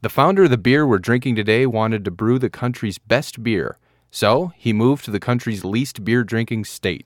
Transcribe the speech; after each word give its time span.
The 0.00 0.08
founder 0.08 0.44
of 0.44 0.50
the 0.50 0.58
beer 0.58 0.86
we're 0.86 0.98
drinking 0.98 1.34
today 1.34 1.66
wanted 1.66 2.04
to 2.04 2.12
brew 2.12 2.38
the 2.38 2.48
country's 2.48 2.98
best 2.98 3.42
beer, 3.42 3.78
so 4.12 4.52
he 4.56 4.72
moved 4.72 5.04
to 5.06 5.10
the 5.10 5.18
country's 5.18 5.64
least 5.64 6.04
beer 6.04 6.22
drinking 6.22 6.66
state. 6.66 7.04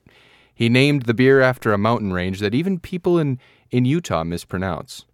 He 0.55 0.69
named 0.69 1.05
the 1.05 1.15
beer 1.15 1.41
after 1.41 1.73
a 1.73 1.79
mountain 1.79 2.13
range 2.13 2.41
that 2.41 2.55
even 2.55 2.79
people 2.79 3.19
in, 3.19 3.39
in 3.71 3.87
Utah 3.87 4.25
mispronounce. 4.25 5.07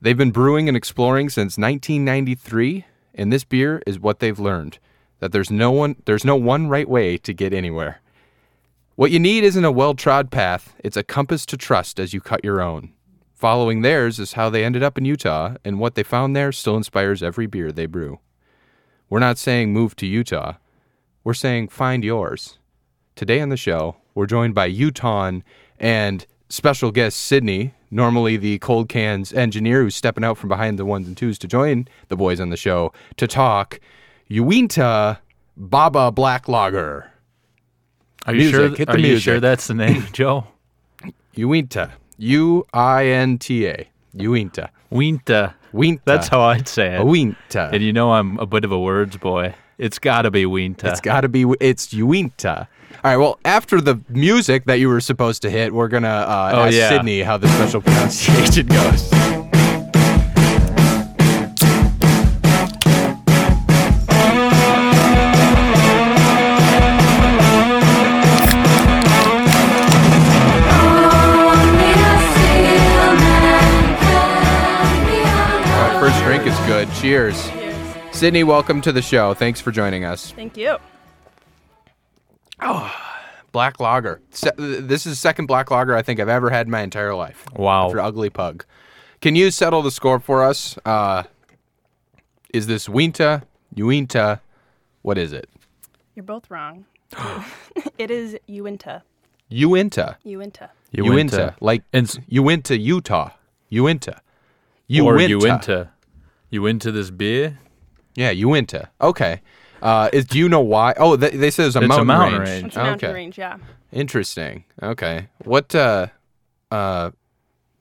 They've 0.00 0.16
been 0.16 0.32
brewing 0.32 0.66
and 0.66 0.76
exploring 0.76 1.28
since 1.28 1.56
1993, 1.56 2.84
and 3.14 3.32
this 3.32 3.44
beer 3.44 3.80
is 3.86 4.00
what 4.00 4.18
they've 4.18 4.40
learned 4.40 4.78
that 5.20 5.30
there's 5.30 5.52
no 5.52 5.70
one 5.70 5.96
there's 6.06 6.24
no 6.24 6.36
one 6.36 6.66
right 6.66 6.88
way 6.88 7.16
to 7.16 7.32
get 7.32 7.54
anywhere. 7.54 8.00
What 8.96 9.12
you 9.12 9.20
need 9.20 9.44
isn't 9.44 9.64
a 9.64 9.72
well-trod 9.72 10.32
path, 10.32 10.74
it's 10.82 10.96
a 10.96 11.04
compass 11.04 11.46
to 11.46 11.56
trust 11.56 12.00
as 12.00 12.12
you 12.12 12.20
cut 12.20 12.44
your 12.44 12.60
own. 12.60 12.92
Following 13.44 13.82
theirs 13.82 14.18
is 14.18 14.32
how 14.32 14.48
they 14.48 14.64
ended 14.64 14.82
up 14.82 14.96
in 14.96 15.04
Utah, 15.04 15.56
and 15.66 15.78
what 15.78 15.96
they 15.96 16.02
found 16.02 16.34
there 16.34 16.50
still 16.50 16.78
inspires 16.78 17.22
every 17.22 17.46
beer 17.46 17.70
they 17.70 17.84
brew. 17.84 18.20
We're 19.10 19.18
not 19.18 19.36
saying 19.36 19.70
move 19.70 19.94
to 19.96 20.06
Utah. 20.06 20.54
We're 21.24 21.34
saying 21.34 21.68
find 21.68 22.02
yours. 22.02 22.56
Today 23.16 23.42
on 23.42 23.50
the 23.50 23.58
show, 23.58 23.96
we're 24.14 24.24
joined 24.24 24.54
by 24.54 24.64
Utah 24.64 25.30
and 25.78 26.26
special 26.48 26.90
guest 26.90 27.18
Sydney, 27.18 27.74
normally 27.90 28.38
the 28.38 28.58
cold 28.60 28.88
cans 28.88 29.30
engineer 29.34 29.82
who's 29.82 29.94
stepping 29.94 30.24
out 30.24 30.38
from 30.38 30.48
behind 30.48 30.78
the 30.78 30.86
ones 30.86 31.06
and 31.06 31.14
twos 31.14 31.38
to 31.40 31.46
join 31.46 31.86
the 32.08 32.16
boys 32.16 32.40
on 32.40 32.48
the 32.48 32.56
show 32.56 32.94
to 33.18 33.26
talk 33.26 33.78
Uinta 34.26 35.20
Baba 35.54 36.10
Black 36.10 36.48
Lager. 36.48 37.12
Are 38.24 38.32
you 38.32 38.38
Music, 38.38 38.54
sure? 38.54 38.68
hit 38.70 38.88
the 38.88 38.94
are 38.94 38.98
you 38.98 39.18
sure 39.18 39.38
that's 39.38 39.66
the 39.66 39.74
name, 39.74 40.06
Joe? 40.14 40.46
Uinta. 41.34 41.92
U 42.18 42.66
I 42.72 43.06
N 43.06 43.38
T 43.38 43.66
A. 43.66 43.88
Uinta. 44.14 44.70
Winta. 44.92 45.54
Winta. 45.72 46.00
That's 46.04 46.28
how 46.28 46.40
I'd 46.42 46.68
say 46.68 46.94
it. 46.96 47.04
Uinta. 47.04 47.70
And 47.72 47.82
you 47.82 47.92
know 47.92 48.12
I'm 48.12 48.38
a 48.38 48.46
bit 48.46 48.64
of 48.64 48.70
a 48.72 48.78
words 48.78 49.16
boy. 49.16 49.54
It's 49.76 49.98
got 49.98 50.22
to 50.22 50.30
be 50.30 50.44
Winta. 50.44 50.84
It's 50.84 51.00
got 51.00 51.22
to 51.22 51.28
be. 51.28 51.44
It's 51.60 51.92
Uinta. 51.92 52.68
All 53.02 53.10
right. 53.10 53.16
Well, 53.16 53.38
after 53.44 53.80
the 53.80 54.00
music 54.08 54.66
that 54.66 54.78
you 54.78 54.88
were 54.88 55.00
supposed 55.00 55.42
to 55.42 55.50
hit, 55.50 55.74
we're 55.74 55.88
gonna 55.88 56.08
uh, 56.08 56.52
Oh, 56.54 56.62
ask 56.66 56.74
yeah. 56.76 56.88
Sydney 56.90 57.22
how 57.22 57.36
the 57.36 57.48
special 57.48 57.80
pronunciation 57.82 58.66
goes. 58.68 59.10
Is. 77.04 77.50
Cheers. 77.50 77.76
Sydney, 78.12 78.44
welcome 78.44 78.80
to 78.82 78.92
the 78.92 79.02
show. 79.02 79.34
Thanks 79.34 79.60
for 79.60 79.70
joining 79.72 80.04
us. 80.04 80.32
Thank 80.32 80.56
you. 80.56 80.76
Oh, 82.60 82.94
black 83.52 83.80
Lager. 83.80 84.20
Se- 84.30 84.52
this 84.56 85.04
is 85.06 85.12
the 85.12 85.16
second 85.16 85.46
Black 85.46 85.70
Lager 85.70 85.94
I 85.96 86.02
think 86.02 86.20
I've 86.20 86.28
ever 86.28 86.50
had 86.50 86.66
in 86.66 86.70
my 86.70 86.80
entire 86.80 87.14
life. 87.14 87.44
Wow. 87.54 87.90
For 87.90 88.00
Ugly 88.00 88.30
Pug. 88.30 88.64
Can 89.20 89.34
you 89.36 89.50
settle 89.50 89.82
the 89.82 89.90
score 89.90 90.20
for 90.20 90.42
us? 90.44 90.78
Uh, 90.84 91.24
is 92.52 92.66
this 92.66 92.86
Winta, 92.88 93.42
Uinta? 93.74 94.40
What 95.02 95.18
is 95.18 95.32
it? 95.32 95.48
You're 96.14 96.24
both 96.24 96.50
wrong. 96.50 96.84
it 97.98 98.10
is 98.10 98.36
Uinta. 98.46 99.02
Uinta. 99.50 100.16
Uinta. 100.24 100.70
Uinta. 100.92 101.56
Like 101.60 101.82
And 101.92 102.06
s- 102.06 102.18
Uinta, 102.28 102.78
Utah. 102.78 103.30
Uinta. 103.70 104.20
or 105.02 105.18
Uinta. 105.18 105.90
You 106.54 106.66
into 106.66 106.90
this 106.92 107.10
beer? 107.10 107.58
Yeah, 108.14 108.30
you 108.30 108.54
into. 108.54 108.88
Okay. 109.00 109.40
Uh, 109.82 110.08
is, 110.12 110.24
do 110.24 110.38
you 110.38 110.48
know 110.48 110.60
why? 110.60 110.94
Oh, 110.96 111.16
they, 111.16 111.30
they 111.30 111.50
said 111.50 111.66
it's 111.66 111.76
a 111.76 111.80
It's 111.80 111.84
a 111.84 111.88
mountain 111.88 112.06
mountain 112.06 112.38
range. 112.40 112.48
range. 112.48 112.66
It's 112.68 112.76
a 112.76 112.82
mountain 112.82 113.08
okay. 113.10 113.14
range, 113.14 113.36
yeah. 113.36 113.58
Interesting. 113.92 114.64
Okay. 114.82 115.28
What 115.44 115.74
uh 115.74 116.06
uh 116.70 117.10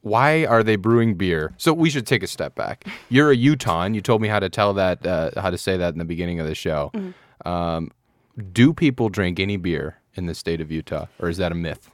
why 0.02 0.46
are 0.46 0.64
they 0.64 0.76
brewing 0.76 1.16
beer? 1.16 1.54
So 1.58 1.72
we 1.72 1.90
should 1.90 2.06
take 2.06 2.24
a 2.24 2.28
step 2.28 2.56
back. 2.56 2.86
You're 3.08 3.32
a 3.32 3.36
Utah. 3.36 3.86
You 3.86 4.02
told 4.02 4.22
me 4.22 4.28
how 4.28 4.40
to 4.40 4.50
tell 4.50 4.74
that 4.74 5.06
uh, 5.08 5.32
how 5.40 5.50
to 5.50 5.58
say 5.58 5.78
that 5.78 5.94
in 5.94 6.00
the 6.00 6.06
beginning 6.06 6.42
of 6.42 6.48
the 6.48 6.56
show. 6.56 6.92
Um, 7.46 7.92
do 8.52 8.74
people 8.74 9.08
drink 9.10 9.40
any 9.40 9.56
beer 9.56 10.00
in 10.16 10.26
the 10.26 10.36
state 10.36 10.60
of 10.60 10.72
Utah 10.72 11.06
or 11.20 11.30
is 11.30 11.38
that 11.38 11.52
a 11.52 11.56
myth? 11.56 11.90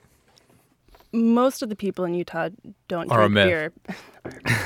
Most 1.11 1.61
of 1.61 1.69
the 1.69 1.75
people 1.75 2.05
in 2.05 2.13
Utah 2.13 2.49
don't 2.87 3.11
Are 3.11 3.23
a 3.23 3.29
drink 3.29 3.33
myth. 3.33 3.45
beer. 3.45 3.73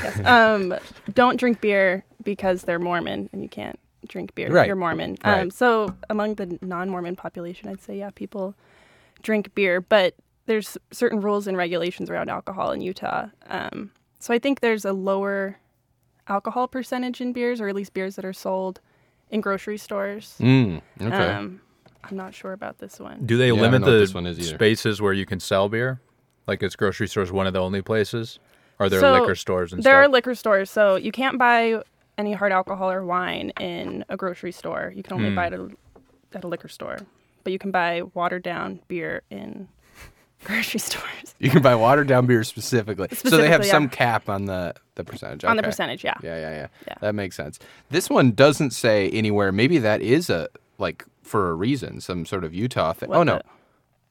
Yes. 0.04 0.20
um, 0.26 0.74
don't 1.14 1.38
drink 1.40 1.62
beer 1.62 2.04
because 2.24 2.64
they're 2.64 2.80
Mormon 2.80 3.30
and 3.32 3.42
you 3.42 3.48
can't 3.48 3.80
drink 4.08 4.36
beer. 4.36 4.48
if 4.48 4.54
Right. 4.54 4.68
You're 4.68 4.76
Mormon. 4.76 5.16
Right. 5.24 5.42
Um, 5.42 5.52
so 5.52 5.96
among 6.10 6.36
the 6.36 6.58
non-Mormon 6.62 7.16
population, 7.16 7.70
I'd 7.70 7.82
say 7.82 7.98
yeah, 7.98 8.10
people 8.14 8.56
drink 9.22 9.54
beer, 9.56 9.80
but 9.80 10.16
there's 10.48 10.78
certain 10.92 11.22
rules 11.22 11.48
and 11.48 11.56
regulations 11.56 12.10
around 12.10 12.30
alcohol 12.30 12.72
in 12.72 12.82
Utah. 12.82 13.28
Um, 13.48 13.92
so 14.20 14.34
I 14.34 14.40
think 14.40 14.60
there's 14.60 14.84
a 14.84 14.92
lower 14.92 15.58
alcohol 16.28 16.68
percentage 16.68 17.22
in 17.22 17.32
beers, 17.32 17.62
or 17.62 17.70
at 17.70 17.76
least 17.76 17.94
beers 17.94 18.16
that 18.18 18.26
are 18.26 18.34
sold 18.34 18.82
in 19.30 19.40
grocery 19.40 19.78
stores. 19.78 20.36
Mm, 20.40 20.82
okay. 21.02 21.16
Um, 21.16 21.62
I'm 22.04 22.18
not 22.18 22.34
sure 22.34 22.52
about 22.52 22.80
this 22.80 23.00
one. 23.00 23.26
Do 23.26 23.38
they 23.38 23.48
Yeah, 23.48 23.62
limit 23.62 23.84
the 23.86 23.92
this 23.92 24.14
one 24.14 24.26
is 24.26 24.50
spaces 24.50 25.02
where 25.02 25.14
you 25.14 25.26
can 25.26 25.40
sell 25.40 25.70
beer? 25.70 26.02
Like 26.48 26.62
is 26.64 26.76
grocery 26.76 27.08
stores 27.08 27.32
one 27.32 27.48
of 27.48 27.54
the 27.54 27.62
only 27.62 27.82
places? 27.82 28.40
Are 28.80 28.90
there 28.90 29.00
So, 29.00 29.14
liquor 29.14 29.36
stores 29.36 29.72
and 29.72 29.84
There 29.84 29.96
are 29.96 30.08
liquor 30.08 30.36
stores, 30.36 30.70
so 30.70 30.96
you 30.96 31.12
can't 31.12 31.38
buy 31.38 31.82
any 32.18 32.34
hard 32.34 32.52
alcohol 32.52 32.92
or 32.92 33.04
wine 33.04 33.52
in 33.60 34.04
a 34.10 34.18
grocery 34.18 34.52
store. 34.52 34.92
You 34.96 35.04
can 35.04 35.14
only 35.14 35.30
Hmm. 35.30 35.36
buy 35.36 35.48
it 35.48 35.54
at 35.54 35.60
a, 35.60 35.70
at 36.34 36.44
a 36.44 36.48
liquor 36.48 36.68
store, 36.68 36.98
but 37.44 37.54
you 37.54 37.60
can 37.60 37.72
buy 37.72 38.02
watered 38.14 38.44
down 38.44 38.80
beer 38.88 39.22
in 39.30 39.68
grocery 40.44 40.80
stores 40.80 41.36
you 41.40 41.50
can 41.50 41.62
buy 41.62 41.74
watered 41.76 42.08
down 42.08 42.26
beer 42.26 42.44
specifically. 42.44 43.08
so 43.14 43.30
they 43.38 43.48
have 43.48 43.64
Specifically, 43.64 43.70
some 43.70 43.90
cap 43.90 44.28
on 44.30 44.46
the 44.46 44.74
the 44.96 45.04
percentage. 45.04 45.44
on 45.46 45.56
the 45.58 45.64
percentage. 45.64 46.04
Yeah. 46.04 46.14
Yeah, 46.22 46.38
yeah, 46.38 46.50
yeah, 46.52 46.68
Yeah. 46.88 46.94
That 47.02 47.16
makes 47.16 47.36
sense. 47.36 47.60
This 47.90 48.10
one 48.10 48.32
doesn't 48.32 48.72
say 48.72 49.10
anywhere. 49.12 49.52
Maybe 49.52 49.78
that 49.80 50.02
is 50.02 50.30
a 50.30 50.50
like 50.78 51.06
for 51.22 51.50
a 51.50 51.54
reason, 51.54 52.02
some 52.02 52.26
sort 52.26 52.44
of 52.44 52.54
Utah 52.54 52.92
thing. 52.94 53.10
What 53.10 53.20
oh 53.20 53.24
no, 53.24 53.36
the- 53.38 53.44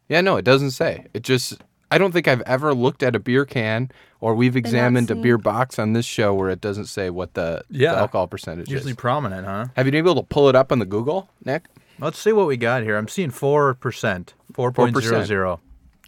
yeah, 0.08 0.20
no, 0.22 0.36
it 0.36 0.44
doesn't 0.44 0.70
say. 0.72 1.06
It 1.14 1.22
just. 1.22 1.60
I 1.92 1.98
don't 1.98 2.10
think 2.10 2.26
I've 2.26 2.40
ever 2.42 2.72
looked 2.72 3.02
at 3.02 3.14
a 3.14 3.18
beer 3.18 3.44
can 3.44 3.90
or 4.18 4.34
we've 4.34 4.56
examined 4.56 5.10
a 5.10 5.14
beer 5.14 5.36
box 5.36 5.78
on 5.78 5.92
this 5.92 6.06
show 6.06 6.32
where 6.32 6.48
it 6.48 6.58
doesn't 6.58 6.86
say 6.86 7.10
what 7.10 7.34
the, 7.34 7.64
the 7.68 7.86
alcohol 7.86 8.28
percentage 8.28 8.68
is. 8.68 8.72
Usually 8.72 8.92
is. 8.92 8.96
prominent, 8.96 9.46
huh? 9.46 9.66
Have 9.76 9.84
you 9.84 9.92
been 9.92 9.98
able 9.98 10.14
to 10.14 10.22
pull 10.22 10.48
it 10.48 10.56
up 10.56 10.72
on 10.72 10.78
the 10.78 10.86
Google, 10.86 11.28
Nick? 11.44 11.66
Let's 11.98 12.18
see 12.18 12.32
what 12.32 12.46
we 12.46 12.56
got 12.56 12.82
here. 12.82 12.96
I'm 12.96 13.08
seeing 13.08 13.28
four 13.28 13.74
percent, 13.74 14.32
four 14.54 14.72
point 14.72 14.96
zero 14.96 15.22
zero. 15.22 15.60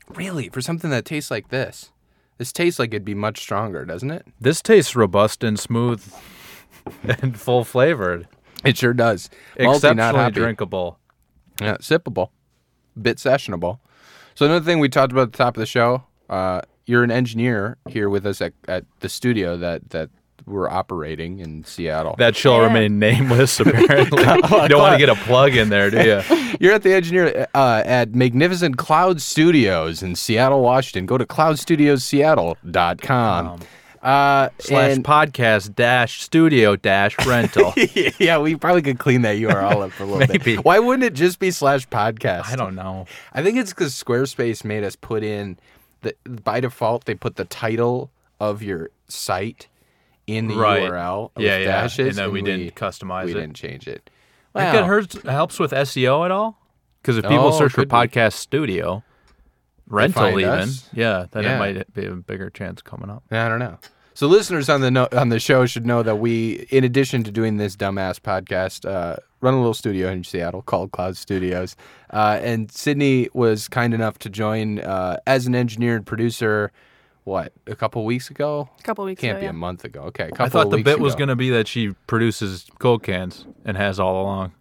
Really? 0.09 0.49
For 0.49 0.63
something 0.63 0.89
that 0.89 1.05
tastes 1.05 1.31
like 1.31 1.49
this? 1.49 1.93
This 2.39 2.51
tastes 2.51 2.79
like 2.79 2.95
it'd 2.95 3.05
be 3.05 3.15
much 3.15 3.39
stronger, 3.39 3.85
doesn't 3.85 4.11
it? 4.11 4.27
This 4.41 4.63
tastes 4.63 4.97
robust 4.97 5.45
and 5.45 5.61
smooth 5.61 6.03
and 7.03 7.39
full 7.39 7.63
flavored. 7.63 8.27
It 8.65 8.79
sure 8.79 8.95
does. 8.95 9.29
Malty, 9.59 9.95
not 9.95 10.15
Exceptionally 10.15 10.31
drinkable. 10.31 10.99
Yeah, 11.61 11.77
sippable, 11.77 12.31
bit 13.01 13.19
sessionable. 13.19 13.81
So 14.35 14.47
another 14.47 14.65
thing 14.65 14.79
we 14.81 14.89
talked 14.89 15.13
about 15.13 15.23
at 15.23 15.33
the 15.33 15.39
top 15.39 15.57
of 15.57 15.61
the 15.61 15.67
show, 15.67 16.03
uh, 16.29 16.63
you're 16.87 17.05
an 17.05 17.11
engineer 17.11 17.77
here 17.89 18.09
with 18.09 18.27
us 18.27 18.41
at, 18.41 18.53
at 18.69 18.85
the 19.01 19.09
studio 19.09 19.57
that 19.59 19.91
that 19.91 20.11
we're 20.47 20.69
operating 20.69 21.39
in 21.39 21.65
Seattle. 21.65 22.17
That 22.19 22.37
shall 22.37 22.59
Yeah. 22.59 22.67
remain 22.67 22.99
nameless, 22.99 23.59
apparently. 23.65 24.23
you 24.23 24.69
don't 24.69 24.79
want 24.79 24.93
to 24.93 24.99
get 24.99 25.09
a 25.09 25.15
plug 25.15 25.57
in 25.57 25.71
there, 25.71 25.89
do 25.91 26.03
you? 26.03 26.21
you're 26.61 26.75
at 26.75 26.83
the 26.83 26.93
engineer 26.93 27.47
uh, 27.55 27.83
at 27.87 28.15
Magnificent 28.15 28.77
Cloud 28.77 29.23
Studios 29.23 30.03
in 30.03 30.15
Seattle, 30.15 30.61
Washington. 30.61 31.07
Go 31.07 31.17
to 31.17 31.25
cloudstudiosseattle.com. 31.25 33.61
uh, 34.05 34.51
Slash 34.59 34.93
and- 34.97 35.05
podcast 35.05 35.75
dash 35.75 36.21
studio 36.21 36.77
dash 36.77 37.17
rental. 37.27 37.73
yeah, 38.19 38.39
we 38.39 38.55
probably 38.57 38.83
could 38.83 38.99
clean 38.99 39.23
that 39.23 39.37
URL 39.37 39.85
up 39.87 39.93
for 39.93 40.03
a 40.03 40.07
little 40.07 40.19
Maybe. 40.29 40.57
bit. 40.57 40.65
Why 40.65 40.79
wouldn't 40.79 41.05
it 41.05 41.15
just 41.15 41.39
be 41.39 41.51
slash 41.51 41.89
podcast? 41.89 42.49
I 42.49 42.57
don't 42.57 42.75
know. 42.75 43.07
I 43.33 43.43
think 43.43 43.57
it's 43.59 43.71
because 43.73 43.95
Squarespace 43.95 44.63
made 44.65 44.85
us 44.85 44.95
put 44.95 45.23
in 45.25 45.59
the 46.03 46.15
by 46.29 46.61
default 46.61 47.07
they 47.07 47.15
put 47.15 47.37
the 47.37 47.47
title 47.47 48.11
of 48.39 48.63
your 48.63 48.91
site 49.09 49.69
in 50.27 50.49
the 50.49 50.55
Right. 50.57 50.83
URL. 50.83 51.31
Yeah, 51.39 51.59
yeah. 51.59 51.65
dashes, 51.65 52.09
And 52.09 52.17
then 52.17 52.33
we 52.33 52.43
didn't 52.43 52.75
customize 52.75 53.25
we 53.25 53.33
it. 53.33 53.35
We 53.37 53.41
didn't 53.41 53.57
change 53.57 53.89
it. 53.89 54.11
Think 54.55 54.73
Wow. 54.75 54.79
it 54.81 54.85
hurts, 54.87 55.23
helps 55.23 55.59
with 55.59 55.73
SEO 55.73 56.25
at 56.25 56.31
all? 56.31 56.59
Because 57.03 57.17
if 57.19 57.25
people 57.25 57.47
Oh, 57.49 57.59
search 57.59 57.73
for 57.73 57.83
could 57.83 57.89
be. 57.89 57.95
podcast 57.95 58.35
studio, 58.35 59.03
rental 59.89 60.39
even, 60.39 60.51
us? 60.51 60.89
yeah, 60.93 61.27
then 61.31 61.45
Yeah. 61.45 61.57
it 61.57 61.59
might 61.59 61.95
be 61.95 62.07
a 62.07 62.13
bigger 62.13 62.51
chance 62.51 62.83
coming 62.83 63.11
up. 63.11 63.23
I 63.31 63.49
don't 63.49 63.59
know. 63.59 63.79
So 64.17 64.29
listeners 64.29 64.69
on 64.69 64.81
the 64.81 64.91
no- 64.93 65.09
on 65.13 65.29
the 65.31 65.41
show 65.41 65.67
should 65.67 65.85
know 65.87 66.03
that 66.05 66.17
we, 66.17 66.67
in 66.71 66.85
addition 66.85 67.25
to 67.25 67.33
doing 67.33 67.57
this 67.57 67.75
dumbass 67.75 68.21
podcast, 68.21 68.89
uh, 68.89 69.17
run 69.41 69.55
a 69.55 69.57
little 69.57 69.75
studio 69.75 70.09
in 70.09 70.23
Seattle 70.23 70.63
called 70.63 70.93
Cloud 70.93 71.17
Studios. 71.17 71.75
Uh, 72.13 72.39
and 72.41 72.71
Sydney 72.71 73.29
was 73.35 73.67
kind 73.69 73.93
enough 73.93 74.19
to 74.21 74.31
join 74.31 74.79
uh, 74.79 75.17
as 75.27 75.47
an 75.49 75.57
engineer 75.57 75.97
and 75.97 76.07
producer. 76.07 76.71
what 77.25 77.53
a 77.67 77.75
couple 77.75 78.05
weeks 78.05 78.31
ago. 78.31 78.69
A 78.79 78.83
couple 78.83 79.05
weeks 79.05 79.21
Can't 79.21 79.33
ago. 79.39 79.41
be 79.41 79.45
yeah. 79.47 79.51
a 79.51 79.55
month 79.55 79.85
ago. 79.85 80.03
Okay, 80.03 80.25
a 80.25 80.31
couple 80.31 80.45
I 80.45 80.49
thought 80.49 80.65
of 80.67 80.71
the 80.71 80.77
weeks 80.77 80.85
bit 80.91 81.01
was 81.01 81.15
going 81.17 81.29
to 81.31 81.37
be 81.37 81.51
that 81.51 81.67
she 81.67 81.91
produces 82.07 82.67
cold 82.79 83.03
cans 83.03 83.47
and 83.65 83.77
has 83.77 83.99
all 83.99 84.23
along. 84.23 84.53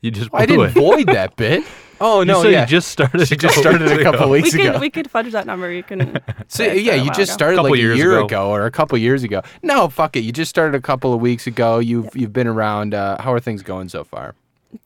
You 0.00 0.10
just 0.10 0.30
I 0.32 0.46
blew 0.46 0.58
didn't 0.66 0.76
it. 0.76 0.80
void 0.80 1.06
that 1.14 1.36
bit. 1.36 1.64
Oh 2.00 2.20
You 2.20 2.26
no, 2.26 2.42
said 2.42 2.52
yeah. 2.52 2.60
you 2.60 2.66
just 2.68 2.88
started. 2.88 3.26
she 3.26 3.36
just 3.36 3.58
started 3.58 3.82
a 3.90 4.02
couple 4.04 4.20
ago. 4.20 4.30
weeks 4.30 4.54
We 4.54 4.66
ago. 4.68 4.78
we 4.78 4.88
could 4.90 5.10
fudge 5.10 5.32
that 5.32 5.46
number. 5.46 5.70
You 5.72 5.82
can. 5.82 6.20
So 6.48 6.62
yeah, 6.64 6.94
you 6.94 7.10
just 7.10 7.32
started 7.32 7.56
Couple 7.56 7.70
like 7.72 7.78
a 7.78 7.82
years 7.82 7.98
year 7.98 8.12
ago. 8.18 8.24
ago. 8.26 8.50
or 8.50 8.64
a 8.66 8.70
couple 8.70 8.96
years 8.98 9.24
ago. 9.24 9.42
No, 9.62 9.88
fuck 9.88 10.14
it. 10.16 10.20
You 10.20 10.30
just 10.32 10.48
started 10.50 10.76
a 10.76 10.80
couple 10.80 11.12
of 11.12 11.20
weeks 11.20 11.46
ago. 11.48 11.78
You've 11.80 12.14
you've 12.14 12.32
been 12.32 12.46
around. 12.46 12.94
Uh, 12.94 13.20
how 13.20 13.32
are 13.32 13.40
things 13.40 13.62
going 13.62 13.88
so 13.88 14.04
far? 14.04 14.34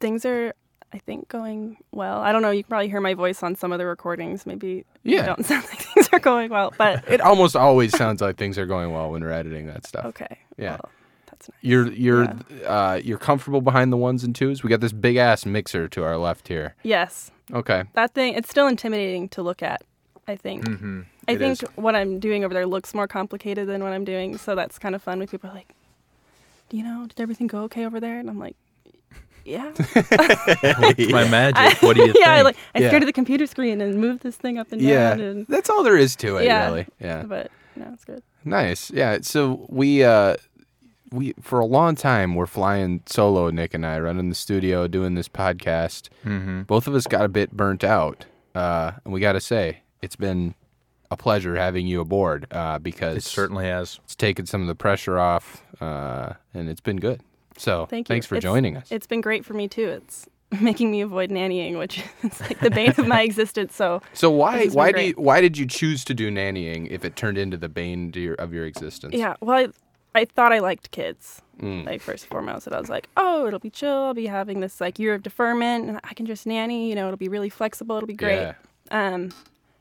Things 0.01 0.25
are, 0.25 0.55
I 0.95 0.99
think, 0.99 1.29
going 1.29 1.77
well. 1.93 2.21
I 2.23 2.33
don't 2.33 2.41
know. 2.41 2.51
You 2.51 2.63
can 2.63 2.69
probably 2.71 2.89
hear 2.89 3.01
my 3.01 3.15
voice 3.15 3.43
on 3.43 3.55
some 3.57 3.71
of 3.73 3.79
the 3.79 3.85
recordings. 3.87 4.47
Maybe 4.47 4.85
Yeah. 5.03 5.25
it 5.25 5.27
don't 5.27 5.45
sound 5.47 5.65
like 5.65 5.81
things 5.83 6.09
are 6.13 6.19
going 6.21 6.51
well, 6.51 6.73
but 6.79 7.05
It 7.09 7.21
almost 7.21 7.55
always 7.57 7.95
sounds 7.97 8.21
like 8.23 8.37
things 8.37 8.57
are 8.59 8.67
going 8.67 8.93
well 8.93 9.11
when 9.11 9.23
we're 9.23 9.31
editing 9.33 9.67
that 9.67 9.87
stuff. 9.87 10.07
okay. 10.07 10.39
Yeah. 10.57 10.71
well, 10.83 10.91
that's 11.47 11.49
nice. 11.49 11.71
You're 11.71 11.93
you're 11.93 12.37
uh, 12.67 13.01
you're 13.03 13.19
comfortable 13.19 13.61
behind 13.61 13.93
the 13.93 13.97
ones 13.97 14.25
and 14.25 14.35
twos. 14.35 14.63
We 14.63 14.71
got 14.71 14.81
this 14.81 14.93
big 14.93 15.17
ass 15.17 15.45
mixer 15.47 15.89
to 15.89 16.05
our 16.05 16.17
left 16.17 16.49
here. 16.49 16.75
Yes, 16.83 17.31
Okay. 17.53 17.85
that 17.95 18.15
thing. 18.15 18.35
It's 18.35 18.49
still 18.49 18.67
intimidating 18.67 19.29
to 19.31 19.43
look 19.43 19.63
at. 19.63 19.83
I 20.29 20.37
think. 20.37 20.65
Mm-hmm. 20.65 21.01
I 21.29 21.33
It 21.33 21.39
think 21.39 21.63
is. 21.63 21.69
what 21.75 21.97
I'm 21.97 22.21
doing 22.21 22.45
over 22.45 22.55
there 22.55 22.65
looks 22.67 22.95
more 22.95 23.09
complicated 23.09 23.69
than 23.69 23.83
what 23.83 23.93
I'm 23.93 24.05
doing, 24.05 24.39
so 24.39 24.55
that's 24.55 24.79
kind 24.79 24.95
of 24.95 25.03
fun. 25.03 25.19
When 25.19 25.27
people 25.29 25.51
are 25.51 25.55
like, 25.55 25.75
"Do 26.69 26.77
you 26.77 26.85
know? 26.85 27.07
Did 27.09 27.21
everything 27.21 27.49
go 27.49 27.63
okay 27.65 27.85
over 27.85 27.99
there?" 27.99 28.21
And 28.21 28.31
I'm 28.31 28.39
like, 28.39 28.55
"Yeah." 29.45 29.73
My 31.11 31.29
magic. 31.29 31.83
What 31.83 31.97
do 31.97 32.03
you 32.07 32.15
yeah, 32.19 32.33
I 32.33 32.37
think? 32.37 32.45
like 32.45 32.57
I 32.75 32.79
Yeah. 32.81 32.89
stared 32.89 33.03
at 33.03 33.07
the 33.07 33.13
computer 33.13 33.47
screen 33.47 33.81
and 33.81 34.01
moved 34.01 34.23
this 34.23 34.37
thing 34.37 34.59
up 34.59 34.71
and 34.73 34.81
Yeah, 34.81 35.11
down, 35.11 35.21
and 35.21 35.47
that's 35.49 35.69
all 35.69 35.83
there 35.83 35.97
is 35.97 36.15
to 36.17 36.37
it, 36.37 36.45
Yeah. 36.45 36.67
really. 36.67 36.87
Yeah. 37.01 37.23
but 37.25 37.51
no, 37.77 37.91
it's 37.93 38.05
good. 38.05 38.23
Nice. 38.45 38.91
Yeah. 38.91 39.19
So 39.23 39.67
we 39.69 40.05
uh 40.05 40.37
we 41.13 41.35
for 41.41 41.61
a 41.61 41.65
long 41.67 41.95
time 41.95 42.35
we're 42.35 42.47
flying 42.47 43.03
solo, 43.07 43.51
Nick 43.51 43.75
and 43.75 43.85
I, 43.87 43.99
running 44.01 44.29
the 44.29 44.35
studio, 44.35 44.87
doing 44.89 45.15
this 45.15 45.29
podcast. 45.29 46.09
mm-hmm. 46.25 46.63
Both 46.63 46.87
of 46.87 46.95
us 46.95 47.07
got 47.07 47.25
a 47.25 47.29
bit 47.29 47.53
burnt 47.53 47.85
out. 47.85 48.25
Uh 48.55 48.93
and 49.05 49.13
we 49.13 49.21
gotta 49.21 49.41
say, 49.41 49.81
it's 50.01 50.17
been 50.17 50.55
a 51.11 51.17
pleasure 51.17 51.57
having 51.57 51.87
you 51.87 52.01
aboard, 52.01 52.47
uh, 52.51 52.79
because 52.79 53.19
It 53.19 53.25
certainly 53.25 53.67
has. 53.67 54.01
it's 54.05 54.17
taken 54.17 54.47
some 54.47 54.63
of 54.63 54.67
the 54.67 54.75
pressure 54.75 55.19
off, 55.19 55.63
uh, 55.79 56.33
and 56.55 56.71
it's 56.71 56.81
been 56.81 56.97
good. 56.97 57.21
So 57.59 57.85
Thank 57.85 58.09
you. 58.09 58.15
thanks 58.15 58.25
for 58.27 58.37
It's- 58.37 58.51
joining 58.51 58.79
us. 58.79 58.91
It's 58.91 59.07
been 59.07 59.21
great 59.21 59.45
for 59.45 59.53
me 59.53 59.69
too. 59.69 59.89
It's 59.89 60.27
making 60.61 60.91
me 60.91 61.03
avoid 61.03 61.31
nannying, 61.31 61.79
which 61.79 62.03
is 62.23 62.41
like 62.41 62.61
the 62.61 62.71
bane 62.71 62.95
of 62.97 63.07
my 63.07 63.21
existence. 63.29 63.75
So 63.75 64.01
So 64.15 64.31
why 64.31 64.53
This 64.53 64.65
has 64.65 64.73
been 64.75 64.79
why 64.79 64.93
do 64.93 65.03
you, 65.03 65.13
why 65.17 65.41
did 65.43 65.59
you 65.59 65.67
choose 65.67 66.03
to 66.07 66.15
do 66.15 66.31
nannying 66.31 66.89
if 66.91 67.05
it 67.05 67.15
turned 67.15 67.37
into 67.37 67.59
the 67.59 67.69
bane 67.69 68.11
to 68.13 68.21
your, 68.21 68.35
of 68.37 68.55
your 68.55 68.65
existence? 68.65 69.15
yeah, 69.15 69.35
well, 69.43 69.57
I, 69.67 69.69
I 70.15 70.25
thought 70.25 70.53
I 70.53 70.59
liked 70.59 70.91
kids. 70.91 71.43
Mm. 71.61 71.87
Like 71.87 72.01
first 72.01 72.25
and 72.25 72.31
foremost, 72.31 72.67
and 72.67 72.75
I 72.75 72.81
was 72.81 72.89
like, 72.89 73.09
oh, 73.17 73.47
it'll 73.47 73.61
be 73.61 73.71
chill. 73.71 73.93
I'll 74.05 74.15
be 74.15 74.27
having 74.27 74.61
this 74.61 74.81
like 74.81 74.99
year 74.99 75.15
of 75.15 75.23
deferment, 75.23 75.89
and 75.89 76.01
I 76.03 76.15
can 76.15 76.27
just 76.27 76.47
nanny. 76.47 76.89
You 76.89 76.95
know, 76.97 77.07
it'll 77.07 77.17
be 77.17 77.29
really 77.29 77.51
flexible. 77.51 77.97
It'll 77.97 78.07
be 78.07 78.15
great. 78.15 78.41
Yeah. 78.41 78.55
Um, 78.91 79.33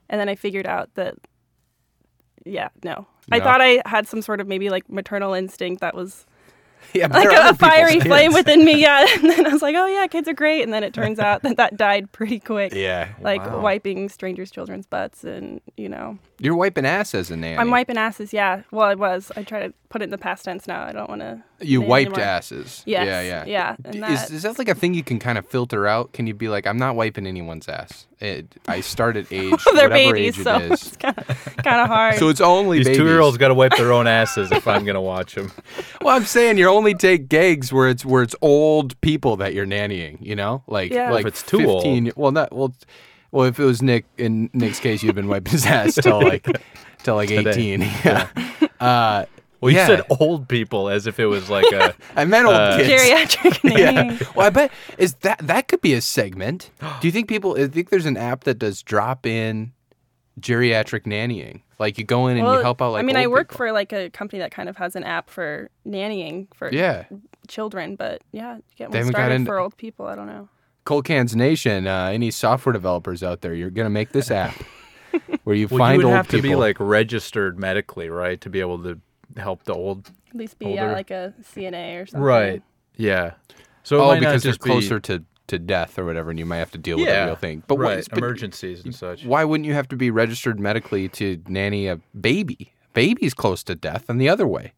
and 0.10 0.20
then 0.20 0.30
I 0.30 0.36
figured 0.36 0.68
out 0.68 0.94
that, 0.96 1.16
yeah, 2.46 2.70
no. 2.84 3.08
I 3.32 3.40
thought 3.40 3.62
I 3.62 3.82
had 3.86 4.08
some 4.08 4.22
sort 4.22 4.42
of 4.42 4.48
maybe 4.48 4.70
like 4.70 4.90
maternal 4.90 5.34
instinct 5.34 5.82
that 5.82 5.96
was 5.96 6.26
Yeah, 6.94 7.08
like 7.08 7.30
a, 7.32 7.50
a 7.50 7.54
fiery 7.54 8.00
flame 8.00 8.34
within 8.34 8.66
me. 8.66 8.74
Yeah, 8.82 9.06
and 9.16 9.30
then 9.30 9.46
I 9.46 9.50
was 9.50 9.62
like, 9.62 9.76
oh 9.76 9.86
yeah, 9.86 10.08
kids 10.08 10.28
are 10.28 10.34
great. 10.34 10.64
And 10.64 10.74
then 10.74 10.84
it 10.84 10.94
turns 10.94 11.20
out 11.20 11.44
that 11.44 11.58
that 11.58 11.78
died 11.78 12.12
pretty 12.12 12.40
quick. 12.40 12.74
Yeah. 12.74 13.10
Like 13.22 13.42
Wow. 13.46 13.62
wiping 13.62 14.10
strangers' 14.10 14.52
children's 14.52 14.86
butts, 14.88 15.24
and 15.24 15.62
you 15.78 15.88
know, 15.90 16.18
You're 16.44 16.56
wiping 16.56 16.86
ass 16.88 17.14
as 17.14 17.30
a 17.30 17.38
nanny. 17.38 17.58
I'm 17.58 17.70
wiping 17.70 17.98
asses. 17.98 18.34
Yeah, 18.34 18.64
well, 18.72 18.86
I 18.88 18.96
was. 18.96 19.32
I 19.38 19.44
try 19.44 19.60
to 19.68 19.74
put 19.90 20.02
it 20.02 20.06
in 20.06 20.10
the 20.10 20.18
past 20.18 20.44
tense 20.46 20.66
now. 20.68 20.84
I 20.84 20.92
don't 20.92 21.08
want 21.08 21.22
to. 21.22 21.44
You 21.60 21.82
wiped 21.82 22.14
anymore. 22.14 22.26
asses. 22.28 22.82
Yes, 22.88 23.06
Yeah, 23.06 23.22
yeah. 23.22 23.46
yeah, 23.46 23.76
D- 23.92 24.00
and 24.00 24.14
Is, 24.34 24.42
that 24.42 24.58
like 24.58 24.68
a 24.68 24.74
thing 24.74 24.96
you 24.96 25.04
can 25.04 25.20
kind 25.20 25.38
of 25.38 25.46
filter 25.46 25.86
out? 25.86 26.14
Can 26.14 26.26
you 26.26 26.34
be 26.34 26.50
like, 26.50 26.66
I'm 26.66 26.78
not 26.78 26.96
wiping 26.96 27.28
anyone's 27.28 27.68
ass. 27.70 28.08
It, 28.20 28.48
I 28.68 28.82
start 28.82 29.18
at 29.18 29.28
age, 29.32 29.52
They're 29.66 29.74
whatever 29.90 29.90
babies, 29.94 30.40
age 30.40 30.44
so 30.44 30.56
it 30.56 30.72
is. 30.72 30.88
it's 30.88 30.98
kind 30.98 31.18
of 31.20 31.28
kind 31.58 31.82
of 31.82 31.88
hard. 31.88 32.16
So 32.16 32.30
it's 32.30 32.42
only 32.42 32.80
These 32.80 32.88
babies. 32.88 32.98
two-year-olds 32.98 33.38
got 33.38 33.50
to 33.50 33.54
wipe 33.54 33.76
their 33.78 33.92
own 33.94 34.08
asses 34.08 34.52
if 34.52 34.68
I'm 34.68 34.84
going 34.84 34.96
to 34.96 35.02
watch 35.02 35.36
them. 35.36 35.52
Well, 36.02 36.16
I'm 36.16 36.26
saying 36.26 36.58
you 36.58 36.68
only 36.68 36.96
take 36.96 37.30
gigs 37.30 37.72
where 37.72 37.88
it's 37.88 38.04
where 38.04 38.24
it's 38.24 38.36
old 38.42 39.00
people 39.02 39.38
that 39.38 39.54
you're 39.54 39.68
nannying. 39.68 40.18
You 40.20 40.36
know, 40.36 40.64
like 40.66 40.92
Yeah. 40.92 41.12
like 41.12 41.22
If 41.22 41.34
it's 41.34 41.44
too 41.44 41.64
old. 41.68 41.84
15 41.84 42.14
Well, 42.16 42.32
not 42.32 42.52
well. 42.52 42.74
Well, 43.32 43.46
if 43.46 43.60
it 43.60 43.64
was 43.66 43.82
Nick 43.82 44.06
in 44.18 44.50
Nick's 44.54 44.80
case, 44.80 45.02
you've 45.04 45.16
been 45.16 45.28
wiping 45.28 45.52
his 45.52 45.66
ass 45.66 45.96
till 45.96 46.22
like 46.22 46.46
till 47.04 47.16
like 47.16 47.30
Today. 47.30 47.50
18. 47.52 47.82
Yeah. 47.82 48.28
Uh, 48.80 49.26
Well, 49.62 49.70
you 49.72 49.78
yeah. 49.78 49.86
said 49.88 50.02
old 50.20 50.50
people 50.50 50.90
as 50.90 51.06
if 51.06 51.20
it 51.20 51.28
was 51.28 51.50
like 51.50 51.72
a. 51.72 51.94
I 52.16 52.26
meant 52.26 52.48
old 52.48 52.56
Uh, 52.56 52.78
kids. 52.78 52.90
Geriatric 52.90 53.60
yeah. 53.78 54.18
Well, 54.36 54.48
I 54.48 54.50
bet 54.50 54.72
is 54.98 55.14
that 55.22 55.38
that 55.40 55.68
could 55.68 55.82
be 55.82 55.94
a 55.94 56.02
segment. 56.02 56.72
Do 57.00 57.08
you 57.08 57.12
think 57.12 57.28
people? 57.30 57.56
I 57.58 57.68
think 57.68 57.90
there's 57.90 58.08
an 58.08 58.18
app 58.18 58.44
that 58.46 58.56
does 58.60 58.82
drop 58.82 59.26
in 59.26 59.72
geriatric 60.40 61.04
nannying. 61.06 61.62
Like 61.78 61.98
you 61.98 62.04
go 62.04 62.28
in 62.28 62.38
and 62.38 62.46
you 62.48 62.54
help 62.62 62.82
out. 62.82 62.92
Like 62.94 63.00
I 63.00 63.04
mean, 63.06 63.16
I 63.18 63.28
work 63.28 63.50
people. 63.50 63.58
for 63.58 63.72
like 63.72 63.94
a 63.94 64.10
company 64.10 64.40
that 64.40 64.52
kind 64.52 64.68
of 64.68 64.78
has 64.78 64.96
an 64.96 65.04
app 65.04 65.30
for 65.30 65.70
nannying 65.88 66.48
for 66.56 66.72
Yeah, 66.72 67.06
children, 67.48 67.96
but 67.96 68.22
yeah, 68.32 68.58
get 68.78 68.90
one 68.90 68.98
haven't 68.98 69.12
got 69.14 69.18
started 69.20 69.36
into- 69.36 69.50
for 69.50 69.60
old 69.60 69.78
people. 69.78 70.06
I 70.08 70.16
don't 70.16 70.28
know. 70.28 70.50
Cold 70.86 71.06
Cans 71.06 71.36
Nation. 71.36 71.88
Uh, 71.88 72.06
any 72.06 72.32
software 72.32 72.74
developers 72.74 73.24
out 73.24 73.42
there? 73.42 73.54
You're 73.54 73.70
gonna 73.70 73.90
make 73.90 74.12
this 74.12 74.32
app 74.32 74.56
where 75.44 75.56
you 75.56 75.68
Well, 75.68 75.80
find 75.80 76.02
you 76.02 76.08
would 76.08 76.12
old 76.12 76.16
have 76.16 76.28
to 76.30 76.42
be 76.42 76.56
like 76.56 76.80
registered 76.80 77.60
medically, 77.60 78.10
right, 78.10 78.40
to 78.42 78.50
be 78.50 78.60
able 78.60 78.82
to 78.84 79.00
help 79.38 79.64
the 79.64 79.74
old. 79.74 80.12
At 80.30 80.36
least 80.36 80.60
be 80.60 80.72
yeah, 80.72 80.92
like 80.92 81.12
a 81.12 81.34
CNA 81.42 82.02
or 82.02 82.06
something. 82.06 82.22
Right. 82.22 82.64
Yeah. 82.96 83.34
So 83.84 83.98
it 83.98 84.18
oh, 84.18 84.20
because 84.20 84.44
they're 84.44 84.52
just 84.54 84.64
be- 84.64 84.70
closer 84.70 85.00
to 85.02 85.24
to 85.48 85.60
death 85.60 86.00
or 86.00 86.06
whatever, 86.06 86.30
and 86.30 86.40
you 86.40 86.46
might 86.46 86.58
have 86.58 86.72
to 86.72 86.78
deal 86.78 86.98
with 86.98 87.10
a 87.10 87.26
real 87.26 87.36
thing. 87.36 87.62
But 87.68 87.78
right, 87.78 87.98
what, 87.98 88.10
but 88.10 88.18
emergencies 88.20 88.86
and 88.86 88.96
such. 88.96 89.26
why 89.26 89.44
wouldn't 89.44 89.68
you 89.68 89.74
have 89.74 89.88
to 89.90 89.98
be 89.98 90.10
registered 90.10 90.60
medically 90.60 91.10
to 91.10 91.42
nanny 91.48 91.88
a 91.88 91.98
baby? 92.20 92.74
Baby's 92.94 93.34
close 93.34 93.62
to 93.64 93.76
death, 93.76 94.06
and 94.08 94.20
the 94.20 94.30
other 94.30 94.48
way, 94.48 94.74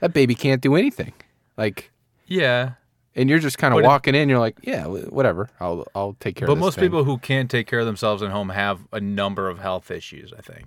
that 0.00 0.12
baby 0.12 0.34
can't 0.34 0.60
do 0.60 0.74
anything. 0.74 1.12
Like 1.56 1.92
Yeah, 2.26 2.72
and 3.18 3.28
you're 3.28 3.38
just 3.38 3.58
kind 3.58 3.74
of 3.74 3.76
But 3.78 3.84
it- 3.84 3.88
walking 3.88 4.14
in. 4.14 4.28
You're 4.30 4.38
like, 4.38 4.56
yeah, 4.62 4.86
whatever. 4.86 5.50
I'll 5.60 5.86
I'll 5.94 6.16
take 6.20 6.36
care 6.36 6.46
but 6.46 6.52
of 6.54 6.58
this. 6.58 6.64
most 6.64 6.74
thing." 6.76 6.84
people 6.84 7.04
who 7.04 7.18
can't 7.18 7.50
take 7.50 7.66
care 7.66 7.80
of 7.80 7.86
themselves 7.86 8.22
at 8.22 8.30
home 8.30 8.48
have 8.48 8.80
a 8.92 9.00
number 9.00 9.48
of 9.50 9.58
health 9.58 9.90
issues. 9.90 10.32
I 10.32 10.40
think 10.40 10.66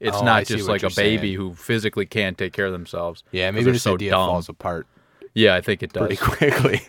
it's 0.00 0.16
Oh, 0.18 0.24
not 0.24 0.46
see 0.46 0.56
just 0.56 0.68
like 0.68 0.82
a 0.82 0.90
baby 0.90 1.28
saying. 1.28 1.36
who 1.36 1.54
physically 1.54 2.04
can't 2.06 2.36
take 2.36 2.52
care 2.52 2.66
of 2.66 2.72
themselves. 2.72 3.24
yeah, 3.30 3.46
'cause 3.48 3.54
maybe 3.54 3.64
they're 3.64 3.72
this 3.74 3.82
so 3.84 3.94
idea 3.94 4.10
dumb. 4.10 4.28
falls 4.28 4.48
apart 4.48 4.86
Yeah, 5.34 5.54
I 5.54 5.60
think 5.62 5.82
it 5.82 5.92
does. 5.92 6.00
pretty 6.06 6.16
quickly. 6.20 6.80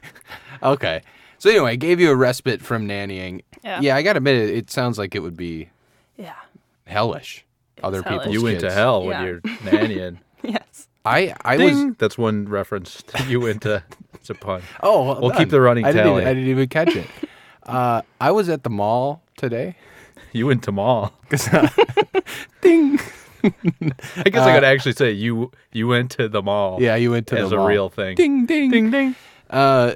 okay, 0.62 1.02
so 1.38 1.50
anyway, 1.50 1.72
I 1.72 1.76
gave 1.76 2.00
you 2.00 2.10
a 2.12 2.16
respite 2.16 2.62
from 2.62 2.88
nannying. 2.88 3.42
Yeah. 3.64 3.80
yeah 3.82 3.96
I 3.96 4.02
gotta 4.02 4.18
admit, 4.18 4.36
it, 4.36 4.56
it 4.58 4.72
sounds 4.72 4.98
like 4.98 5.14
it 5.16 5.20
would 5.20 5.38
be 5.38 5.70
Yeah. 6.18 6.34
hellish. 6.86 7.46
Other 7.84 8.02
hellish. 8.02 8.20
people's 8.22 8.34
You 8.36 8.42
went 8.44 8.60
to 8.62 8.72
hell 8.72 9.04
Yeah. 9.04 9.08
when 9.20 9.28
you're 9.28 9.40
nannying. 9.62 10.18
Yes. 10.42 10.88
I 11.06 11.34
I 11.44 11.58
was 11.58 11.96
That's 11.98 12.18
one 12.18 12.48
reference 12.48 13.04
to 13.08 13.24
you 13.26 13.40
went 13.42 13.62
to. 13.64 13.84
It's 14.16 14.30
a 14.30 14.34
pun. 14.36 14.62
oh 14.84 15.04
well 15.04 15.22
We'll 15.22 15.30
done. 15.32 15.40
keep 15.40 15.50
the 15.50 15.60
running 15.62 15.86
I 15.86 15.92
didn't 15.92 16.08
even, 16.08 16.20
tally. 16.22 16.26
I 16.32 16.34
didn't 16.34 16.50
even 16.50 16.70
catch 16.70 16.96
it. 16.96 17.08
uh, 17.64 18.02
I 18.22 18.32
was 18.32 18.50
at 18.50 18.64
the 18.64 18.70
mall 18.70 19.22
today. 19.38 19.76
You 20.36 20.48
went 20.48 20.64
to 20.64 20.72
mall. 20.72 21.14
uh, 21.52 21.68
Ding. 22.62 23.00
I 23.44 24.30
guess 24.30 24.48
I 24.48 24.56
could 24.56 24.64
actually 24.64 24.94
say 24.94 25.12
you 25.12 25.52
you 25.72 25.88
went 25.88 26.10
to 26.12 26.28
the 26.28 26.42
mall. 26.42 26.78
Uh, 26.78 26.80
Yeah, 26.80 26.96
you 26.96 27.12
went 27.12 27.28
to 27.28 27.38
as 27.38 27.52
the 27.52 27.60
a 27.60 27.68
real 27.68 27.88
thing. 27.90 28.16
Ding 28.16 28.48
ding 28.48 28.72
ding 28.72 28.90
ding. 28.90 29.16
Uh, 29.52 29.94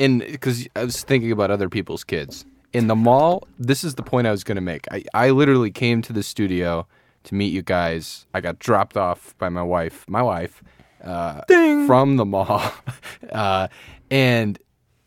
and 0.00 0.18
because 0.20 0.66
I 0.74 0.82
was 0.82 1.04
thinking 1.04 1.30
about 1.30 1.52
other 1.52 1.68
people's 1.68 2.02
kids 2.02 2.44
in 2.72 2.88
the 2.88 2.96
mall. 2.96 3.46
This 3.56 3.84
is 3.84 3.94
the 3.94 4.02
point 4.02 4.26
I 4.26 4.32
was 4.32 4.42
going 4.42 4.56
to 4.56 4.60
make. 4.62 4.86
I 4.90 5.04
I 5.14 5.30
literally 5.30 5.70
came 5.70 6.02
to 6.02 6.12
the 6.12 6.24
studio 6.24 6.86
to 7.24 7.34
meet 7.34 7.52
you 7.52 7.62
guys. 7.62 8.26
I 8.32 8.40
got 8.40 8.58
dropped 8.58 8.96
off 8.96 9.36
by 9.38 9.48
my 9.48 9.62
wife. 9.62 10.04
My 10.08 10.22
wife. 10.22 10.62
Uh, 11.02 11.42
from 11.86 12.16
the 12.16 12.24
mall, 12.24 12.72
uh, 13.32 13.68
and 14.10 14.58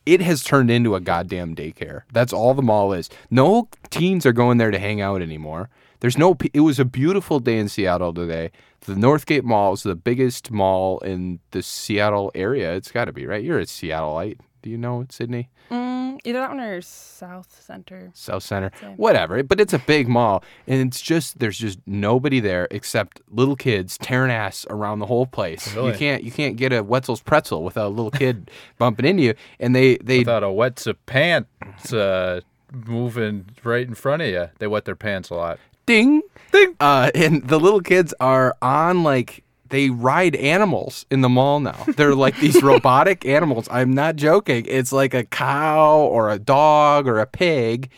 it 0.06 0.22
has 0.22 0.42
turned 0.42 0.72
into 0.72 0.96
a 0.96 1.02
goddamn 1.02 1.54
daycare. 1.54 2.04
That's 2.14 2.32
all 2.32 2.54
the 2.54 2.62
mall 2.62 2.94
is. 2.94 3.10
No 3.30 3.68
teens 3.90 4.26
are 4.26 4.32
going 4.32 4.58
there 4.58 4.72
to 4.72 4.80
hang 4.80 5.02
out 5.02 5.22
anymore. 5.22 5.70
There's 6.00 6.18
no. 6.18 6.36
It 6.54 6.62
was 6.62 6.80
a 6.80 6.86
beautiful 6.86 7.40
day 7.40 7.60
in 7.60 7.70
Seattle 7.70 8.14
today. 8.14 8.52
The 8.82 8.94
Northgate 8.96 9.44
Mall 9.44 9.74
is 9.74 9.84
the 9.84 9.96
biggest 9.96 10.50
mall 10.50 10.98
in 11.00 11.40
the 11.52 11.62
Seattle 11.62 12.32
area. 12.34 12.74
It's 12.74 12.92
got 12.92 13.06
to 13.06 13.14
be 13.14 13.28
right. 13.28 13.44
You're 13.44 13.60
a 13.60 13.66
Seattleite. 13.66 14.40
Do 14.62 14.70
you 14.70 14.78
know 14.78 15.06
Sydney? 15.10 15.50
Mm, 15.70 16.20
either 16.24 16.40
that 16.40 16.50
one 16.50 16.60
or 16.60 16.82
South 16.82 17.62
Center. 17.66 18.12
South 18.14 18.44
Center, 18.44 18.72
whatever. 18.96 19.42
But 19.44 19.60
it's 19.60 19.74
a 19.74 19.80
big 19.80 20.08
mall, 20.08 20.44
and 20.68 20.88
it's 20.88 21.02
just 21.02 21.40
there's 21.40 21.58
just 21.58 21.80
nobody 21.86 22.40
there 22.40 22.68
except 22.72 23.22
little 23.30 23.56
kids 23.56 23.98
tearing 23.98 24.32
ass 24.32 24.66
around 24.70 25.00
the 25.00 25.06
whole 25.08 25.26
place. 25.26 25.74
You 25.76 25.94
can't 25.94 26.24
you 26.24 26.32
can't 26.32 26.58
get 26.58 26.72
a 26.74 26.84
Wetzel's 26.84 27.22
pretzel 27.22 27.64
without 27.64 27.88
a 27.88 27.90
little 27.90 28.12
kid 28.12 28.52
bumping 28.78 29.06
into 29.06 29.24
you. 29.24 29.34
And 29.60 29.76
they 29.76 29.98
they 29.98 30.20
Without 30.20 30.44
a 30.44 30.52
wet 30.52 30.86
pants 31.06 31.94
uh, 31.94 32.42
moving 32.72 33.46
right 33.64 33.88
in 33.88 33.96
front 33.96 34.22
of 34.22 34.28
you. 34.28 34.50
They 34.60 34.68
wet 34.68 34.86
their 34.86 34.96
pants 34.96 35.30
a 35.30 35.36
lot. 35.36 35.60
ding, 35.86 36.22
ding. 36.52 36.76
Uh, 36.80 37.10
and 37.16 37.48
the 37.48 37.60
little 37.60 37.82
kids 37.82 38.14
are 38.20 38.56
on 38.62 39.04
like 39.04 39.44
they 39.72 39.90
ride 39.90 40.36
animals 40.36 41.06
in 41.10 41.22
the 41.22 41.30
mall 41.30 41.60
now. 41.60 41.86
They're 41.96 42.14
like 42.14 42.38
these 42.40 42.62
robotic 42.64 43.26
animals. 43.26 43.68
I'm 43.72 43.94
not 43.94 44.18
joking. 44.18 44.66
It's 44.68 44.92
like 44.92 45.14
a 45.14 45.24
cow 45.24 45.98
or 46.02 46.30
a 46.30 46.38
dog 46.38 47.08
or 47.08 47.20
a 47.20 47.26
pig. 47.26 47.90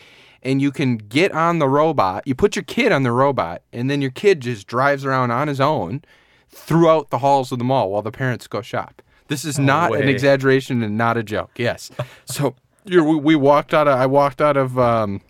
And 0.42 0.62
you 0.62 0.70
can 0.70 0.96
get 0.96 1.32
on 1.32 1.58
the 1.58 1.68
robot. 1.68 2.26
You 2.26 2.34
put 2.34 2.54
your 2.54 2.62
kid 2.62 2.92
on 2.92 3.02
the 3.02 3.12
robot, 3.12 3.62
and 3.72 3.90
then 3.90 4.02
your 4.02 4.10
kid 4.10 4.40
just 4.40 4.66
drives 4.66 5.04
around 5.04 5.30
on 5.30 5.48
his 5.48 5.60
own 5.60 6.02
throughout 6.50 7.10
the 7.10 7.18
halls 7.18 7.50
of 7.50 7.58
the 7.58 7.64
mall 7.64 7.90
while 7.90 8.02
the 8.02 8.12
parents 8.12 8.46
go 8.46 8.60
shop. 8.62 9.02
This 9.28 9.44
is 9.44 9.58
not 9.58 9.94
an 9.96 10.08
exaggeration 10.08 10.82
and 10.82 10.98
not 10.98 11.16
a 11.16 11.22
joke. 11.22 11.50
Yes. 11.56 11.90
So 12.26 12.54
we, 12.84 13.00
we 13.00 13.34
walked 13.34 13.72
out 13.72 13.88
of. 13.88 13.98
I 13.98 14.06
walked 14.06 14.40
out 14.40 14.56
of. 14.56 14.78
Um, 14.78 15.22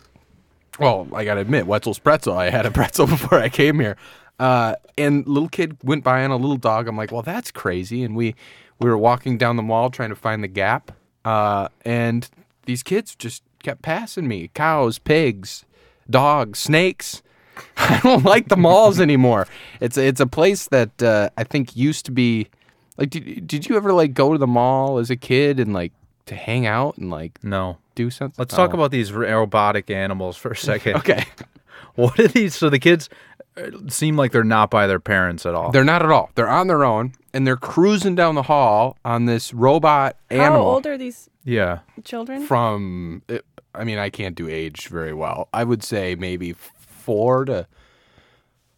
well, 0.79 1.07
I 1.13 1.23
gotta 1.23 1.39
admit, 1.39 1.65
Wetzel's 1.65 1.99
Pretzel. 1.99 2.37
I 2.37 2.49
had 2.49 2.65
a 2.65 2.71
pretzel 2.71 3.07
before 3.07 3.39
I 3.39 3.49
came 3.49 3.79
here. 3.79 3.95
Uh, 4.39 4.75
and 4.97 5.25
little 5.27 5.49
kid 5.49 5.77
went 5.83 6.03
by 6.03 6.23
on 6.23 6.31
a 6.31 6.35
little 6.37 6.57
dog. 6.57 6.87
I'm 6.87 6.97
like, 6.97 7.11
well, 7.11 7.21
that's 7.21 7.51
crazy. 7.51 8.03
And 8.03 8.15
we 8.15 8.35
we 8.79 8.89
were 8.89 8.97
walking 8.97 9.37
down 9.37 9.55
the 9.55 9.63
mall 9.63 9.89
trying 9.89 10.09
to 10.09 10.15
find 10.15 10.43
the 10.43 10.47
gap. 10.49 10.91
Uh, 11.23 11.69
and 11.85 12.29
these 12.65 12.83
kids 12.83 13.15
just 13.15 13.43
kept 13.63 13.81
passing 13.81 14.27
me. 14.27 14.49
Cows, 14.53 14.99
pigs, 14.99 15.65
dogs, 16.09 16.59
snakes. 16.59 17.21
I 17.77 18.01
don't 18.03 18.25
like 18.25 18.49
the 18.49 18.57
malls 18.57 18.99
anymore. 18.99 19.47
It's 19.79 19.97
it's 19.97 20.19
a 20.19 20.27
place 20.27 20.67
that 20.67 21.01
uh, 21.01 21.29
I 21.37 21.43
think 21.45 21.75
used 21.75 22.05
to 22.05 22.11
be 22.11 22.47
like. 22.97 23.09
Did, 23.11 23.47
did 23.47 23.69
you 23.69 23.77
ever 23.77 23.93
like 23.93 24.13
go 24.13 24.33
to 24.33 24.37
the 24.37 24.47
mall 24.47 24.97
as 24.97 25.09
a 25.09 25.15
kid 25.15 25.59
and 25.59 25.73
like 25.73 25.93
to 26.25 26.35
hang 26.35 26.65
out 26.65 26.97
and 26.97 27.09
like 27.09 27.41
No. 27.43 27.77
do 27.95 28.09
something? 28.09 28.35
Let's 28.37 28.53
talk 28.53 28.71
Oh. 28.71 28.73
about 28.73 28.91
these 28.91 29.13
robotic 29.13 29.89
animals 29.89 30.35
for 30.35 30.51
a 30.51 30.57
second. 30.57 30.95
Okay. 30.97 31.23
What 31.95 32.19
are 32.19 32.27
these? 32.27 32.53
So 32.55 32.69
the 32.69 32.79
kids 32.79 33.07
seem 33.87 34.17
like 34.17 34.31
they're 34.31 34.43
not 34.43 34.69
by 34.69 34.87
their 34.87 34.99
parents 34.99 35.45
at 35.45 35.55
all. 35.55 35.71
They're 35.71 35.83
not 35.83 36.03
at 36.03 36.11
all. 36.11 36.29
They're 36.35 36.49
on 36.49 36.67
their 36.67 36.83
own 36.83 37.13
and 37.33 37.45
they're 37.45 37.57
cruising 37.57 38.15
down 38.15 38.35
the 38.35 38.43
hall 38.43 38.97
on 39.05 39.25
this 39.25 39.53
robot 39.53 40.17
animal. 40.29 40.63
How 40.63 40.67
old 40.67 40.87
are 40.87 40.97
these 40.97 41.29
yeah. 41.43 41.79
children? 42.03 42.45
from 42.45 43.23
I 43.73 43.83
mean, 43.83 43.97
I 43.97 44.09
can't 44.09 44.35
do 44.35 44.47
age 44.47 44.87
very 44.87 45.13
well. 45.13 45.49
I 45.53 45.63
would 45.63 45.83
say 45.83 46.15
maybe 46.15 46.53
4 46.53 47.45
to 47.45 47.67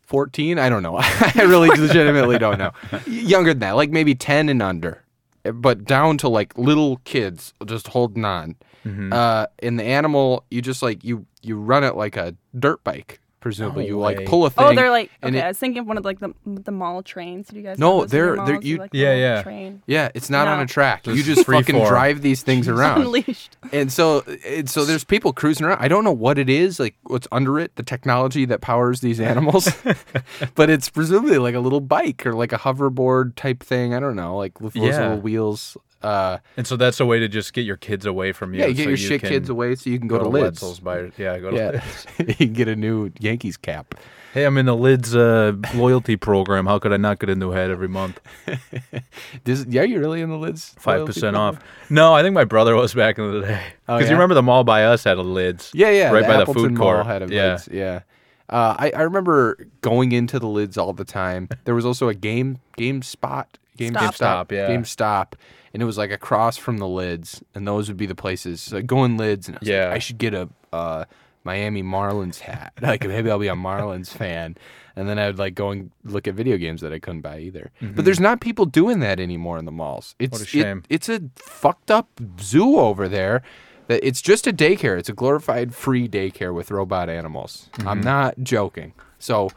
14, 0.01 0.57
I 0.57 0.69
don't 0.69 0.83
know. 0.83 0.97
I 0.99 1.33
really 1.37 1.69
legitimately 1.69 2.37
don't 2.39 2.57
know. 2.57 2.71
Younger 3.05 3.53
than 3.53 3.59
that, 3.59 3.75
like 3.75 3.89
maybe 3.89 4.15
10 4.15 4.49
and 4.49 4.61
under. 4.61 5.03
But 5.43 5.85
down 5.85 6.17
to 6.19 6.29
like 6.29 6.57
little 6.57 6.97
kids 6.97 7.53
just 7.65 7.87
holding 7.87 8.25
on. 8.25 8.55
Mm-hmm. 8.85 9.11
Uh 9.11 9.47
in 9.59 9.75
the 9.75 9.83
animal, 9.83 10.45
you 10.49 10.61
just 10.61 10.81
like 10.81 11.03
you 11.03 11.25
you 11.41 11.57
run 11.57 11.83
it 11.83 11.95
like 11.95 12.15
a 12.15 12.35
dirt 12.57 12.83
bike, 12.83 13.19
presumably. 13.39 13.83
No 13.83 13.87
you 13.89 13.97
way. 13.97 14.15
like 14.17 14.25
pull 14.27 14.43
a 14.43 14.47
oh, 14.47 14.49
thing. 14.49 14.65
Oh, 14.65 14.75
they're 14.75 14.89
like 14.89 15.11
okay. 15.23 15.37
it- 15.37 15.43
I 15.43 15.47
was 15.49 15.57
thinking 15.57 15.79
of 15.81 15.87
one 15.87 15.97
of 15.97 16.05
like 16.05 16.19
the 16.19 16.33
the 16.45 16.71
mall 16.71 17.03
trains. 17.03 17.47
Do 17.49 17.57
you 17.57 17.63
guys? 17.63 17.77
No, 17.79 18.01
have 18.01 18.09
those 18.09 18.13
in 18.13 18.17
your 18.17 18.35
they're- 18.37 18.45
they're- 18.45 18.53
malls? 18.55 18.65
you- 18.65 18.77
like 18.77 18.89
Yeah, 18.93 19.07
little 19.09 19.19
yeah. 19.21 19.43
Train 19.43 19.81
Yeah, 19.87 20.09
it's 20.13 20.29
not 20.29 20.47
on 20.47 20.59
a 20.59 20.65
track. 20.65 21.05
you 21.07 21.15
Just 21.15 21.25
just 21.27 21.45
fucking 21.45 21.75
form. 21.75 21.87
drive 21.89 22.21
these 22.21 22.41
things 22.43 22.67
around. 22.67 23.01
unleashed. 23.01 23.57
And 23.71 23.91
so 23.91 24.23
and 24.45 24.69
so 24.69 24.85
there's 24.85 25.03
people 25.03 25.33
cruising 25.33 25.65
around. 25.65 25.79
I 25.81 25.87
don't 25.87 26.03
know 26.03 26.11
what 26.13 26.37
it 26.37 26.49
is, 26.49 26.79
like 26.79 26.95
what's 27.03 27.27
under 27.31 27.59
it, 27.59 27.75
the 27.75 27.83
technology 27.83 28.45
that 28.45 28.61
powers 28.61 29.01
these 29.01 29.19
animals. 29.19 29.69
but 30.55 30.69
it's 30.69 30.89
presumably 30.89 31.37
like 31.37 31.55
a 31.55 31.59
little 31.59 31.81
bike 31.81 32.25
or 32.25 32.33
like 32.33 32.51
a 32.53 32.57
hoverboard 32.57 33.35
type 33.35 33.61
thing. 33.63 33.93
I 33.93 33.99
don't 33.99 34.15
know, 34.15 34.37
like 34.37 34.59
with 34.61 34.73
those 34.73 34.83
Yeah. 34.83 35.01
little 35.01 35.17
wheels. 35.21 35.77
Uh 36.01 36.37
And 36.57 36.67
so 36.67 36.75
that's 36.77 36.99
a 36.99 37.05
way 37.05 37.19
to 37.19 37.27
just 37.27 37.53
get 37.53 37.65
your 37.65 37.77
kids 37.77 38.05
away 38.05 38.31
from 38.31 38.53
you. 38.53 38.59
yeah, 38.61 38.67
you 38.67 38.73
get 38.75 38.83
so 38.83 38.89
your 38.89 38.97
you 38.97 39.07
shit 39.07 39.21
can 39.21 39.29
kids 39.29 39.49
away 39.49 39.75
so 39.75 39.89
you 39.89 39.97
can 39.99 40.07
go, 40.07 40.17
Go, 40.19 40.25
to, 40.25 40.29
to 40.29 40.43
Lids. 40.43 40.79
By 40.79 41.11
yeah, 41.17 41.37
go 41.39 41.51
to 41.51 41.55
Yeah. 41.57 41.69
Lids. 41.71 42.07
you 42.39 42.47
can 42.47 42.53
get 42.53 42.67
a 42.67 42.75
new 42.75 43.11
Yankees 43.19 43.57
cap. 43.57 43.95
Hey, 44.33 44.43
I'm 44.45 44.57
in 44.59 44.67
the 44.67 44.75
Lids 44.75 45.15
uh, 45.15 45.53
loyalty 45.73 46.15
program. 46.15 46.67
How 46.67 46.77
could 46.77 46.93
I 46.93 46.97
not 46.97 47.17
get 47.17 47.29
a 47.29 47.35
new 47.35 47.49
hat 47.51 47.71
every 47.71 47.87
month? 47.87 48.19
Does, 49.43 49.65
yeah, 49.65 49.81
you 49.83 49.99
really 49.99 50.21
in 50.21 50.29
the 50.29 50.37
Lids? 50.37 50.75
Five 50.77 51.05
percent 51.05 51.35
program? 51.35 51.55
off. 51.55 51.63
No, 51.89 52.13
I 52.13 52.21
think 52.21 52.35
my 52.35 52.43
brother 52.45 52.75
was 52.75 52.93
back 52.93 53.17
in 53.17 53.31
the 53.31 53.47
day. 53.47 53.61
Oh, 53.87 53.95
Because 53.97 54.03
yeah? 54.03 54.09
you 54.11 54.15
remember 54.15 54.35
the 54.35 54.43
mall 54.43 54.63
by 54.63 54.83
us 54.83 55.03
had 55.03 55.17
a 55.17 55.23
Lids. 55.23 55.71
Yeah, 55.73 55.89
yeah, 55.89 56.11
right 56.11 56.21
the 56.21 56.27
by 56.27 56.33
the 56.35 56.41
Appleton 56.41 56.63
food 56.63 56.73
Mall 56.73 57.03
had 57.03 57.23
a 57.23 57.33
Yeah. 57.33 57.51
Lids, 57.53 57.69
yeah. 57.71 58.01
Uh, 58.49 58.75
I, 58.77 58.91
I 58.95 59.01
remember 59.01 59.67
going 59.81 60.13
into 60.13 60.39
the 60.39 60.47
lids 60.47 60.77
all 60.77 60.93
the 60.93 61.03
time. 61.03 61.49
There 61.65 61.75
was 61.75 61.85
also 61.85 62.07
a 62.07 62.13
game 62.13 62.59
game 62.77 63.01
spot, 63.01 63.57
game 63.75 63.93
Stop. 63.93 64.15
Stop, 64.15 64.51
yeah. 64.53 64.67
game 64.67 64.85
stop, 64.85 65.35
and 65.73 65.81
it 65.81 65.85
was 65.85 65.97
like 65.97 66.11
across 66.11 66.57
from 66.57 66.77
the 66.77 66.87
lids, 66.87 67.43
and 67.55 67.67
those 67.67 67.87
would 67.87 67.97
be 67.97 68.05
the 68.05 68.15
places. 68.15 68.61
So 68.61 68.77
I'd 68.77 68.87
go 68.87 69.03
in 69.03 69.17
lids, 69.17 69.47
and 69.47 69.57
I 69.57 69.59
was 69.59 69.69
Yeah. 69.69 69.85
like, 69.85 69.93
I 69.95 69.99
should 69.99 70.17
get 70.17 70.33
a 70.33 70.49
uh, 70.73 71.05
Miami 71.43 71.83
Marlins 71.83 72.39
hat. 72.39 72.73
Like 72.81 73.05
maybe 73.07 73.29
I'll 73.31 73.39
be 73.39 73.47
a 73.47 73.55
Marlins 73.55 74.09
fan, 74.09 74.55
and 74.95 75.07
then 75.07 75.17
I'd 75.19 75.37
like 75.37 75.55
go 75.55 75.69
and 75.71 75.91
look 76.03 76.27
at 76.27 76.33
video 76.35 76.57
games 76.57 76.81
that 76.81 76.91
I 76.93 76.99
couldn't 76.99 77.21
buy 77.21 77.39
either. 77.39 77.71
But 77.81 78.05
there's 78.05 78.19
not 78.19 78.41
people 78.41 78.65
doing 78.65 78.99
that 79.01 79.19
anymore 79.19 79.57
in 79.57 79.65
the 79.65 79.71
malls. 79.71 80.15
It's 80.19 80.37
Mm-hmm. 80.37 80.41
What 80.41 80.41
a 80.41 80.43
it- 80.43 80.63
shame. 80.63 80.83
it's 80.89 81.09
a 81.09 81.21
fucked 81.35 81.89
up 81.91 82.07
zoo 82.41 82.77
over 82.79 83.07
there. 83.07 83.41
That 83.87 84.05
it's 84.05 84.21
just 84.21 84.45
a 84.47 84.51
daycare. 84.51 84.99
It's 84.99 85.07
a 85.07 85.13
glorified 85.13 85.73
free 85.73 86.09
daycare 86.09 86.53
with 86.53 86.71
robot 86.71 87.09
animals. 87.09 87.69
Mm-hmm. 87.73 87.87
I'm 87.87 88.01
not 88.01 88.35
joking. 88.43 88.91
So, 89.17 89.49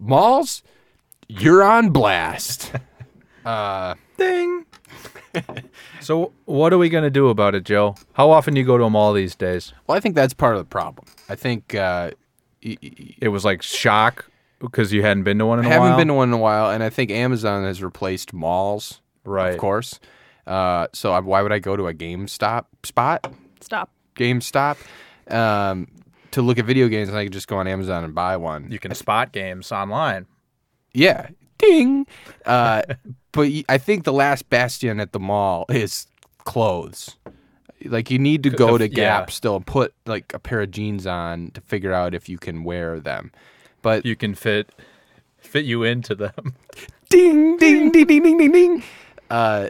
malls, 0.00 0.62
you're 1.28 1.62
on 1.62 1.90
blast. 1.90 2.72
uh, 3.44 3.94
Ding. 4.16 4.66
so 6.00 6.32
what 6.44 6.72
are 6.72 6.78
we 6.78 6.88
gonna 6.88 7.10
do 7.10 7.28
about 7.28 7.54
it, 7.54 7.64
Joe? 7.64 7.94
How 8.14 8.30
often 8.30 8.54
do 8.54 8.60
you 8.60 8.66
go 8.66 8.78
to 8.78 8.84
a 8.84 8.90
mall 8.90 9.12
these 9.12 9.34
days? 9.34 9.72
well, 9.86 9.96
I 9.96 10.00
think 10.00 10.14
that's 10.14 10.34
part 10.34 10.54
of 10.54 10.60
the 10.60 10.64
problem. 10.64 11.06
I 11.28 11.34
think 11.36 11.74
uh, 11.74 12.10
y- 12.64 12.76
y- 12.82 13.14
It 13.20 13.28
was 13.28 13.44
like 13.44 13.62
shock 13.62 14.30
because 14.58 14.92
you 14.92 15.02
hadn't 15.02 15.22
been 15.24 15.38
to 15.38 15.46
one 15.46 15.58
in 15.60 15.64
I 15.66 15.68
a 15.68 15.72
haven't 15.72 15.96
been 15.96 16.08
to 16.08 16.14
one 16.14 16.28
in 16.28 16.34
a 16.34 16.38
while, 16.38 16.70
and 16.70 16.82
I 16.82 16.90
think 16.90 17.10
Amazon 17.10 17.64
has 17.64 17.82
replaced 17.82 18.32
malls, 18.32 19.00
right. 19.24 19.50
of 19.54 19.58
course. 19.58 20.00
Uh, 20.46 20.88
so 20.92 21.12
I, 21.12 21.20
why 21.20 21.42
would 21.42 21.52
I 21.52 21.58
go 21.60 21.76
to 21.76 21.86
a 21.86 21.94
GameStop 21.94 22.64
spot? 22.82 23.32
Stop. 23.60 23.90
GameStop 24.16 24.76
um, 25.30 25.86
to 26.32 26.42
look 26.42 26.58
at 26.58 26.64
video 26.64 26.88
games, 26.88 27.08
and 27.08 27.16
I 27.16 27.24
could 27.24 27.32
just 27.32 27.46
go 27.48 27.56
on 27.58 27.66
Amazon 27.68 28.04
and 28.04 28.14
buy 28.14 28.36
one. 28.36 28.70
You 28.70 28.78
can 28.78 28.94
spot 28.94 29.32
games 29.32 29.70
online. 29.72 30.26
Yeah. 30.92 31.28
Ding. 31.58 32.06
Uh, 32.44 32.82
but 33.32 33.48
I 33.68 33.78
think 33.78 34.04
the 34.04 34.12
last 34.12 34.48
bastion 34.50 35.00
at 35.00 35.12
the 35.12 35.20
mall 35.20 35.66
is 35.68 36.06
clothes. 36.44 37.16
Like 37.84 38.10
you 38.10 38.18
need 38.18 38.42
to 38.42 38.50
go 38.50 38.76
to 38.76 38.88
Gap 38.88 39.28
yeah. 39.28 39.32
still 39.32 39.56
and 39.56 39.66
put 39.66 39.94
like 40.04 40.34
a 40.34 40.38
pair 40.38 40.60
of 40.60 40.70
jeans 40.70 41.06
on 41.06 41.50
to 41.52 41.60
figure 41.62 41.92
out 41.92 42.14
if 42.14 42.28
you 42.28 42.38
can 42.38 42.64
wear 42.64 43.00
them. 43.00 43.32
But 43.82 44.04
You 44.04 44.16
can 44.16 44.34
fit 44.34 44.70
fit 45.38 45.64
you 45.64 45.82
into 45.82 46.14
them. 46.14 46.54
ding 47.08 47.56
ding 47.56 47.90
ding 47.90 48.06
ding 48.06 48.22
ding 48.22 48.38
ding 48.38 48.52
ding. 48.52 48.82
Uh, 49.30 49.68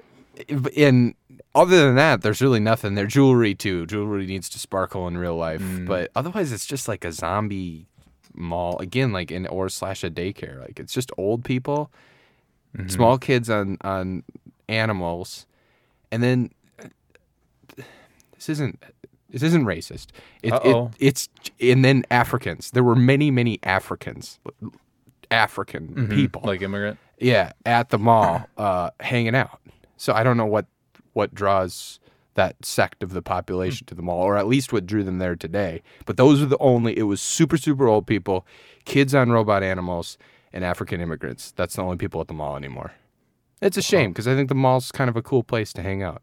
and 0.77 1.15
other 1.55 1.87
than 1.87 1.97
that, 1.97 2.23
there's 2.23 2.41
really 2.41 2.61
nothing 2.61 2.95
there. 2.95 3.07
Jewelry 3.07 3.55
too. 3.55 3.87
Jewelry 3.87 4.27
needs 4.27 4.49
to 4.51 4.59
sparkle 4.59 5.07
in 5.07 5.17
real 5.19 5.37
life, 5.37 5.63
but 5.87 6.11
otherwise, 6.17 6.53
it's 6.53 6.67
just 6.67 6.89
like 6.89 7.05
a 7.05 7.13
zombie 7.13 7.87
mall 8.35 8.79
again, 8.79 9.13
like 9.13 9.31
in 9.31 9.47
or 9.47 9.69
slash 9.69 10.03
a 10.05 10.11
daycare. 10.11 10.61
Like 10.61 10.81
it's 10.81 10.93
just 10.93 11.11
old 11.19 11.45
people, 11.45 11.91
Mm-hmm. 12.77 12.89
small 12.89 13.19
kids 13.19 13.51
on 13.51 13.79
on 13.83 14.23
animals, 14.69 15.47
and 16.13 16.23
then 16.23 16.51
this 17.77 18.49
isn't. 18.49 18.83
This 19.29 19.45
isn't 19.45 19.65
racist. 19.65 20.09
It, 20.43 20.53
it, 20.65 20.89
it's 20.99 21.29
and 21.61 21.85
then 21.85 22.05
Africans. 22.11 22.73
There 22.73 22.83
were 22.83 22.97
many, 22.97 23.31
many 23.31 23.61
Africans, 23.63 24.41
African 25.31 25.87
mm-hmm. 25.87 26.15
people, 26.15 26.43
like 26.45 26.63
immigrant. 26.63 26.99
yeah, 27.21 27.53
at 27.65 27.91
the 27.91 27.99
mall, 27.99 28.49
uh, 28.57 28.91
hanging 28.99 29.37
out. 29.37 29.61
So 29.97 30.13
I 30.13 30.25
don't 30.25 30.37
know 30.37 30.47
what 30.47 30.67
what 31.13 31.35
draws 31.35 32.01
that 32.35 32.65
sect 32.65 33.03
of 33.03 33.13
the 33.13 33.23
population 33.23 33.85
mm. 33.85 33.89
to 33.89 33.95
the 33.95 34.03
mall, 34.03 34.23
or 34.23 34.37
at 34.37 34.47
least 34.47 34.73
what 34.73 34.87
drew 34.87 35.05
them 35.05 35.19
there 35.19 35.37
today. 35.37 35.83
But 36.07 36.17
those 36.17 36.43
are 36.43 36.47
the 36.47 36.59
only. 36.59 36.97
It 36.99 37.03
was 37.05 37.21
super 37.21 37.57
super 37.57 37.87
old 37.87 38.07
people, 38.07 38.47
kids 38.85 39.15
on 39.15 39.31
robot 39.31 39.63
animals, 39.63 40.19
and 40.53 40.65
African 40.65 41.01
immigrants. 41.01 41.53
That's 41.53 41.77
the 41.77 41.83
only 41.83 41.97
people 41.97 42.21
at 42.21 42.29
the 42.29 42.35
mall 42.35 42.57
anymore. 42.57 42.93
It's 43.63 43.77
a 43.77 43.83
shame 43.83 44.11
because 44.13 44.27
I 44.27 44.35
think 44.35 44.49
the 44.49 44.55
mall's 44.55 44.91
kind 44.91 45.11
of 45.11 45.17
a 45.17 45.23
cool 45.23 45.43
place 45.43 45.73
to 45.75 45.83
hang 45.83 46.03
out. 46.03 46.23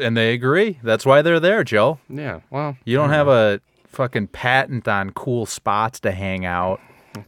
And 0.00 0.16
they 0.16 0.32
agree. 0.32 0.78
That's 0.82 1.04
why 1.06 1.20
they're 1.22 1.40
there, 1.40 1.64
Joe. 1.64 1.98
Yeah, 2.08 2.40
well, 2.50 2.76
You 2.84 2.96
don't 2.96 3.10
have 3.10 3.26
a 3.28 3.60
fucking 3.88 4.28
patent 4.28 4.86
on 4.86 5.10
cool 5.10 5.46
spots 5.46 5.98
to 6.00 6.12
hang 6.12 6.44
out 6.44 6.80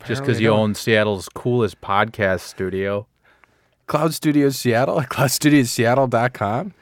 just 0.06 0.22
because 0.22 0.40
you 0.40 0.50
own 0.50 0.74
Seattle's 0.76 1.28
coolest 1.28 1.80
podcast 1.80 2.40
studio. 2.40 3.06
Cloud 3.88 4.14
Studios 4.14 4.56
Seattle 4.56 5.00
at 5.00 5.08
cloudstudiosseattle.com. 5.10 6.74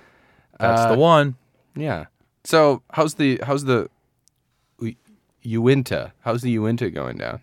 That's 0.59 0.81
Uh, 0.83 0.93
the 0.93 0.99
one. 0.99 1.37
Yeah. 1.75 2.07
So 2.45 2.83
how's 2.91 3.15
the 3.15 3.41
how's 3.43 3.65
the 3.65 3.89
U- 4.81 4.95
Uinta? 5.43 6.13
How's 6.21 6.43
the 6.43 6.51
Uinta 6.51 6.91
going 6.91 7.17
down? 7.17 7.41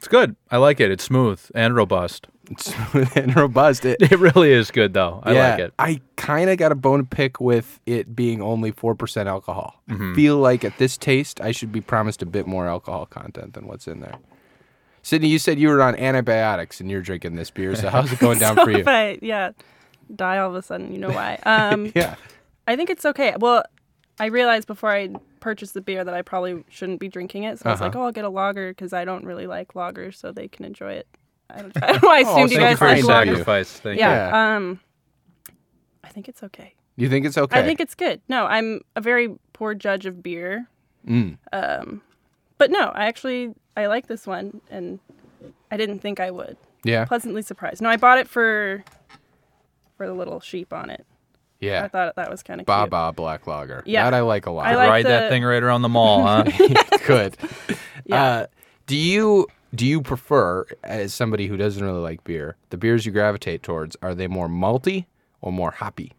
It's 0.00 0.08
good. 0.08 0.34
I 0.50 0.56
like 0.56 0.80
it. 0.80 0.90
It's 0.90 1.04
smooth 1.04 1.38
and 1.54 1.76
robust. 1.76 2.26
It's 2.50 2.74
smooth 2.74 3.16
and 3.16 3.36
robust. 3.36 3.84
It, 3.84 3.98
It 4.10 4.18
really 4.18 4.50
is 4.50 4.70
good, 4.70 4.94
though. 4.94 5.20
I 5.22 5.34
yeah, 5.34 5.50
like 5.50 5.58
it. 5.60 5.74
I 5.78 6.00
kind 6.16 6.48
of 6.48 6.56
got 6.56 6.72
a 6.72 6.74
bone 6.74 7.00
to 7.00 7.04
pick 7.04 7.38
with 7.38 7.78
it 7.84 8.16
being 8.16 8.40
only 8.40 8.70
four 8.72 8.94
percent 8.94 9.28
alcohol. 9.28 9.80
Mm-hmm. 9.90 10.12
I 10.12 10.16
feel 10.16 10.38
like 10.38 10.64
at 10.64 10.78
this 10.78 10.96
taste, 10.96 11.40
I 11.42 11.52
should 11.52 11.70
be 11.70 11.82
promised 11.82 12.22
a 12.22 12.26
bit 12.26 12.46
more 12.46 12.66
alcohol 12.66 13.04
content 13.04 13.52
than 13.52 13.66
what's 13.68 13.86
in 13.86 14.00
there. 14.00 14.14
Sydney, 15.02 15.28
you 15.28 15.38
said 15.38 15.60
you 15.60 15.68
were 15.68 15.82
on 15.82 15.94
antibiotics 15.96 16.80
and 16.80 16.90
you're 16.90 17.02
drinking 17.02 17.36
this 17.36 17.50
beer. 17.50 17.76
So 17.76 17.90
how's 17.90 18.10
it 18.10 18.18
going 18.18 18.38
down 18.38 18.56
so 18.56 18.64
for 18.64 18.70
you? 18.70 18.78
If 18.78 18.88
I, 18.88 19.18
yeah, 19.20 19.50
die 20.16 20.38
all 20.38 20.48
of 20.48 20.56
a 20.56 20.62
sudden, 20.62 20.92
you 20.92 20.98
know 20.98 21.10
why. 21.10 21.38
Um, 21.44 21.92
Yeah. 21.94 22.16
I 22.66 22.74
think 22.74 22.88
it's 22.90 23.04
okay. 23.04 23.34
Well, 23.38 23.64
I 24.20 24.26
realized 24.26 24.66
before 24.68 24.90
I 24.92 25.08
purchased 25.40 25.74
the 25.74 25.80
beer 25.80 26.04
that 26.04 26.14
I 26.14 26.22
probably 26.22 26.62
shouldn't 26.68 27.00
be 27.00 27.08
drinking 27.08 27.44
it. 27.44 27.58
So 27.58 27.68
I 27.68 27.72
was 27.72 27.80
Uh-huh. 27.80 27.88
like, 27.88 27.96
oh, 27.96 28.02
I'll 28.02 28.12
get 28.12 28.24
a 28.24 28.28
lager 28.28 28.70
because 28.70 28.92
I 28.92 29.04
don't 29.04 29.24
really 29.24 29.46
like 29.46 29.72
lagers, 29.74 30.14
so 30.16 30.30
they 30.30 30.46
can 30.46 30.64
enjoy 30.64 30.92
it. 30.92 31.08
I 31.48 31.62
don't, 31.62 31.72
I 31.82 31.92
don't 31.92 32.02
know. 32.02 32.10
I 32.10 32.22
Oh, 32.26 32.32
assumed 32.34 32.50
you 32.52 32.58
thank 32.58 32.60
you 32.60 32.60
guys 32.60 32.78
for 32.78 32.88
like 32.88 32.98
your 32.98 33.06
lagers. 33.06 33.08
sacrifice. 33.08 33.68
sacrifice. 33.68 33.80
Thank 33.80 33.98
Yeah. 33.98 34.28
Yeah. 34.28 34.56
Um, 34.56 34.80
I 36.04 36.08
think 36.10 36.28
it's 36.28 36.42
okay. 36.42 36.74
You 36.96 37.08
think 37.08 37.24
it's 37.24 37.38
okay? 37.38 37.58
I 37.58 37.62
think 37.64 37.80
it's 37.80 37.94
good. 37.94 38.20
No, 38.28 38.44
I'm 38.46 38.82
a 38.94 39.00
very 39.00 39.34
poor 39.54 39.74
judge 39.74 40.04
of 40.06 40.22
beer. 40.22 40.66
Mm. 41.08 41.38
Um, 41.52 42.02
but 42.58 42.70
no, 42.70 42.90
I 42.94 43.06
actually 43.06 43.54
I 43.76 43.86
like 43.86 44.06
this 44.06 44.26
one, 44.26 44.60
and 44.70 44.98
I 45.70 45.78
didn't 45.78 46.00
think 46.00 46.20
I 46.20 46.30
would. 46.30 46.58
Yeah. 46.84 47.06
Pleasantly 47.06 47.40
surprised. 47.42 47.80
No, 47.80 47.88
I 47.88 47.96
bought 47.96 48.18
it 48.18 48.28
for 48.28 48.84
for 49.96 50.06
the 50.06 50.12
little 50.12 50.40
sheep 50.40 50.72
on 50.74 50.90
it. 50.90 51.06
I 51.62 51.88
thought 51.88 52.16
that 52.16 52.30
was 52.30 52.42
kind 52.42 52.60
of 52.60 52.66
cute. 52.66 52.90
Baba 52.90 53.12
Black 53.14 53.46
Lager. 53.46 53.82
Yeah. 53.86 54.04
That 54.04 54.14
I 54.14 54.20
like 54.20 54.46
a 54.46 54.50
lot. 54.50 54.66
I 54.66 54.76
like 54.76 54.88
Ride 54.88 55.06
that 55.06 55.30
thing 55.30 55.44
right 55.44 55.62
around 55.62 55.82
the 55.82 55.88
mall, 55.88 56.22
huh? 56.26 56.44
Good. 57.06 57.36
Yeah. 58.06 58.22
Uh, 58.24 58.46
do 58.86 58.96
you 58.96 59.46
do 59.74 59.86
you 59.86 60.00
prefer, 60.02 60.66
as 60.82 61.14
somebody 61.14 61.46
who 61.46 61.56
doesn't 61.56 61.84
really 61.84 62.00
like 62.00 62.24
beer, 62.24 62.56
the 62.70 62.76
beers 62.76 63.06
you 63.06 63.12
gravitate 63.12 63.62
towards 63.62 63.96
are 64.02 64.14
they 64.14 64.26
more 64.26 64.48
malty 64.48 65.04
or 65.40 65.52
more 65.52 65.70
hoppy? 65.70 66.12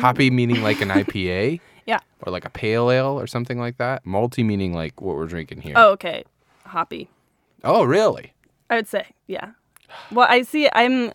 Hoppy 0.00 0.30
meaning 0.30 0.62
like 0.62 0.80
an 0.80 0.88
IPA 0.90 1.60
Yeah. 1.86 1.98
or 2.22 2.32
like 2.32 2.44
a 2.44 2.50
pale 2.50 2.90
ale 2.90 3.18
or 3.20 3.26
something 3.26 3.58
like 3.58 3.76
that. 3.78 4.04
Malty 4.04 4.44
meaning 4.44 4.72
like 4.72 5.00
what 5.00 5.16
we're 5.16 5.26
drinking 5.26 5.60
here. 5.62 5.74
Oh, 5.76 5.90
okay. 5.92 6.24
Hoppy. 6.64 7.08
Oh, 7.64 7.84
really? 7.84 8.32
I 8.70 8.76
would 8.76 8.88
say, 8.88 9.06
yeah. 9.26 9.50
Well, 10.10 10.26
I 10.28 10.42
see. 10.42 10.68
I'm. 10.72 11.12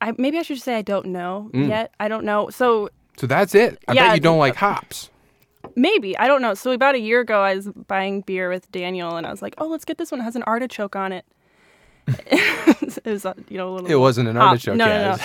I 0.00 0.12
maybe 0.16 0.38
I 0.38 0.42
should 0.42 0.60
say 0.60 0.76
I 0.76 0.82
don't 0.82 1.06
know 1.06 1.50
Mm. 1.52 1.68
yet. 1.68 1.92
I 2.00 2.08
don't 2.08 2.24
know. 2.24 2.50
So 2.50 2.88
So 3.16 3.26
that's 3.26 3.54
it. 3.54 3.78
I 3.88 3.92
Yeah, 3.94 4.06
bet 4.08 4.14
you 4.16 4.20
don't 4.20 4.38
like 4.38 4.54
hops. 4.56 5.10
maybe 5.76 6.16
I 6.18 6.26
don't 6.26 6.40
know. 6.42 6.54
So 6.54 6.70
about 6.72 6.94
a 6.94 7.00
year 7.00 7.20
ago, 7.20 7.42
I 7.42 7.54
was 7.56 7.68
buying 7.68 8.20
beer 8.22 8.48
with 8.48 8.70
Daniel, 8.72 9.16
and 9.16 9.26
I 9.26 9.30
was 9.30 9.42
like, 9.42 9.54
"Oh, 9.58 9.66
let's 9.66 9.84
get 9.84 9.98
this 9.98 10.10
one. 10.10 10.20
It 10.20 10.24
has 10.24 10.36
an 10.36 10.42
artichoke 10.44 10.94
on 10.96 11.12
it." 11.12 11.24
it 12.26 13.04
was, 13.04 13.26
you 13.48 13.58
know, 13.58 13.70
a 13.70 13.72
little. 13.74 13.90
It 13.90 13.96
wasn't 13.96 14.28
an 14.28 14.36
hop. 14.36 14.50
artichoke. 14.52 14.76
No, 14.76 14.86
no, 14.86 15.16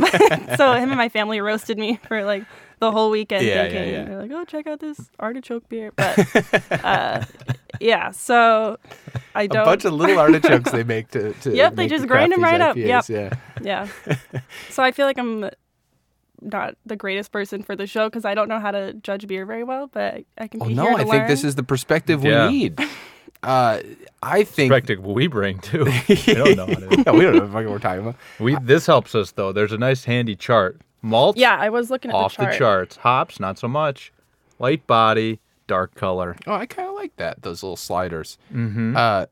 no. 0.00 0.06
so 0.56 0.72
him 0.80 0.88
and 0.90 0.96
my 0.96 1.08
family 1.08 1.40
roasted 1.40 1.78
me 1.78 2.00
for 2.08 2.24
like 2.24 2.44
the 2.82 2.90
whole 2.92 3.10
weekend, 3.10 3.46
Yeah, 3.46 3.54
yeah, 3.54 3.62
thinking 3.70 3.92
yeah. 3.94 4.04
they're 4.04 4.22
like, 4.22 4.30
"Oh, 4.32 4.44
check 4.44 4.66
out 4.66 4.80
this 4.80 4.98
artichoke 5.20 5.68
beer." 5.68 5.92
But 5.96 6.84
uh, 6.84 7.24
yeah, 7.80 8.10
so 8.10 8.76
I 9.34 9.46
don't. 9.46 9.62
A 9.62 9.64
bunch 9.64 9.84
of 9.84 9.92
little 9.92 10.18
artichokes 10.18 10.70
they 10.72 10.82
make 10.94 11.08
to. 11.12 11.32
to 11.32 11.54
Yep, 11.54 11.76
they 11.76 11.86
just 11.88 12.02
the 12.02 12.08
grind 12.08 12.32
'em 12.32 12.40
craft 12.40 12.60
right 12.60 12.74
these 12.74 12.86
up. 12.88 13.04
IPAs, 13.06 13.08
Yeah. 13.62 13.88
Yeah. 14.34 14.40
so 14.70 14.82
I 14.82 14.90
feel 14.90 15.06
like 15.06 15.16
I'm 15.18 15.48
not 16.40 16.74
the 16.84 16.96
greatest 16.96 17.30
person 17.30 17.62
for 17.62 17.76
the 17.76 17.86
show 17.86 18.08
because 18.10 18.24
I 18.24 18.34
don't 18.34 18.48
know 18.48 18.58
how 18.58 18.72
to 18.72 18.94
judge 18.94 19.26
beer 19.28 19.46
very 19.46 19.62
well, 19.62 19.86
but 19.86 20.14
I, 20.14 20.24
I 20.38 20.48
can 20.48 20.60
Oh 20.60 20.66
be 20.66 20.74
no, 20.74 20.82
here 20.88 20.96
to 20.96 21.02
I 21.02 21.04
think 21.04 21.28
this 21.28 21.44
is 21.44 21.54
the 21.54 21.62
perspective 21.62 22.24
Yeah. 22.24 22.48
we 22.48 22.52
need. 22.52 22.80
Uh, 23.44 23.80
I 24.22 24.42
think. 24.44 24.70
Perspective 24.72 25.04
we 25.06 25.26
bring 25.28 25.58
too. 25.60 25.84
We 26.08 26.16
don't 26.34 26.56
know. 26.56 26.66
How 26.66 26.74
to, 26.74 27.02
Yeah, 27.06 27.12
we 27.12 27.22
don't 27.22 27.36
know 27.36 27.46
what 27.46 27.64
we're 27.66 27.78
talking 27.78 28.02
about. 28.02 28.16
we 28.40 28.56
this 28.62 28.86
helps 28.86 29.14
us 29.14 29.30
though. 29.32 29.52
There's 29.52 29.72
a 29.72 29.78
nice 29.78 30.04
handy 30.04 30.34
chart. 30.34 30.80
Malt 31.02 31.36
Yeah, 31.36 31.56
I 31.58 31.68
was 31.68 31.90
looking 31.90 32.10
at 32.10 32.14
off 32.14 32.36
the 32.36 32.44
chart. 32.44 32.56
charts. 32.58 32.96
Hops 32.96 33.40
not 33.40 33.58
so 33.58 33.68
much. 33.68 34.12
Light 34.58 34.86
body, 34.86 35.40
dark 35.66 35.94
color. 35.94 36.36
Oh, 36.46 36.54
I 36.54 36.66
kind 36.66 36.88
of 36.88 36.94
like 36.94 37.16
that. 37.16 37.42
Those 37.42 37.62
little 37.62 37.76
sliders. 37.76 38.38
Mm-hmm. 38.54 38.96
Uh, 38.96 39.26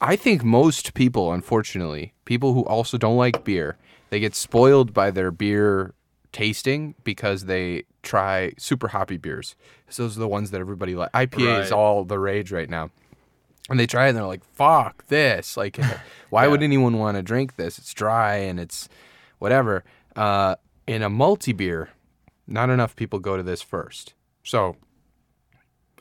I 0.00 0.16
think 0.16 0.44
most 0.44 0.94
people, 0.94 1.32
unfortunately, 1.32 2.14
people 2.24 2.54
who 2.54 2.64
also 2.64 2.96
don't 2.96 3.16
like 3.16 3.44
beer, 3.44 3.76
they 4.10 4.20
get 4.20 4.34
spoiled 4.34 4.94
by 4.94 5.10
their 5.10 5.30
beer 5.30 5.94
tasting 6.32 6.94
because 7.04 7.46
they 7.46 7.82
try 8.02 8.52
super 8.56 8.88
hoppy 8.88 9.16
beers. 9.16 9.56
'Cause 9.86 9.96
those 9.96 10.16
are 10.16 10.20
the 10.20 10.28
ones 10.28 10.52
that 10.52 10.60
everybody 10.60 10.94
like. 10.94 11.10
IPA 11.12 11.62
is 11.64 11.72
all 11.72 12.04
the 12.04 12.18
rage 12.18 12.52
right 12.52 12.70
now. 12.70 12.90
And 13.68 13.78
they 13.78 13.86
try 13.86 14.06
it 14.06 14.10
and 14.10 14.16
they're 14.18 14.26
like, 14.26 14.44
fuck 14.54 15.06
this. 15.08 15.56
Like, 15.56 15.78
why 16.30 16.46
would 16.46 16.62
anyone 16.62 16.98
want 16.98 17.16
to 17.16 17.22
drink 17.22 17.56
this? 17.56 17.78
It's 17.78 17.92
dry 17.92 18.36
and 18.36 18.58
it's 18.60 18.88
whatever. 19.38 19.84
Uh, 20.16 20.54
in 20.90 21.02
a 21.02 21.08
multi 21.08 21.52
beer, 21.52 21.90
not 22.46 22.68
enough 22.70 22.96
people 22.96 23.18
go 23.18 23.36
to 23.36 23.42
this 23.42 23.62
first. 23.62 24.14
So 24.42 24.76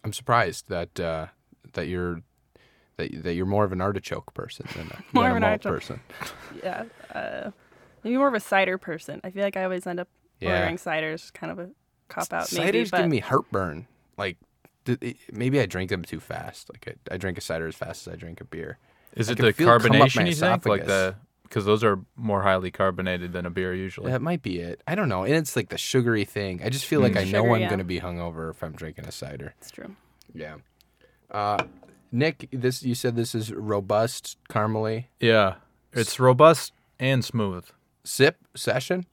I'm 0.03 0.13
surprised 0.13 0.69
that 0.69 0.99
uh, 0.99 1.27
that 1.73 1.87
you're 1.87 2.21
that, 2.97 3.23
that 3.23 3.33
you're 3.35 3.45
more 3.45 3.65
of 3.65 3.71
an 3.71 3.81
artichoke 3.81 4.33
person 4.33 4.65
than 4.75 4.87
a, 4.87 5.03
More 5.13 5.23
than 5.25 5.31
of 5.31 5.33
a 5.33 5.35
an 5.37 5.41
malt 5.41 5.65
artichoke. 5.65 5.99
person. 6.19 6.33
Yeah. 6.63 6.83
Uh, 7.13 7.51
maybe 8.03 8.17
more 8.17 8.27
of 8.27 8.33
a 8.33 8.39
cider 8.39 8.77
person. 8.77 9.21
I 9.23 9.29
feel 9.29 9.43
like 9.43 9.55
I 9.57 9.63
always 9.63 9.85
end 9.87 9.99
up 9.99 10.07
Yeah. 10.39 10.55
ordering 10.57 10.77
ciders, 10.77 11.31
kind 11.33 11.51
of 11.51 11.59
a 11.59 11.69
cop 12.09 12.33
out, 12.33 12.47
Ciders 12.47 12.91
maybe. 12.91 13.03
give 13.03 13.07
me 13.09 13.19
heartburn. 13.19 13.87
Like 14.17 14.37
th- 14.85 14.97
it- 15.01 15.17
maybe 15.31 15.59
I 15.59 15.65
drink 15.67 15.89
them 15.91 16.03
too 16.03 16.19
fast. 16.19 16.69
Like 16.73 16.97
I, 17.11 17.13
I 17.15 17.17
drink 17.17 17.37
a 17.37 17.41
cider 17.41 17.67
as 17.67 17.75
fast 17.75 18.07
as 18.07 18.13
I 18.13 18.15
drink 18.15 18.41
a 18.41 18.45
beer. 18.45 18.77
Is 19.15 19.29
I 19.29 19.33
it 19.33 19.35
the 19.37 19.53
feel 19.53 19.69
it 19.69 19.81
come 19.81 19.85
up 19.85 19.99
my 19.99 20.07
carbonation 20.07 20.27
you 20.27 20.33
think? 20.35 20.65
Like 20.65 20.85
the 20.85 21.15
because 21.49 21.65
those 21.65 21.83
are 21.83 21.99
more 22.15 22.43
highly 22.43 22.69
carbonated 22.71 23.33
than 23.33 23.45
a 23.45 23.49
beer 23.49 23.73
usually. 23.73 24.11
That 24.11 24.21
might 24.21 24.41
be 24.41 24.59
it. 24.59 24.81
I 24.87 24.95
don't 24.95 25.09
know. 25.09 25.23
And 25.23 25.33
it's 25.33 25.55
like 25.55 25.69
the 25.69 25.77
sugary 25.77 26.23
thing. 26.23 26.61
I 26.63 26.69
just 26.69 26.85
feel 26.85 27.01
like 27.01 27.17
I 27.17 27.23
know 27.23 27.53
I'm 27.55 27.61
yeah. 27.61 27.67
going 27.67 27.79
to 27.79 27.85
be 27.85 27.99
hungover 27.99 28.51
if 28.51 28.63
I'm 28.63 28.73
drinking 28.73 29.05
a 29.05 29.11
cider. 29.11 29.53
it's 29.59 29.71
true. 29.71 29.95
Yeah. 30.33 30.57
Uh, 31.31 31.63
Nick, 32.11 32.47
this 32.51 32.83
you 32.83 32.95
said 32.95 33.15
this 33.15 33.35
is 33.35 33.51
robust 33.51 34.37
caramely 34.49 35.05
Yeah, 35.19 35.55
it's 35.93 36.19
robust 36.19 36.73
and 36.99 37.23
smooth. 37.23 37.65
sip 38.03 38.37
session. 38.55 39.05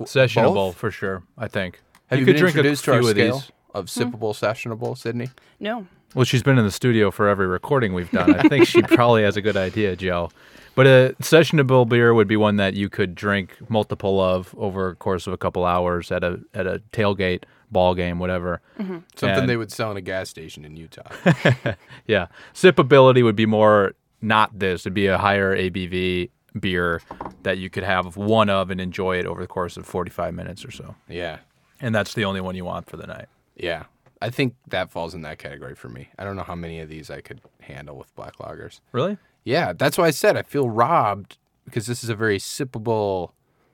Sessionable 0.00 0.54
both? 0.54 0.76
for 0.76 0.90
sure. 0.90 1.22
I 1.38 1.48
think. 1.48 1.80
Have 2.08 2.18
you, 2.18 2.26
could 2.26 2.34
been 2.34 2.40
drink 2.40 2.56
a 2.56 2.58
introduced 2.58 2.84
to 2.84 2.92
our 2.92 3.00
few 3.00 3.08
of 3.08 3.16
scale 3.16 3.38
these. 3.38 3.52
of 3.72 3.86
sippable, 3.86 4.34
sessionable, 4.34 4.98
Sydney? 4.98 5.30
No. 5.60 5.86
Well, 6.14 6.24
she's 6.24 6.42
been 6.42 6.58
in 6.58 6.64
the 6.64 6.70
studio 6.70 7.10
for 7.10 7.28
every 7.28 7.46
recording 7.46 7.92
we've 7.92 8.10
done. 8.10 8.34
I 8.34 8.48
think 8.48 8.66
she 8.66 8.82
probably 8.82 9.22
has 9.24 9.36
a 9.36 9.42
good 9.42 9.56
idea, 9.56 9.96
Joe. 9.96 10.30
But 10.74 10.86
a 10.86 11.14
sessionable 11.20 11.88
beer 11.88 12.12
would 12.14 12.26
be 12.28 12.36
one 12.36 12.56
that 12.56 12.74
you 12.74 12.88
could 12.88 13.14
drink 13.14 13.56
multiple 13.68 14.20
of 14.20 14.54
over 14.58 14.88
a 14.90 14.94
course 14.96 15.26
of 15.26 15.32
a 15.32 15.36
couple 15.38 15.64
hours 15.64 16.10
at 16.10 16.24
a 16.24 16.40
at 16.52 16.66
a 16.66 16.82
tailgate, 16.92 17.44
ball 17.70 17.94
game, 17.94 18.18
whatever. 18.18 18.60
Mm-hmm. 18.78 18.98
Something 19.16 19.38
And- 19.40 19.48
they 19.48 19.56
would 19.56 19.70
sell 19.72 19.90
in 19.92 19.96
a 19.96 20.00
gas 20.00 20.28
station 20.28 20.64
in 20.64 20.76
Utah. 20.76 21.08
Yeah, 22.06 22.26
sipability 22.54 23.22
would 23.22 23.36
be 23.36 23.46
more 23.46 23.94
not 24.20 24.58
this. 24.58 24.82
It'd 24.82 24.94
be 24.94 25.06
a 25.06 25.16
higher 25.18 25.56
ABV 25.56 26.30
beer 26.60 27.00
that 27.42 27.58
you 27.58 27.68
could 27.70 27.82
have 27.82 28.16
one 28.16 28.48
of 28.50 28.70
and 28.70 28.80
enjoy 28.80 29.18
it 29.18 29.26
over 29.26 29.40
the 29.40 29.46
course 29.46 29.76
of 29.76 29.86
forty 29.86 30.10
five 30.10 30.34
minutes 30.34 30.64
or 30.64 30.70
so. 30.70 30.94
yeah. 31.08 31.38
And 31.80 31.94
that's 31.94 32.14
the 32.14 32.24
only 32.24 32.40
one 32.40 32.54
you 32.54 32.64
want 32.64 32.88
for 32.88 32.96
the 32.96 33.06
night. 33.06 33.26
Yeah. 33.56 33.84
I 34.22 34.30
think 34.30 34.54
that 34.68 34.90
falls 34.90 35.12
in 35.14 35.22
that 35.22 35.38
category 35.38 35.74
for 35.74 35.88
me. 35.88 36.08
I 36.18 36.24
don't 36.24 36.34
know 36.36 36.44
how 36.44 36.54
many 36.54 36.80
of 36.80 36.88
these 36.88 37.10
I 37.10 37.20
could 37.20 37.40
handle 37.60 37.96
with 37.98 38.14
black 38.14 38.36
lagers. 38.38 38.80
Really? 38.92 39.18
Yeah, 39.44 39.72
that's 39.74 39.98
why 39.98 40.06
I 40.06 40.10
said 40.10 40.36
I 40.36 40.42
feel 40.42 40.68
robbed 40.68 41.36
because 41.64 41.86
this 41.86 42.02
is 42.02 42.10
a 42.10 42.14
very 42.14 42.38
sippable. 42.38 43.32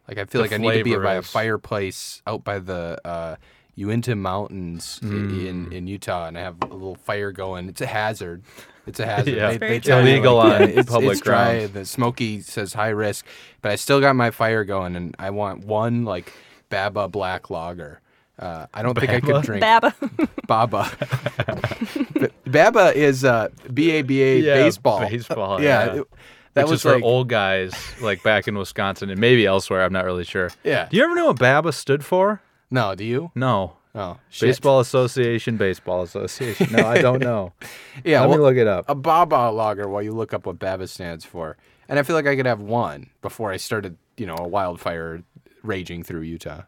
Like 0.08 0.18
I 0.18 0.24
feel 0.24 0.40
The 0.42 0.48
like 0.48 0.52
I 0.52 0.56
need 0.56 0.78
to 0.78 0.84
be 0.84 0.90
flavor 0.90 1.04
by 1.04 1.14
a 1.14 1.22
fireplace 1.22 2.20
out 2.26 2.42
by 2.42 2.58
the 2.58 2.98
uh, 3.04 3.36
Uinta 3.76 4.16
Mountains 4.16 4.98
Mm. 5.02 5.46
in 5.48 5.72
in 5.72 5.86
Utah, 5.86 6.26
and 6.26 6.36
I 6.36 6.40
have 6.42 6.56
a 6.62 6.66
little 6.66 6.96
fire 6.96 7.30
going. 7.32 7.68
It's 7.68 7.80
a 7.80 7.86
hazard. 7.86 8.42
It's 8.86 8.98
a 8.98 9.06
hazard. 9.06 9.34
Yeah. 9.36 9.48
They, 9.50 9.54
It's 9.54 9.60
they 9.60 9.68
true. 9.80 9.80
tell 9.92 10.02
you, 10.06 10.12
Illegal 10.14 10.34
like, 10.36 10.52
on 10.54 10.60
yeah, 10.62 10.66
it's, 10.80 10.90
public 10.90 11.12
it's 11.12 11.20
dry. 11.20 11.58
grounds. 11.58 11.72
The 11.72 11.84
smoky 11.84 12.40
says 12.40 12.72
high 12.74 12.88
risk, 12.88 13.24
but 13.62 13.70
I 13.70 13.76
still 13.76 14.00
got 14.00 14.16
my 14.16 14.30
fire 14.32 14.64
going, 14.64 14.96
and 14.96 15.14
I 15.18 15.30
want 15.30 15.64
one 15.64 16.04
like 16.04 16.32
Baba 16.68 17.06
Black 17.08 17.48
Lager. 17.50 18.00
Uh, 18.40 18.66
I 18.72 18.82
don't 18.82 18.98
think 18.98 19.12
I 19.12 19.20
could 19.20 19.42
drink 19.42 19.60
Baba. 19.60 19.94
Baba. 20.48 20.90
Baba 22.46 22.96
is 22.96 23.24
uh, 23.24 23.48
B 23.72 23.90
A 23.92 24.02
B 24.02 24.20
A 24.22 24.42
baseball. 24.42 25.00
Baseball. 25.00 25.62
Yeah, 25.62 25.94
Yeah. 25.94 26.02
that 26.54 26.64
Which 26.64 26.70
was 26.70 26.78
is 26.80 26.82
for 26.82 26.94
like 26.94 27.02
old 27.04 27.28
guys, 27.28 27.72
like 28.00 28.22
back 28.22 28.48
in 28.48 28.56
Wisconsin 28.56 29.10
and 29.10 29.20
maybe 29.20 29.44
elsewhere. 29.46 29.82
I'm 29.84 29.92
not 29.92 30.04
really 30.04 30.24
sure. 30.24 30.50
Yeah. 30.64 30.88
Do 30.90 30.96
you 30.96 31.04
ever 31.04 31.14
know 31.14 31.26
what 31.26 31.38
BABA 31.38 31.72
stood 31.72 32.04
for? 32.04 32.40
no. 32.70 32.94
Do 32.94 33.04
you? 33.04 33.30
No. 33.34 33.76
Oh, 33.92 34.18
shit. 34.30 34.48
Baseball 34.50 34.78
Association, 34.78 35.56
Baseball 35.56 36.02
Association. 36.02 36.68
No, 36.72 36.86
I 36.86 37.00
don't 37.02 37.20
know. 37.20 37.52
Yeah, 38.04 38.20
Let 38.20 38.30
me 38.30 38.36
well, 38.36 38.44
look 38.48 38.56
it 38.56 38.68
up. 38.68 38.84
a 38.88 38.94
Baba 38.94 39.50
lager 39.50 39.88
while 39.88 40.00
you 40.00 40.12
look 40.12 40.32
up 40.32 40.46
what 40.46 40.58
Baba 40.60 40.86
stands 40.86 41.24
for. 41.24 41.56
And 41.88 41.98
I 41.98 42.02
feel 42.04 42.14
like 42.16 42.26
I 42.26 42.36
could 42.36 42.46
have 42.46 42.62
one 42.62 43.10
before 43.20 43.50
I 43.52 43.56
started, 43.58 43.96
you 44.16 44.24
know, 44.26 44.36
a 44.38 44.46
wildfire 44.48 45.22
raging 45.64 46.04
through 46.04 46.20
Utah. 46.22 46.62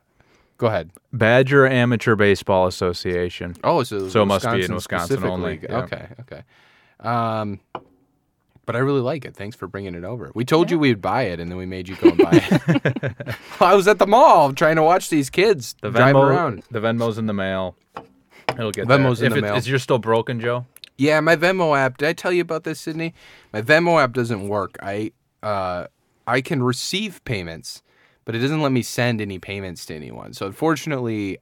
Go 0.63 0.69
ahead. 0.69 0.91
Badger 1.13 1.67
Amateur 1.67 2.15
Baseball 2.15 2.69
Association. 2.69 3.57
Oh, 3.65 3.83
so, 3.83 4.09
So 4.09 4.23
it 4.23 4.27
must 4.27 4.49
be 4.49 4.63
in 4.65 4.73
Wisconsin 4.73 5.25
only, 5.25 5.59
yeah. 5.61 5.79
Okay, 5.79 6.07
okay. 6.21 6.43
Um, 7.01 7.59
but 8.65 8.77
I 8.77 8.79
really 8.79 9.01
like 9.01 9.25
it. 9.25 9.35
Thanks 9.35 9.57
for 9.57 9.67
bringing 9.67 9.97
it 9.97 10.05
over. 10.05 10.31
We 10.37 10.45
told 10.45 10.71
you 10.71 10.79
we'd 10.79 11.01
buy 11.03 11.23
it, 11.25 11.41
and 11.41 11.51
then 11.51 11.59
we 11.59 11.67
made 11.67 11.89
you 11.89 11.97
go 11.97 12.11
and 12.11 12.19
buy 12.19 12.31
it. 12.33 13.37
I 13.61 13.75
was 13.75 13.89
at 13.89 13.99
the 13.99 14.07
mall 14.07 14.53
trying 14.53 14.77
to 14.77 14.85
watch 14.85 15.09
these 15.09 15.31
kids 15.31 15.75
The 15.81 15.91
Venmo, 15.91 16.23
around. 16.31 16.63
the 16.71 16.79
Venmo's 16.79 17.19
in 17.19 17.27
the 17.27 17.33
mail. 17.33 17.75
It'll 18.51 18.71
get 18.71 18.87
Venmo's 18.87 19.19
there. 19.19 19.27
in 19.27 19.33
if 19.33 19.33
the 19.33 19.39
it- 19.39 19.51
mail. 19.51 19.57
Is 19.57 19.69
yours 19.69 19.83
still 19.83 19.99
broken, 19.99 20.39
Joe? 20.39 20.65
Yeah, 20.97 21.19
my 21.19 21.35
Venmo 21.35 21.77
app. 21.77 21.99
Did 21.99 22.07
I 22.09 22.13
tell 22.13 22.31
you 22.33 22.43
about 22.43 22.63
this, 22.63 22.79
Sydney? 22.79 23.15
My 23.53 23.63
Venmo 23.63 24.01
app 24.01 24.13
doesn't 24.13 24.47
work. 24.47 24.77
I 24.81 25.11
uh, 25.43 25.89
I 26.25 26.41
can 26.41 26.63
receive 26.63 27.21
payments, 27.25 27.83
but 28.25 28.35
it 28.35 28.39
doesn't 28.39 28.61
let 28.63 28.73
me 28.73 28.83
send 28.83 29.21
any 29.21 29.39
payments 29.39 29.87
to 29.87 29.95
anyone. 29.95 30.33
So 30.33 30.47
unfortunately, 30.47 31.39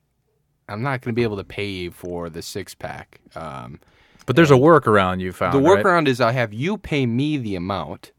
I'm 0.69 0.83
not 0.83 1.01
going 1.03 1.13
to 1.13 1.17
be 1.17 1.23
able 1.23 1.37
to 1.37 1.45
pay 1.45 1.69
you 1.69 1.91
for 1.91 2.31
the 2.31 2.43
six 2.43 2.75
pack. 2.75 3.21
Um, 3.35 3.81
But 4.27 4.37
there's 4.37 4.51
a 4.51 4.55
workaround 4.55 5.21
you 5.21 5.33
found. 5.33 5.55
the 5.55 5.61
right? 5.69 5.85
workaround 5.85 6.07
is 6.09 6.21
I 6.21 6.33
have 6.33 6.53
you 6.53 6.79
pay 6.79 7.07
me 7.07 7.37
the 7.37 7.57
amount. 7.57 8.13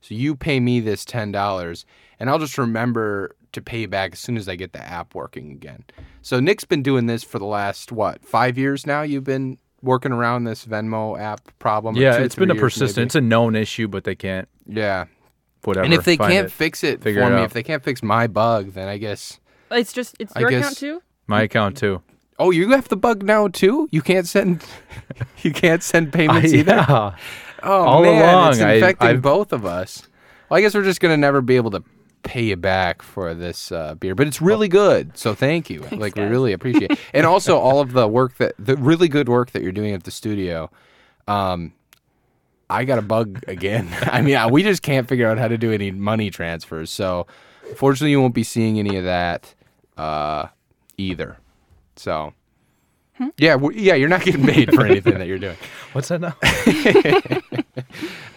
So 0.00 0.14
you 0.14 0.36
pay 0.36 0.60
me 0.60 0.78
this 0.78 1.04
ten 1.04 1.32
dollars, 1.32 1.84
and 2.20 2.30
I'll 2.30 2.38
just 2.38 2.58
remember 2.58 3.34
to 3.52 3.60
pay 3.60 3.80
you 3.80 3.88
back 3.88 4.12
as 4.12 4.20
soon 4.20 4.36
as 4.36 4.48
I 4.48 4.54
get 4.54 4.72
the 4.72 4.82
app 4.82 5.14
working 5.16 5.50
again. 5.50 5.84
So 6.22 6.38
Nick's 6.38 6.64
been 6.64 6.82
doing 6.82 7.06
this 7.06 7.24
for 7.24 7.40
the 7.40 7.44
last 7.46 7.90
what 7.90 8.24
five 8.24 8.56
years 8.56 8.86
now. 8.86 9.02
You've 9.02 9.24
been 9.24 9.58
working 9.82 10.12
around 10.12 10.44
this 10.44 10.64
Venmo 10.64 11.18
app 11.18 11.40
problem. 11.58 11.96
Yeah, 11.96 12.18
two, 12.18 12.24
it's 12.24 12.36
been 12.36 12.50
a 12.52 12.54
persistent. 12.54 12.96
maybe? 12.98 13.06
It's 13.06 13.14
a 13.16 13.20
known 13.20 13.56
issue, 13.56 13.88
but 13.88 14.04
they 14.04 14.14
can't 14.14 14.48
yeah. 14.66 15.06
Whatever. 15.66 15.84
and 15.84 15.94
if 15.94 16.04
they 16.04 16.16
can't 16.16 16.46
it. 16.46 16.52
fix 16.52 16.82
it 16.84 17.02
figure 17.02 17.22
for 17.22 17.28
it 17.28 17.34
me, 17.34 17.40
out. 17.40 17.44
if 17.44 17.52
they 17.52 17.62
can't 17.62 17.82
fix 17.82 18.02
my 18.02 18.26
bug, 18.26 18.72
then 18.72 18.88
I 18.88 18.98
guess. 18.98 19.40
It's 19.70 19.92
just 19.92 20.16
it's 20.18 20.32
I 20.36 20.40
your 20.40 20.50
guess- 20.50 20.60
account 20.64 20.76
too. 20.78 21.02
my 21.26 21.42
account 21.42 21.76
too. 21.76 22.02
Oh, 22.38 22.50
you 22.50 22.70
have 22.72 22.88
the 22.88 22.96
bug 22.96 23.22
now 23.22 23.48
too. 23.48 23.88
You 23.90 24.02
can't 24.02 24.26
send. 24.26 24.64
you 25.42 25.52
can't 25.52 25.82
send 25.82 26.12
payments 26.12 26.52
either. 26.52 26.74
yeah. 26.76 27.16
Oh 27.62 27.72
All 27.84 28.02
man, 28.02 28.22
along, 28.22 28.50
it's 28.50 28.58
infecting 28.58 29.08
I've- 29.08 29.18
both 29.20 29.52
of 29.52 29.64
us. 29.64 30.06
Well, 30.48 30.58
I 30.58 30.60
guess 30.60 30.74
we're 30.74 30.84
just 30.84 31.00
gonna 31.00 31.16
never 31.16 31.40
be 31.40 31.56
able 31.56 31.70
to 31.72 31.82
pay 32.22 32.42
you 32.42 32.56
back 32.56 33.02
for 33.02 33.34
this 33.34 33.70
uh, 33.72 33.94
beer, 33.94 34.14
but 34.14 34.26
it's 34.26 34.42
really 34.42 34.68
good. 34.68 35.16
So 35.16 35.34
thank 35.34 35.70
you. 35.70 35.80
like 35.92 36.14
we 36.16 36.22
really 36.24 36.52
appreciate, 36.52 36.90
it. 36.92 36.98
and 37.14 37.24
also 37.24 37.56
all 37.58 37.80
of 37.80 37.92
the 37.92 38.06
work 38.06 38.36
that 38.38 38.54
the 38.58 38.76
really 38.76 39.08
good 39.08 39.28
work 39.28 39.52
that 39.52 39.62
you're 39.62 39.72
doing 39.72 39.94
at 39.94 40.04
the 40.04 40.10
studio. 40.10 40.70
Um, 41.28 41.72
I 42.68 42.84
got 42.84 42.98
a 42.98 43.02
bug 43.02 43.42
again. 43.48 43.88
I 44.02 44.22
mean, 44.22 44.36
I- 44.36 44.46
we 44.50 44.62
just 44.62 44.82
can't 44.82 45.08
figure 45.08 45.28
out 45.28 45.38
how 45.38 45.48
to 45.48 45.58
do 45.58 45.72
any 45.72 45.90
money 45.90 46.30
transfers. 46.30 46.90
So, 46.90 47.26
fortunately, 47.76 48.10
you 48.12 48.20
won't 48.20 48.34
be 48.34 48.42
seeing 48.44 48.78
any 48.78 48.96
of 48.96 49.04
that 49.04 49.54
uh, 49.96 50.46
either. 50.96 51.36
So. 51.96 52.32
Yeah, 53.38 53.56
yeah, 53.72 53.94
you're 53.94 54.10
not 54.10 54.22
getting 54.24 54.44
paid 54.46 54.74
for 54.74 54.84
anything 54.84 55.18
that 55.18 55.26
you're 55.26 55.38
doing. 55.38 55.56
What's 55.92 56.08
that 56.08 56.20
now? 56.20 56.36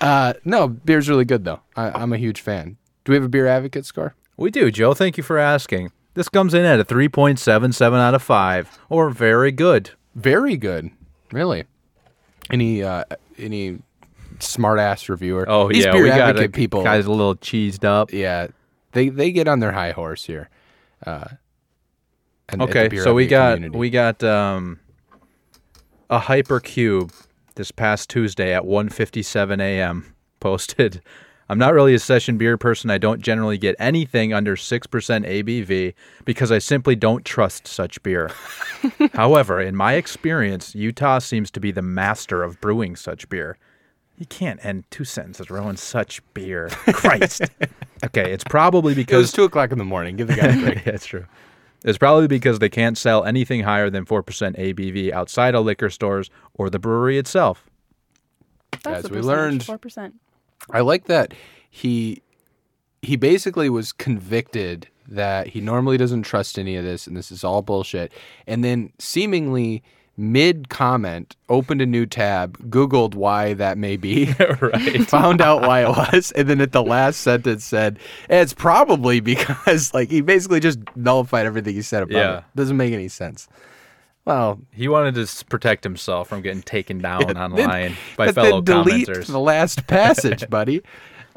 Uh, 0.02 0.34
no, 0.46 0.70
beer's 0.70 1.10
really 1.10 1.26
good 1.26 1.44
though. 1.44 1.60
I, 1.76 1.90
I'm 1.92 2.14
a 2.14 2.18
huge 2.18 2.40
fan. 2.40 2.78
Do 3.04 3.12
we 3.12 3.16
have 3.18 3.26
a 3.26 3.30
beer 3.30 3.48
advocate 3.48 3.86
score? 3.86 4.16
we 4.38 4.50
do, 4.50 4.72
Joe. 4.72 4.94
Thank 4.94 5.18
you 5.18 5.24
for 5.24 5.38
asking. 5.38 5.92
This 6.14 6.30
comes 6.30 6.54
in 6.54 6.64
at 6.64 6.80
a 6.80 6.86
3.77 6.86 8.00
out 8.00 8.14
of 8.14 8.24
5, 8.24 8.80
or 8.88 9.10
very 9.10 9.52
good. 9.52 9.92
Very 10.16 10.56
good, 10.56 10.92
really. 11.34 11.66
Any 12.50 12.82
uh, 12.82 13.04
any 13.38 13.80
smart 14.42 14.80
ass 14.80 15.10
reviewer? 15.10 15.46
Oh 15.48 15.70
These 15.70 15.86
yeah, 15.86 15.92
beer 15.92 16.04
we 16.04 16.10
got 16.10 16.20
advocate 16.22 16.50
a, 16.50 16.52
people. 16.54 16.84
guys 16.84 17.06
a 17.06 17.12
little 17.12 17.36
cheesed 17.36 17.84
up. 17.84 18.12
Yeah, 18.14 18.48
they 18.94 19.10
they 19.10 19.32
get 19.32 19.48
on 19.48 19.60
their 19.60 19.72
high 19.72 19.92
horse 19.92 20.26
here. 20.26 20.50
Uh, 21.06 21.26
and- 22.50 22.62
at 22.62 22.66
the 22.68 22.80
Okay, 22.80 22.88
beer 22.88 23.04
so 23.04 23.14
we 23.14 23.28
got 23.28 23.56
community. 23.56 23.78
we 23.78 23.90
got 23.90 24.24
um, 24.24 24.80
a 26.10 26.20
hypercube 26.20 27.12
this 27.56 27.72
past 27.72 28.10
Tuesday 28.10 28.54
at 28.54 28.64
1:57 28.64 29.62
a.m. 29.62 30.14
posted. 30.40 31.02
I'm 31.52 31.58
not 31.58 31.74
really 31.74 31.96
a 31.96 32.00
session 32.00 32.38
beer 32.38 32.58
person. 32.58 32.92
I 32.92 33.00
don't 33.00 33.22
generally 33.24 33.58
get 33.58 33.76
anything 33.80 34.34
under 34.34 34.56
6% 34.56 34.88
ABV 34.88 35.96
because 36.24 36.52
I 36.52 36.60
simply 36.60 36.96
don't 36.96 37.26
trust 37.26 37.66
such 37.68 38.04
beer. 38.04 38.30
However, 39.14 39.60
in 39.60 39.76
my 39.76 39.94
experience, 39.94 40.76
Utah 40.76 41.18
seems 41.18 41.50
to 41.50 41.60
be 41.60 41.72
the 41.72 41.82
master 41.82 42.44
of 42.44 42.62
brewing 42.62 42.96
such 42.96 43.28
beer. 43.30 43.58
You 44.20 44.26
can't 44.28 44.64
end 44.64 44.84
two 44.92 45.06
sentences 45.06 45.50
rowing 45.50 45.78
such 45.78 46.22
beer. 46.36 46.68
Christ. 46.92 47.42
okay, 48.06 48.32
it's 48.32 48.44
probably 48.44 48.94
because. 48.94 49.16
It 49.16 49.18
was 49.22 49.32
two 49.32 49.46
o'clock 49.46 49.72
in 49.72 49.78
the 49.80 49.86
morning. 49.86 50.18
Give 50.18 50.28
the 50.28 50.36
guy 50.36 50.48
a 50.48 50.60
break. 50.62 50.76
yeah, 50.86 50.92
that's 50.92 51.06
true. 51.08 51.26
It's 51.86 51.98
probably 51.98 52.28
because 52.28 52.60
they 52.60 52.68
can't 52.70 52.98
sell 52.98 53.24
anything 53.24 53.62
higher 53.64 53.90
than 53.90 54.06
4% 54.06 54.24
ABV 54.26 55.14
outside 55.14 55.56
of 55.56 55.64
liquor 55.66 55.90
stores 55.90 56.30
or 56.54 56.70
the 56.70 56.78
brewery 56.80 57.18
itself. 57.18 57.66
That's 58.84 58.98
As 58.98 59.04
the 59.06 59.16
we 59.16 59.22
learned- 59.22 59.64
four 59.64 59.78
percent. 59.78 60.16
I 60.70 60.82
like 60.82 61.06
that 61.06 61.34
he 61.70 62.22
he 63.02 63.16
basically 63.16 63.70
was 63.70 63.94
convicted 63.94 64.90
that 65.08 65.48
he 65.48 65.62
normally 65.62 65.96
doesn't 65.98 66.24
trust 66.24 66.60
any 66.60 66.76
of 66.76 66.84
this 66.84 67.08
and 67.08 67.16
this 67.16 67.32
is 67.32 67.46
all 67.46 67.62
bullshit. 67.62 68.12
And 68.46 68.62
then 68.64 68.92
seemingly 69.00 69.82
mid 70.20 70.70
comment 70.70 71.36
opened 71.48 71.82
a 71.82 71.86
new 71.86 72.06
tab, 72.06 72.58
googled 72.70 73.16
why 73.16 73.54
that 73.54 73.78
may 73.78 73.96
be, 73.98 74.26
right. 74.62 75.02
found 75.08 75.42
out 75.42 75.62
why 75.62 75.84
it 75.84 75.90
was, 75.90 76.32
and 76.34 76.50
then 76.50 76.62
at 76.62 76.72
the 76.74 76.84
last 76.84 77.22
sentence 77.22 77.64
said 77.64 77.98
it's 78.30 78.54
probably 78.54 79.20
because 79.22 79.94
like 79.94 80.10
he 80.10 80.22
basically 80.22 80.60
just 80.60 80.80
nullified 80.96 81.46
everything 81.46 81.74
he 81.74 81.82
said 81.82 82.04
about 82.04 82.14
Yeah. 82.18 82.38
it. 82.40 82.44
Doesn't 82.56 82.78
make 82.78 82.94
any 82.94 83.08
sense. 83.08 83.48
Well, 84.26 84.60
He 84.74 84.88
wanted 84.88 85.16
to 85.16 85.46
protect 85.46 85.84
himself 85.84 86.28
from 86.30 86.42
getting 86.42 86.62
taken 86.62 87.00
down 87.00 87.26
then- 87.26 87.38
online 87.38 87.96
by 88.18 88.28
but 88.28 88.36
fellow 88.36 88.62
then 88.62 88.84
delete 88.84 89.08
commenters. 89.08 89.26
the 89.28 89.40
last 89.40 89.88
passage, 89.88 90.48
buddy. 90.50 90.82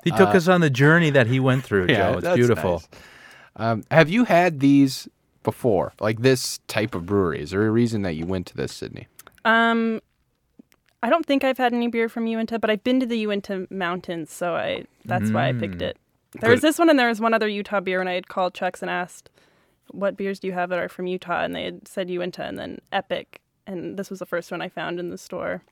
He 0.05 0.11
took 0.11 0.35
us 0.35 0.49
on 0.49 0.61
the 0.61 0.68
journey 0.68 1.11
that 1.11 1.29
he 1.29 1.38
went 1.38 1.62
through, 1.64 1.87
Joe. 1.87 2.14
It's 2.14 2.25
that's 2.25 2.37
beautiful. 2.37 2.73
nice. 2.73 2.88
Um, 3.55 3.85
have 3.90 4.11
you 4.11 4.25
had 4.25 4.59
these 4.61 5.09
before? 5.43 5.93
Like 6.01 6.23
this 6.23 6.59
type 6.69 6.95
of 6.95 7.07
brewery? 7.07 7.41
Is 7.43 7.51
there 7.51 7.67
a 7.67 7.71
reason 7.71 8.03
that 8.03 8.15
you 8.15 8.27
went 8.27 8.47
to 8.49 8.57
this, 8.57 8.73
Sydney? 8.73 9.09
Um, 9.45 10.01
I 11.03 11.11
don't 11.11 11.27
think 11.27 11.43
I've 11.45 11.59
had 11.59 11.73
any 11.75 11.89
beer 11.89 12.09
from 12.09 12.27
Uinta, 12.27 12.59
but 12.59 12.71
I've 12.71 12.85
been 12.85 13.01
to 13.01 13.07
the 13.07 13.19
Uinta 13.19 13.67
Mountains, 13.71 14.31
so 14.31 14.55
I 14.55 14.85
that's 15.05 15.31
why 15.31 15.49
I 15.49 15.53
picked 15.53 15.79
Mm. 15.79 15.83
it. 15.83 15.97
There 16.41 16.51
was 16.51 16.61
this 16.61 16.79
one, 16.79 16.89
and 16.89 16.99
there 16.99 17.09
was 17.09 17.21
one 17.21 17.35
other 17.35 17.49
Utah 17.49 17.81
beer, 17.81 18.01
and 18.01 18.09
I 18.09 18.15
had 18.15 18.29
called 18.29 18.55
Chuck's 18.55 18.81
and 18.83 18.91
asked, 18.91 19.29
"What 19.91 20.17
beers 20.17 20.39
do 20.41 20.47
you 20.47 20.53
have 20.55 20.71
that 20.71 20.79
are 20.79 20.89
from 20.89 21.07
Utah?" 21.07 21.43
And 21.43 21.55
they 21.55 21.65
had 21.65 21.87
said 21.89 22.09
Uinta, 22.09 22.45
and 22.45 22.57
then 22.59 22.79
Epic, 22.93 23.41
and 23.67 23.99
this 23.99 24.09
was 24.11 24.21
the 24.21 24.27
first 24.27 24.51
one 24.51 24.63
I 24.63 24.69
found 24.69 24.99
in 25.01 25.11
the 25.11 25.19
store. 25.19 25.63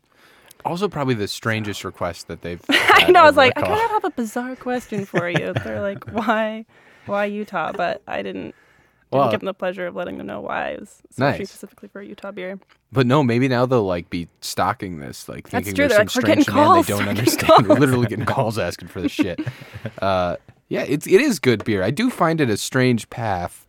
Also, 0.64 0.88
probably 0.88 1.14
the 1.14 1.28
strangest 1.28 1.84
request 1.84 2.26
that 2.28 2.42
they've. 2.42 2.60
I 2.68 3.10
know. 3.10 3.20
I 3.22 3.26
was 3.26 3.36
like, 3.36 3.54
the 3.54 3.60
I 3.62 3.68
kind 3.68 3.80
of 3.84 3.90
have 3.92 4.04
a 4.04 4.10
bizarre 4.10 4.56
question 4.56 5.06
for 5.06 5.30
you. 5.30 5.54
They're 5.64 5.80
like, 5.80 6.04
why, 6.12 6.66
why 7.06 7.24
Utah? 7.26 7.72
But 7.72 8.02
I 8.06 8.20
didn't. 8.22 8.54
Well- 9.18 9.30
give 9.30 9.40
them 9.40 9.46
the 9.46 9.54
pleasure 9.54 9.86
of 9.86 9.96
letting 9.96 10.18
them 10.18 10.26
know 10.26 10.40
why 10.40 10.70
I 10.72 10.76
was 10.78 11.02
Nice. 11.18 11.48
specifically 11.50 11.88
for 11.88 12.00
a 12.00 12.06
Utah 12.06 12.30
beer. 12.30 12.60
But 12.92 13.06
no, 13.06 13.22
maybe 13.24 13.48
now 13.48 13.66
they'll 13.66 13.82
like 13.84 14.08
be 14.10 14.28
stocking 14.40 15.00
this, 15.00 15.28
like 15.28 15.48
That's 15.50 15.64
thinking 15.66 15.74
true. 15.74 15.88
there's 15.88 15.98
They're 15.98 16.08
some 16.08 16.22
like, 16.22 16.28
"We're 16.38 16.42
strange 16.42 16.46
calls. 16.46 16.86
they 16.86 16.92
don't 16.94 17.04
We're 17.04 17.08
understand. 17.10 17.66
We're 17.68 17.74
literally 17.78 18.06
getting 18.06 18.24
calls 18.26 18.58
asking 18.58 18.88
for 18.88 19.00
this 19.00 19.12
shit. 19.12 19.40
Uh, 20.02 20.36
yeah, 20.68 20.82
it's 20.82 21.06
it 21.06 21.20
is 21.20 21.38
good 21.40 21.64
beer. 21.64 21.82
I 21.82 21.90
do 21.90 22.10
find 22.10 22.40
it 22.40 22.48
a 22.48 22.56
strange 22.56 23.10
path 23.10 23.66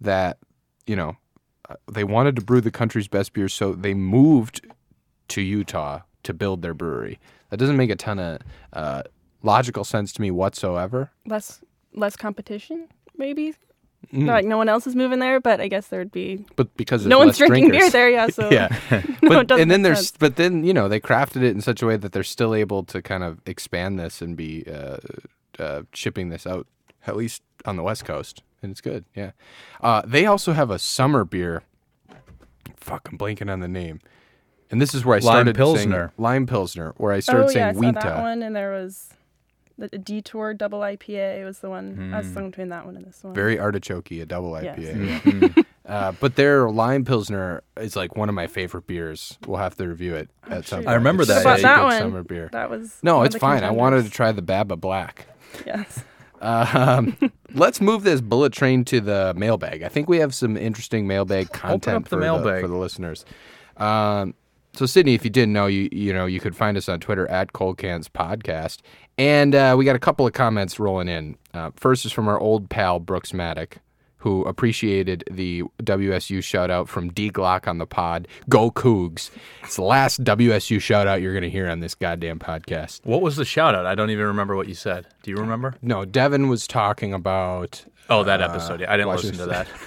that 0.00 0.38
you 0.86 0.94
know 0.94 1.16
uh, 1.68 1.74
they 1.90 2.04
wanted 2.04 2.36
to 2.36 2.42
brew 2.42 2.60
the 2.60 2.70
country's 2.70 3.08
best 3.08 3.32
beer, 3.32 3.48
so 3.48 3.72
they 3.72 3.92
moved 3.94 4.60
to 5.28 5.40
Utah 5.42 6.00
to 6.22 6.32
build 6.34 6.62
their 6.62 6.74
brewery. 6.74 7.18
That 7.50 7.56
doesn't 7.56 7.76
make 7.76 7.90
a 7.90 7.96
ton 7.96 8.18
of 8.18 8.38
uh, 8.72 9.02
logical 9.42 9.82
sense 9.84 10.12
to 10.14 10.20
me 10.22 10.30
whatsoever. 10.30 11.10
Less, 11.26 11.60
less 11.94 12.16
competition, 12.16 12.88
maybe. 13.16 13.54
Mm. 14.12 14.26
Like 14.26 14.44
no 14.44 14.56
one 14.56 14.68
else 14.68 14.86
is 14.86 14.94
moving 14.96 15.18
there, 15.18 15.40
but 15.40 15.60
I 15.60 15.68
guess 15.68 15.88
there'd 15.88 16.12
be 16.12 16.44
But 16.56 16.76
because 16.76 17.06
no 17.06 17.18
one's 17.18 17.38
drinking 17.38 17.68
drinkers. 17.68 17.90
beer 17.90 17.90
there. 17.90 18.10
Yeah, 18.10 18.26
so 18.30 18.50
yeah. 18.50 18.68
But 19.20 19.32
it 19.32 19.46
doesn't 19.46 19.62
and 19.62 19.70
then 19.70 19.82
there's 19.82 20.08
sense. 20.08 20.16
but 20.18 20.36
then 20.36 20.64
you 20.64 20.74
know 20.74 20.88
they 20.88 21.00
crafted 21.00 21.42
it 21.42 21.50
in 21.50 21.60
such 21.60 21.82
a 21.82 21.86
way 21.86 21.96
that 21.96 22.12
they're 22.12 22.22
still 22.22 22.54
able 22.54 22.84
to 22.84 23.00
kind 23.02 23.22
of 23.24 23.40
expand 23.46 23.98
this 23.98 24.20
and 24.20 24.36
be 24.36 24.64
uh, 24.66 24.98
uh, 25.58 25.82
shipping 25.92 26.28
this 26.28 26.46
out 26.46 26.66
at 27.06 27.16
least 27.16 27.42
on 27.64 27.76
the 27.76 27.82
west 27.82 28.04
coast 28.04 28.42
and 28.64 28.72
it's 28.72 28.80
good. 28.80 29.04
Yeah. 29.14 29.32
Uh, 29.80 30.02
they 30.04 30.26
also 30.26 30.52
have 30.54 30.70
a 30.70 30.78
summer 30.78 31.24
beer. 31.24 31.62
Fuck, 32.76 33.08
I'm 33.12 33.18
blanking 33.18 33.52
on 33.52 33.60
the 33.60 33.68
name. 33.68 34.00
And 34.70 34.80
this 34.82 34.94
is 34.94 35.04
where 35.04 35.16
I 35.16 35.20
started 35.20 35.46
Lime 35.46 35.54
started 35.54 35.56
Pilsner. 35.56 36.06
saying 36.08 36.10
lime 36.18 36.46
pilsner, 36.46 36.94
where 36.96 37.12
I 37.12 37.20
started 37.20 37.44
oh 37.44 37.50
yeah, 37.50 37.68
I 37.68 37.72
saying 37.72 37.94
saw 37.94 38.00
that 38.00 38.22
one, 38.22 38.42
and 38.42 38.56
there 38.56 38.72
was 38.72 39.10
the 39.78 39.88
the 39.88 39.98
detour 39.98 40.54
double 40.54 40.80
IPA 40.80 41.44
was 41.44 41.58
the 41.58 41.68
one. 41.70 42.12
I 42.14 42.18
was 42.18 42.28
stuck 42.28 42.44
between 42.46 42.68
that 42.70 42.86
one 42.86 42.96
and 42.96 43.04
this 43.06 43.22
one. 43.22 43.34
Very 43.34 43.56
artichokey, 43.56 44.22
a 44.22 44.26
double 44.26 44.60
Yes. 44.62 44.78
IPA. 44.78 45.20
Mhm. 45.22 45.64
Uh, 45.86 46.12
but 46.18 46.36
their 46.36 46.70
lime 46.70 47.04
pilsner 47.04 47.62
is 47.76 47.94
like 47.94 48.16
one 48.16 48.28
of 48.30 48.34
my 48.34 48.46
favorite 48.46 48.86
beers. 48.86 49.38
We'll 49.46 49.58
have 49.58 49.76
to 49.76 49.86
review 49.86 50.14
it 50.14 50.30
at 50.48 50.64
some 50.66 50.78
shoot. 50.80 50.84
point. 50.84 50.88
I 50.88 50.94
remember 50.94 51.24
that. 51.26 51.42
such 51.42 51.44
What 51.44 51.58
a 51.58 51.60
about 51.60 51.76
good 51.76 51.82
that 51.82 51.84
one? 51.84 51.98
summer 51.98 52.22
beer. 52.22 52.48
That 52.52 52.70
was 52.70 52.98
No, 53.02 53.16
one 53.16 53.22
of 53.22 53.26
it's 53.26 53.34
the 53.34 53.40
fine. 53.40 53.64
I 53.64 53.70
wanted 53.70 54.04
to 54.04 54.10
try 54.10 54.32
the 54.32 54.40
Baba 54.42 54.76
Black. 54.76 55.26
Yes. 55.66 56.02
Um, 56.40 57.16
let's 57.54 57.80
move 57.80 58.02
this 58.02 58.20
bullet 58.20 58.52
train 58.52 58.84
to 58.86 59.00
the 59.00 59.32
mailbag. 59.34 59.82
I 59.82 59.88
think 59.88 60.10
we 60.10 60.18
have 60.18 60.34
some 60.34 60.58
interesting 60.58 61.06
mailbag 61.06 61.50
content 61.52 61.96
up 61.96 62.04
the 62.04 62.16
for, 62.16 62.20
mailbag. 62.20 62.60
for 62.60 62.68
the 62.68 62.76
listeners. 62.76 63.24
Um, 63.78 64.34
so, 64.74 64.86
Sydney, 64.86 65.14
if 65.14 65.24
you 65.24 65.30
didn't 65.30 65.52
know, 65.52 65.66
you 65.66 65.88
you 65.92 66.12
know 66.12 66.26
you 66.26 66.40
could 66.40 66.56
find 66.56 66.76
us 66.76 66.88
on 66.88 67.00
Twitter 67.00 67.28
at 67.30 67.52
Cold 67.52 67.78
Cans 67.78 68.08
Podcast, 68.08 68.78
and 69.18 69.54
uh, 69.54 69.74
we 69.78 69.84
got 69.84 69.96
a 69.96 70.00
couple 70.00 70.26
of 70.26 70.32
comments 70.32 70.78
rolling 70.78 71.08
in. 71.08 71.36
Uh, 71.52 71.70
first 71.76 72.04
is 72.04 72.12
from 72.12 72.28
our 72.28 72.38
old 72.38 72.68
pal 72.68 72.98
Brooks 72.98 73.32
Maddock, 73.32 73.78
who 74.18 74.42
appreciated 74.44 75.24
the 75.30 75.62
WSU 75.82 76.42
shout 76.42 76.70
out 76.70 76.88
from 76.88 77.12
D 77.12 77.30
Glock 77.30 77.68
on 77.68 77.78
the 77.78 77.86
pod. 77.86 78.26
Go 78.48 78.70
Cougs. 78.70 79.30
It's 79.62 79.76
the 79.76 79.82
last 79.82 80.24
WSU 80.24 80.80
shout 80.80 81.06
out 81.06 81.22
you're 81.22 81.32
going 81.32 81.42
to 81.42 81.50
hear 81.50 81.68
on 81.68 81.80
this 81.80 81.94
goddamn 81.94 82.38
podcast. 82.38 83.04
What 83.04 83.22
was 83.22 83.36
the 83.36 83.44
shout 83.44 83.74
out? 83.74 83.86
I 83.86 83.94
don't 83.94 84.10
even 84.10 84.26
remember 84.26 84.56
what 84.56 84.68
you 84.68 84.74
said. 84.74 85.06
Do 85.22 85.30
you 85.30 85.36
remember? 85.36 85.74
No, 85.82 86.04
Devin 86.04 86.48
was 86.48 86.66
talking 86.66 87.12
about. 87.12 87.84
Oh, 88.10 88.24
that 88.24 88.42
episode. 88.42 88.80
Yeah, 88.80 88.92
I 88.92 88.96
didn't 88.96 89.12
listen 89.12 89.36
to 89.36 89.46
that. 89.46 89.68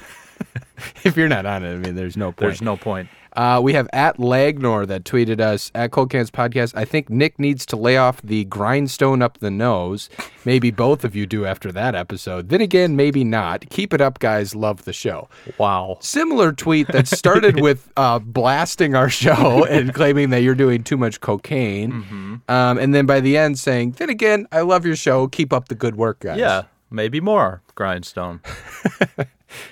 If 1.04 1.18
you're 1.18 1.28
not 1.28 1.46
on 1.46 1.64
it, 1.64 1.74
I 1.74 1.78
mean, 1.78 1.96
there's 1.96 2.18
no 2.18 2.28
point. 2.28 2.38
There's 2.38 2.62
no 2.62 2.78
point. 2.78 3.10
Uh, 3.38 3.62
we 3.62 3.74
have 3.74 3.88
at 3.94 4.18
Lagnor 4.18 4.88
that 4.88 5.04
tweeted 5.04 5.40
us 5.40 5.72
at 5.76 5.92
Cold 5.92 6.10
Cans 6.10 6.32
Podcast. 6.32 6.74
I 6.76 6.86
think 6.86 7.08
Nick 7.10 7.38
needs 7.38 7.68
to 7.68 7.76
lay 7.76 7.96
off 7.96 8.20
the 8.24 8.46
grindstone 8.46 9.22
up 9.22 9.38
the 9.38 9.52
nose. 9.52 10.10
Maybe 10.44 10.72
both 10.72 11.06
of 11.06 11.16
you 11.16 11.28
do 11.28 11.46
after 11.46 11.72
that 11.72 11.94
episode. 11.94 12.50
Then 12.50 12.62
again, 12.62 12.96
maybe 12.96 13.24
not. 13.24 13.70
Keep 13.70 13.94
it 13.94 14.02
up, 14.02 14.18
guys. 14.18 14.56
Love 14.56 14.86
the 14.86 14.94
show. 14.94 15.30
Wow. 15.60 16.00
Similar 16.02 16.52
tweet 16.52 16.88
that 16.88 17.08
started 17.08 17.62
with 17.62 17.92
uh, 17.96 18.18
blasting 18.18 18.96
our 18.96 19.10
show 19.10 19.66
and 19.70 19.94
claiming 19.94 20.32
that 20.32 20.42
you're 20.42 20.56
doing 20.56 20.84
too 20.84 20.98
much 20.98 21.22
cocaine. 21.22 22.42
Um, 22.48 22.78
and 22.80 22.96
then 22.96 23.06
by 23.06 23.20
the 23.20 23.38
end 23.38 23.60
saying, 23.60 23.92
then 23.92 24.10
again, 24.10 24.48
I 24.52 24.62
love 24.62 24.84
your 24.84 24.96
show. 24.96 25.28
Keep 25.28 25.54
up 25.54 25.68
the 25.68 25.76
good 25.76 25.96
work, 25.96 26.22
guys. 26.22 26.40
Yeah, 26.40 26.64
maybe 26.90 27.22
more 27.22 27.62
grindstone. 27.76 28.42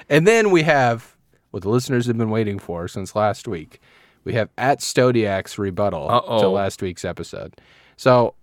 And 0.10 0.26
then 0.26 0.52
we 0.52 0.64
have 0.64 1.15
what 1.56 1.64
the 1.64 1.70
listeners 1.70 2.06
have 2.08 2.18
been 2.18 2.30
waiting 2.30 2.60
for 2.60 2.86
since 2.86 3.16
last 3.16 3.48
week. 3.48 3.80
We 4.26 4.34
have 4.34 4.50
at 4.58 4.80
Stodiak's 4.82 5.58
rebuttal 5.58 6.10
Uh-oh. 6.12 6.42
to 6.42 6.50
last 6.50 6.82
week's 6.82 7.06
episode. 7.06 7.56
So, 7.96 8.34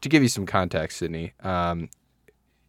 to 0.00 0.08
give 0.08 0.22
you 0.22 0.30
some 0.30 0.46
context, 0.46 0.96
Sydney, 0.96 1.34
um, 1.42 1.90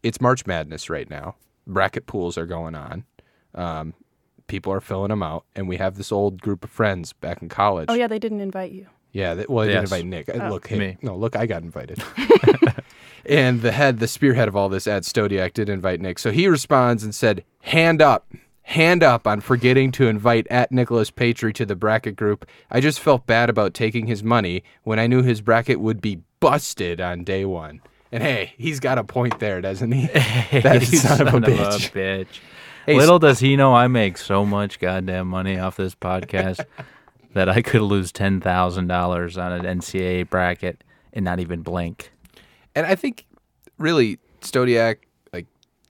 it's 0.04 0.20
March 0.20 0.46
Madness 0.46 0.90
right 0.90 1.10
now. 1.10 1.36
Bracket 1.66 2.06
pools 2.06 2.38
are 2.38 2.46
going 2.46 2.76
on. 2.76 3.06
Um, 3.56 3.94
people 4.48 4.74
are 4.74 4.82
filling 4.82 5.08
them 5.08 5.24
out, 5.24 5.46
and 5.56 5.70
we 5.70 5.78
have 5.78 5.96
this 5.96 6.12
old 6.12 6.42
group 6.42 6.66
of 6.66 6.70
friends 6.70 7.14
back 7.14 7.42
in 7.42 7.48
college. 7.48 7.86
Oh 7.88 7.94
yeah, 7.94 8.08
they 8.08 8.20
didn't 8.20 8.42
invite 8.42 8.74
you. 8.74 8.88
Yeah, 9.14 9.36
they, 9.36 9.46
well, 9.48 9.66
they 9.66 9.72
Yes. 9.72 9.90
didn't 9.90 10.06
invite 10.10 10.28
Nick. 10.28 10.36
Uh, 10.38 10.48
Oh. 10.48 10.50
Look, 10.50 10.68
hey, 10.68 10.80
Me. 10.80 10.98
no, 11.02 11.16
look, 11.16 11.38
I 11.38 11.46
got 11.46 11.64
invited. 11.64 12.04
and 13.26 13.62
the 13.62 13.72
head, 13.72 14.00
the 14.00 14.08
spearhead 14.10 14.50
of 14.50 14.56
all 14.58 14.68
this, 14.68 14.86
Ed 14.86 15.04
Stodiak, 15.04 15.54
did 15.54 15.70
invite 15.70 16.02
Nick. 16.02 16.20
So 16.20 16.30
he 16.32 16.50
responds 16.50 17.06
and 17.06 17.16
said, 17.16 17.46
"Hand 17.62 18.02
up, 18.02 18.28
hand 18.64 19.04
up 19.04 19.28
on 19.28 19.42
forgetting 19.42 19.92
to 19.94 20.08
invite 20.08 20.48
at 20.50 20.72
Nicholas 20.72 21.12
Patry 21.12 21.54
to 21.56 21.66
the 21.66 21.76
bracket 21.76 22.16
group. 22.16 22.46
I 22.72 22.80
just 22.80 23.00
felt 23.00 23.26
bad 23.28 23.50
about 23.50 23.74
taking 23.74 24.08
his 24.08 24.24
money 24.24 24.64
when 24.84 25.00
I 25.00 25.08
knew 25.08 25.22
his 25.22 25.42
bracket 25.42 25.80
would 25.80 26.02
be 26.02 26.22
busted 26.40 27.00
on 27.00 27.24
day 27.24 27.46
one." 27.46 27.82
And 28.12 28.22
hey, 28.22 28.54
he's 28.58 28.80
got 28.80 28.98
a 29.00 29.04
point 29.04 29.40
there, 29.40 29.60
doesn't 29.60 29.92
he? 29.92 30.06
that 30.62 30.82
You 30.92 30.98
son, 31.00 31.28
of 31.28 31.34
a 31.34 31.40
bitch. 31.40 31.92
bitch. 31.92 32.28
Hey, 32.86 32.96
Little 32.98 33.18
does 33.18 33.40
he 33.40 33.56
know 33.56 33.74
I 33.74 33.88
make 33.88 34.18
so 34.18 34.46
much 34.46 34.80
goddamn 34.80 35.28
money 35.28 35.58
off 35.58 35.78
this 35.78 35.96
podcast 35.96 36.64
that 37.34 37.50
I 37.50 37.62
could 37.62 37.82
lose 37.82 38.12
ten 38.12 38.40
thousand 38.40 38.88
dollars 38.88 39.38
on 39.38 39.52
an 39.52 39.80
NCAA 39.80 40.30
bracket 40.30 40.84
and 41.12 41.26
not 41.26 41.40
even 41.40 41.62
blink. 41.62 42.12
And 42.76 42.86
I 42.86 42.96
think, 42.96 43.26
really, 43.78 44.20
Stodiak, 44.42 44.88
like, 44.88 45.08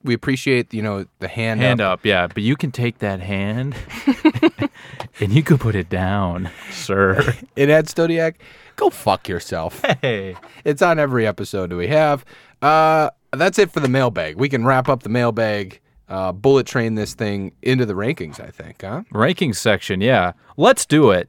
we 0.04 0.14
appreciate 0.14 0.72
you 0.72 0.82
know 0.82 1.06
the 1.18 1.28
hand, 1.28 1.60
Hand 1.60 1.80
up, 1.80 2.04
yeah, 2.04 2.26
but 2.28 2.42
you 2.42 2.54
can 2.56 2.70
take 2.70 2.98
that 2.98 3.20
hand 3.20 3.74
and 5.20 5.32
you 5.32 5.42
could 5.42 5.60
put 5.60 5.74
it 5.74 5.88
down, 5.88 6.50
sir. 6.70 7.34
And 7.56 7.70
Ed 7.70 7.86
Stodiak, 7.86 8.34
go 8.76 8.90
fuck 8.90 9.28
yourself. 9.28 9.82
Hey, 10.02 10.36
It's 10.64 10.82
on 10.82 10.98
every 10.98 11.26
episode 11.26 11.72
we 11.72 11.88
have. 11.88 12.24
Uh, 12.60 13.10
that's 13.32 13.58
it 13.58 13.72
for 13.72 13.80
the 13.80 13.88
mailbag. 13.88 14.36
We 14.36 14.48
can 14.48 14.64
wrap 14.64 14.88
up 14.88 15.02
the 15.02 15.08
mailbag, 15.08 15.80
uh, 16.08 16.32
bullet 16.32 16.66
train 16.66 16.94
this 16.94 17.14
thing 17.14 17.52
into 17.62 17.86
the 17.86 17.94
rankings, 17.94 18.40
I 18.40 18.50
think, 18.50 18.82
huh? 18.82 19.02
rankings 19.12 19.56
section, 19.56 20.00
yeah, 20.00 20.32
let's 20.56 20.84
do 20.86 21.10
it. 21.10 21.28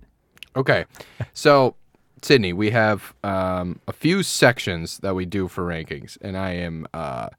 Okay. 0.55 0.85
So, 1.33 1.75
Sydney, 2.21 2.53
we 2.53 2.71
have 2.71 3.13
um, 3.23 3.79
a 3.87 3.93
few 3.93 4.23
sections 4.23 4.97
that 4.99 5.13
we 5.15 5.25
do 5.25 5.47
for 5.47 5.63
rankings, 5.65 6.17
and 6.21 6.37
I 6.37 6.51
am, 6.51 6.87
uh, 6.93 7.29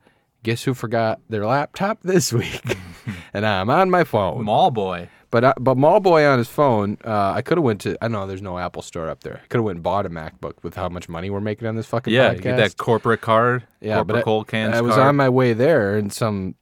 guess 0.47 0.63
who 0.63 0.75
forgot 0.75 1.21
their 1.29 1.45
laptop 1.45 1.99
this 2.03 2.33
week? 2.33 2.63
and 3.35 3.45
I'm 3.45 3.69
on 3.69 3.91
my 3.91 4.05
phone. 4.05 4.45
Mall 4.45 4.71
boy. 4.71 5.09
But 5.33 5.43
uh, 5.43 5.55
but 5.59 5.77
Mallboy 5.77 6.33
on 6.33 6.39
his 6.39 6.49
phone, 6.49 6.99
uh, 7.05 7.33
I 7.33 7.43
could 7.43 7.59
have 7.59 7.65
went 7.65 7.81
to. 7.81 7.99
I 8.01 8.07
know 8.07 8.29
there's 8.29 8.41
no 8.41 8.59
Apple 8.59 8.81
Store 8.81 9.11
up 9.11 9.25
there. 9.25 9.41
I 9.43 9.47
could 9.49 9.59
have 9.59 9.65
went 9.65 9.77
and 9.79 9.83
bought 9.83 10.07
a 10.07 10.09
MacBook 10.09 10.55
with 10.63 10.77
how 10.77 10.89
much 10.89 11.09
money 11.09 11.31
we're 11.31 11.41
making 11.41 11.67
on 11.67 11.75
this 11.75 11.87
fucking 11.87 12.15
Yeah, 12.15 12.33
podcast. 12.33 12.43
get 12.43 12.57
that 12.59 12.77
corporate 12.77 13.21
card. 13.23 13.67
Yeah, 13.81 13.97
corporate 13.97 14.07
but 14.07 14.17
I, 14.19 14.23
cold 14.23 14.47
cans. 14.47 14.75
I 14.77 14.81
was 14.83 14.95
card. 14.95 15.09
on 15.09 15.17
my 15.17 15.29
way 15.29 15.53
there, 15.53 15.97
and 15.97 16.13
some 16.13 16.55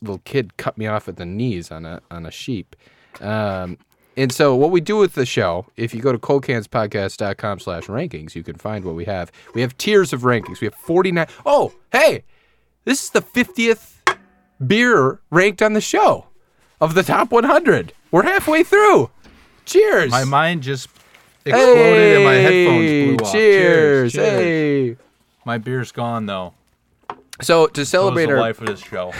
little 0.00 0.20
kid 0.24 0.56
cut 0.56 0.78
me 0.78 0.86
off 0.86 1.08
at 1.08 1.16
the 1.16 1.26
knees 1.26 1.72
on 1.72 1.84
a 1.84 2.00
on 2.08 2.24
a 2.24 2.30
sheep. 2.30 2.76
Um, 3.20 3.78
and 4.16 4.32
so, 4.32 4.54
what 4.54 4.70
we 4.70 4.80
do 4.80 4.96
with 4.96 5.14
the 5.14 5.26
show, 5.26 5.66
if 5.76 5.92
you 5.92 6.00
go 6.00 6.12
to 6.12 6.18
coldcanspodcast.com 6.18 7.58
slash 7.58 7.86
rankings, 7.86 8.36
you 8.36 8.44
can 8.44 8.54
find 8.54 8.84
what 8.84 8.94
we 8.94 9.06
have. 9.06 9.32
We 9.54 9.60
have 9.60 9.76
tiers 9.76 10.12
of 10.12 10.22
rankings. 10.22 10.60
We 10.60 10.66
have 10.66 10.74
49. 10.76 11.26
Oh, 11.44 11.72
hey, 11.92 12.22
this 12.88 13.04
is 13.04 13.10
the 13.10 13.20
50th 13.20 13.96
beer 14.66 15.20
ranked 15.28 15.60
on 15.60 15.74
the 15.74 15.80
show 15.80 16.24
of 16.80 16.94
the 16.94 17.02
top 17.02 17.30
100. 17.30 17.92
We're 18.10 18.22
halfway 18.22 18.64
through. 18.64 19.10
Cheers. 19.66 20.10
My 20.10 20.24
mind 20.24 20.62
just 20.62 20.88
exploded 21.44 22.16
and 22.16 22.24
my 22.24 22.32
headphones 22.32 23.18
blew 23.18 23.26
off. 23.26 23.32
Cheers. 23.32 24.12
Cheers. 24.12 24.12
cheers. 24.12 24.40
Hey. 24.40 24.96
My 25.44 25.58
beer's 25.58 25.92
gone 25.92 26.24
though. 26.24 26.54
So 27.42 27.66
to 27.66 27.84
celebrate 27.84 28.30
our 28.30 28.40
life 28.40 28.58
of 28.58 28.68
this 28.68 28.80
show. 28.80 29.12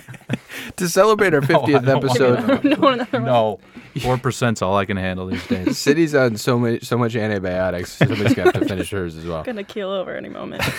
to 0.76 0.86
celebrate 0.86 1.32
our 1.32 1.40
50th 1.42 1.84
don't 1.84 2.04
want 2.04 2.04
episode, 2.04 2.64
no, 2.64 2.88
another 2.88 3.20
one. 3.20 3.24
no, 3.24 3.60
four 4.02 4.16
percent's 4.18 4.62
all 4.62 4.76
I 4.76 4.84
can 4.84 4.96
handle 4.96 5.26
these 5.26 5.46
days. 5.48 5.78
City's 5.78 6.14
on 6.14 6.36
so 6.36 6.58
much 6.58 6.84
so 6.84 6.96
much 6.98 7.14
antibiotics. 7.16 7.92
Somebody's 7.92 8.34
gonna 8.34 8.52
have 8.52 8.62
to 8.62 8.68
finish 8.68 8.90
hers 8.90 9.16
as 9.16 9.24
well. 9.24 9.42
Gonna 9.42 9.64
keel 9.64 9.90
over 9.90 10.16
any 10.16 10.28
moment. 10.28 10.62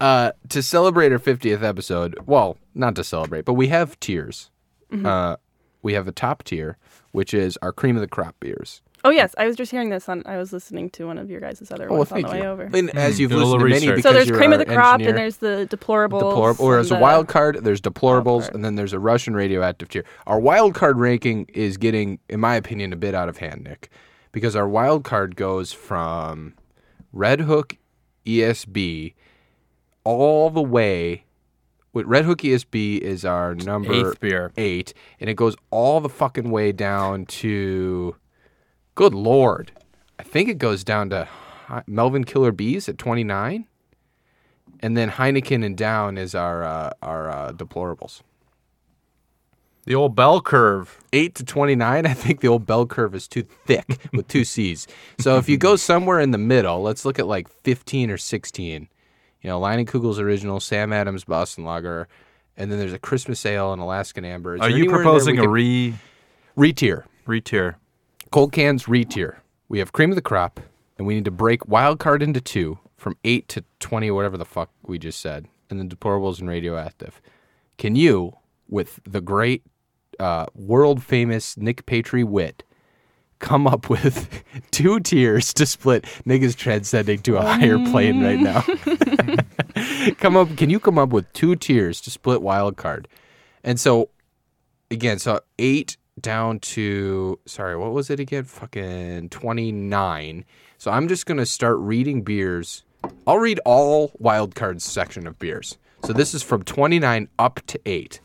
Uh, 0.00 0.32
to 0.48 0.62
celebrate 0.64 1.12
our 1.12 1.18
50th 1.20 1.62
episode, 1.62 2.18
well, 2.26 2.56
not 2.74 2.96
to 2.96 3.04
celebrate, 3.04 3.44
but 3.44 3.52
we 3.52 3.68
have 3.68 3.98
tiers. 4.00 4.50
Uh, 5.04 5.36
we 5.80 5.92
have 5.94 6.08
a 6.08 6.12
top 6.12 6.42
tier, 6.42 6.76
which 7.12 7.32
is 7.32 7.56
our 7.62 7.72
cream 7.72 7.94
of 7.96 8.00
the 8.00 8.08
crop 8.08 8.34
beers. 8.40 8.82
Oh 9.04 9.10
yes, 9.10 9.34
I 9.38 9.46
was 9.46 9.56
just 9.56 9.70
hearing 9.70 9.90
this 9.90 10.08
on. 10.08 10.22
I 10.26 10.36
was 10.38 10.52
listening 10.52 10.90
to 10.90 11.06
one 11.06 11.18
of 11.18 11.30
your 11.30 11.40
guys' 11.40 11.70
other 11.70 11.86
Oh, 11.86 11.90
well, 11.90 11.98
ones 11.98 12.12
on 12.12 12.22
the 12.22 12.28
you. 12.28 12.34
way 12.42 12.46
over. 12.46 12.62
And 12.64 12.74
mm. 12.88 12.94
as 12.94 13.18
you've 13.20 13.30
do 13.30 13.36
a 13.36 13.44
listened 13.44 13.60
to 13.60 13.68
many, 13.68 13.86
because 13.86 14.02
So 14.02 14.12
there's 14.12 14.28
you're 14.28 14.36
cream 14.36 14.52
of 14.52 14.58
the 14.58 14.66
crop, 14.66 14.94
engineer, 14.94 15.08
and 15.10 15.18
there's 15.18 15.36
the 15.38 15.66
deplorables. 15.70 16.20
deplorable, 16.20 16.64
or 16.64 16.74
and 16.74 16.78
there's 16.78 16.90
a 16.90 16.94
the- 16.94 17.00
wild 17.00 17.28
card, 17.28 17.58
there's 17.62 17.80
deplorables, 17.80 18.42
card. 18.42 18.54
and 18.54 18.64
then 18.64 18.74
there's 18.76 18.92
a 18.92 18.98
Russian 18.98 19.34
radioactive 19.34 19.88
tier. 19.88 20.04
Our 20.26 20.38
wild 20.40 20.74
card 20.74 20.98
ranking 20.98 21.46
is 21.52 21.76
getting, 21.76 22.18
in 22.28 22.40
my 22.40 22.54
opinion, 22.56 22.92
a 22.92 22.96
bit 22.96 23.14
out 23.14 23.28
of 23.28 23.38
hand, 23.38 23.64
Nick, 23.64 23.88
because 24.30 24.54
our 24.56 24.68
wild 24.68 25.04
card 25.04 25.36
goes 25.36 25.72
from 25.72 26.54
Red 27.12 27.40
Hook 27.40 27.76
ESB 28.26 29.14
all 30.04 30.50
the 30.50 30.62
way. 30.62 31.24
With 31.94 32.06
Red 32.06 32.24
Hook 32.24 32.38
ESB 32.38 33.00
is 33.00 33.22
our 33.22 33.54
number 33.54 33.92
Eighth 33.92 34.18
beer. 34.20 34.50
eight, 34.56 34.94
and 35.20 35.28
it 35.28 35.34
goes 35.34 35.54
all 35.70 36.00
the 36.00 36.08
fucking 36.08 36.50
way 36.50 36.72
down 36.72 37.26
to. 37.26 38.16
Good 38.94 39.14
lord, 39.14 39.72
I 40.18 40.22
think 40.22 40.48
it 40.48 40.58
goes 40.58 40.84
down 40.84 41.10
to 41.10 41.28
Melvin 41.86 42.24
Killer 42.24 42.52
Bees 42.52 42.88
at 42.88 42.98
twenty 42.98 43.24
nine, 43.24 43.66
and 44.80 44.96
then 44.96 45.10
Heineken 45.10 45.64
and 45.64 45.76
down 45.76 46.18
is 46.18 46.34
our 46.34 46.62
uh, 46.62 46.90
our 47.00 47.30
uh, 47.30 47.52
deplorables. 47.52 48.20
The 49.84 49.94
old 49.96 50.14
bell 50.14 50.40
curve. 50.40 51.00
Eight 51.12 51.34
to 51.36 51.44
twenty 51.44 51.74
nine, 51.74 52.06
I 52.06 52.12
think 52.14 52.40
the 52.40 52.48
old 52.48 52.66
bell 52.66 52.86
curve 52.86 53.14
is 53.14 53.26
too 53.26 53.42
thick 53.42 53.98
with 54.12 54.28
two 54.28 54.44
C's. 54.44 54.86
So 55.18 55.38
if 55.38 55.48
you 55.48 55.56
go 55.56 55.76
somewhere 55.76 56.20
in 56.20 56.30
the 56.30 56.38
middle, 56.38 56.82
let's 56.82 57.04
look 57.04 57.18
at 57.18 57.26
like 57.26 57.48
fifteen 57.48 58.10
or 58.10 58.18
sixteen. 58.18 58.88
You 59.40 59.48
know, 59.48 59.84
Kugel's 59.84 60.20
original, 60.20 60.60
Sam 60.60 60.92
Adams 60.92 61.24
Boston 61.24 61.64
Lager, 61.64 62.06
and 62.56 62.70
then 62.70 62.78
there's 62.78 62.92
a 62.92 62.98
Christmas 62.98 63.44
Ale 63.44 63.72
and 63.72 63.82
Alaskan 63.82 64.24
Amber. 64.24 64.54
Is 64.54 64.60
Are 64.60 64.68
you 64.70 64.76
anywhere 64.84 65.00
in 65.00 65.02
there 65.02 65.02
proposing 65.12 65.38
a 65.38 65.42
could- 65.42 65.50
re 65.50 65.94
re-tier? 66.54 67.06
re-tier? 67.26 67.76
Cold 68.32 68.50
cans 68.50 68.88
re-tier. 68.88 69.42
We 69.68 69.78
have 69.78 69.92
cream 69.92 70.10
of 70.10 70.16
the 70.16 70.22
crop, 70.22 70.58
and 70.96 71.06
we 71.06 71.14
need 71.14 71.26
to 71.26 71.30
break 71.30 71.68
wild 71.68 71.98
card 71.98 72.22
into 72.22 72.40
two 72.40 72.78
from 72.96 73.18
eight 73.24 73.46
to 73.48 73.62
twenty, 73.78 74.10
whatever 74.10 74.38
the 74.38 74.46
fuck 74.46 74.70
we 74.82 74.98
just 74.98 75.20
said, 75.20 75.48
and 75.68 75.78
then 75.78 75.90
deplorables 75.90 76.40
and 76.40 76.48
radioactive. 76.48 77.20
Can 77.76 77.94
you, 77.94 78.38
with 78.70 79.00
the 79.04 79.20
great, 79.20 79.64
uh, 80.18 80.46
world 80.54 81.02
famous 81.02 81.58
Nick 81.58 81.84
Patry 81.84 82.24
wit, 82.24 82.64
come 83.38 83.66
up 83.66 83.90
with 83.90 84.42
two 84.70 84.98
tiers 85.00 85.52
to 85.52 85.66
split? 85.66 86.04
niggas 86.26 86.56
transcending 86.56 87.18
to 87.20 87.36
a 87.36 87.42
higher 87.42 87.76
plane 87.90 88.24
right 88.24 88.40
now. 88.40 88.62
come 90.18 90.38
up. 90.38 90.56
Can 90.56 90.70
you 90.70 90.80
come 90.80 90.98
up 90.98 91.10
with 91.10 91.30
two 91.34 91.54
tiers 91.54 92.00
to 92.00 92.10
split 92.10 92.40
wild 92.40 92.78
card? 92.78 93.08
And 93.62 93.78
so, 93.78 94.08
again, 94.90 95.18
so 95.18 95.40
eight 95.58 95.98
down 96.20 96.58
to 96.60 97.38
sorry, 97.46 97.76
what 97.76 97.92
was 97.92 98.10
it 98.10 98.20
again? 98.20 98.44
Fucking 98.44 99.28
twenty 99.30 99.72
nine. 99.72 100.44
So 100.78 100.90
I'm 100.90 101.08
just 101.08 101.26
gonna 101.26 101.46
start 101.46 101.78
reading 101.78 102.22
beers. 102.22 102.84
I'll 103.26 103.38
read 103.38 103.60
all 103.64 104.12
wild 104.18 104.54
cards 104.54 104.84
section 104.84 105.26
of 105.26 105.38
beers. 105.38 105.78
So 106.04 106.12
this 106.12 106.34
is 106.34 106.42
from 106.42 106.62
twenty 106.62 106.98
nine 106.98 107.28
up 107.38 107.60
to 107.66 107.80
eight. 107.86 108.20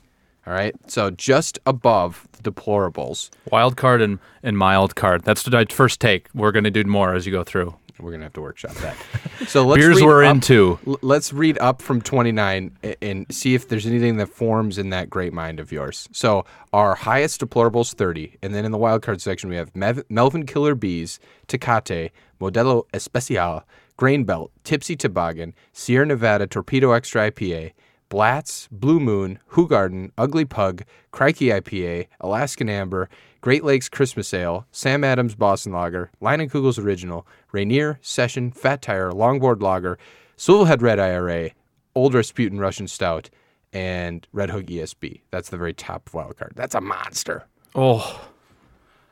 All 0.45 0.54
right. 0.54 0.73
So 0.89 1.12
just 1.12 1.60
above 1.65 2.26
the 2.32 2.50
deplorables. 2.50 3.30
Wild 3.52 3.76
card 3.76 4.02
and, 4.02 4.19
and 4.41 4.58
mild 4.58 4.95
card. 4.95 5.23
That's 5.23 5.43
the 5.43 5.65
first 5.69 6.00
take. 6.00 6.30
We're 6.34 6.54
going 6.54 6.63
to 6.63 6.71
do 6.71 6.86
more 6.86 7.13
as 7.13 7.26
you 7.26 7.34
go 7.34 7.43
through. 7.43 7.76
We're 7.99 8.12
gonna 8.12 8.23
have 8.25 8.33
to 8.33 8.41
workshop 8.41 8.73
that. 8.75 8.95
So 9.47 9.65
let's 9.65 9.79
Beers 9.79 10.01
we're 10.01 10.25
up- 10.25 10.36
into. 10.36 10.79
Let's 11.01 11.31
read 11.31 11.57
up 11.60 11.81
from 11.81 12.01
29 12.01 12.75
and 13.01 13.25
see 13.29 13.53
if 13.53 13.67
there's 13.69 13.86
anything 13.86 14.17
that 14.17 14.27
forms 14.29 14.77
in 14.79 14.89
that 14.89 15.10
great 15.12 15.31
mind 15.31 15.60
of 15.60 15.71
yours. 15.71 16.10
So 16.12 16.43
our 16.73 16.95
highest 16.95 17.39
deplorables 17.39 17.93
30, 17.93 18.38
and 18.41 18.53
then 18.53 18.65
in 18.65 18.71
the 18.71 18.77
wild 18.79 19.03
card 19.03 19.21
section 19.21 19.49
we 19.49 19.55
have 19.55 19.71
Mev- 19.73 20.03
Melvin 20.10 20.45
Killer 20.47 20.73
Bees, 20.75 21.19
Tecate, 21.47 22.10
Modelo 22.41 22.83
Especial, 22.93 23.63
Grain 23.95 24.23
Belt, 24.25 24.51
Tipsy 24.63 24.95
Toboggan, 24.95 25.53
Sierra 25.71 26.05
Nevada 26.05 26.47
Torpedo 26.47 26.91
Extra 26.91 27.31
IPA, 27.31 27.73
Blatz, 28.10 28.67
Blue 28.71 28.99
Moon, 28.99 29.38
Garden, 29.67 30.12
Ugly 30.17 30.45
Pug, 30.45 30.83
Crikey 31.12 31.47
IPA, 31.47 32.07
Alaskan 32.21 32.69
Amber, 32.69 33.07
Great 33.41 33.63
Lakes 33.63 33.88
Christmas 33.89 34.34
Ale, 34.34 34.65
Sam 34.71 35.04
Adams 35.04 35.36
Boston 35.36 35.71
Lager, 35.73 36.10
Kugel's 36.21 36.80
Original, 36.80 37.26
Rainier, 37.52 38.00
Session, 38.02 38.52
Fat 38.52 38.82
Tire, 38.82 39.12
Longboard 39.12 39.62
Lager, 39.62 39.97
Swivelhead 40.38 40.82
Red 40.82 41.00
IRA, 41.00 41.52
Old 41.95 42.13
Rasputin 42.13 42.60
Russian 42.60 42.88
Stout, 42.88 43.30
and 43.73 44.28
Red 44.32 44.50
Hook 44.50 44.65
ESB. 44.65 45.21
That's 45.32 45.50
the 45.50 45.58
very 45.58 45.73
top 45.73 46.10
wild 46.13 46.38
card. 46.38 46.54
That's 46.56 46.76
a 46.76 46.82
monster. 46.82 47.45
Oh, 47.76 48.28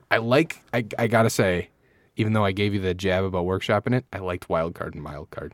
I 0.10 0.18
like, 0.18 0.62
I, 0.74 0.86
I 0.98 1.08
gotta 1.08 1.30
say, 1.30 1.70
even 2.16 2.34
though 2.34 2.46
I 2.46 2.52
gave 2.52 2.74
you 2.74 2.80
the 2.80 2.94
jab 2.94 3.24
about 3.24 3.46
workshopping 3.46 3.94
it, 3.94 4.06
I 4.14 4.20
liked 4.20 4.50
wild 4.50 4.76
card 4.76 4.94
and 4.96 5.04
mild 5.04 5.30
card. 5.30 5.54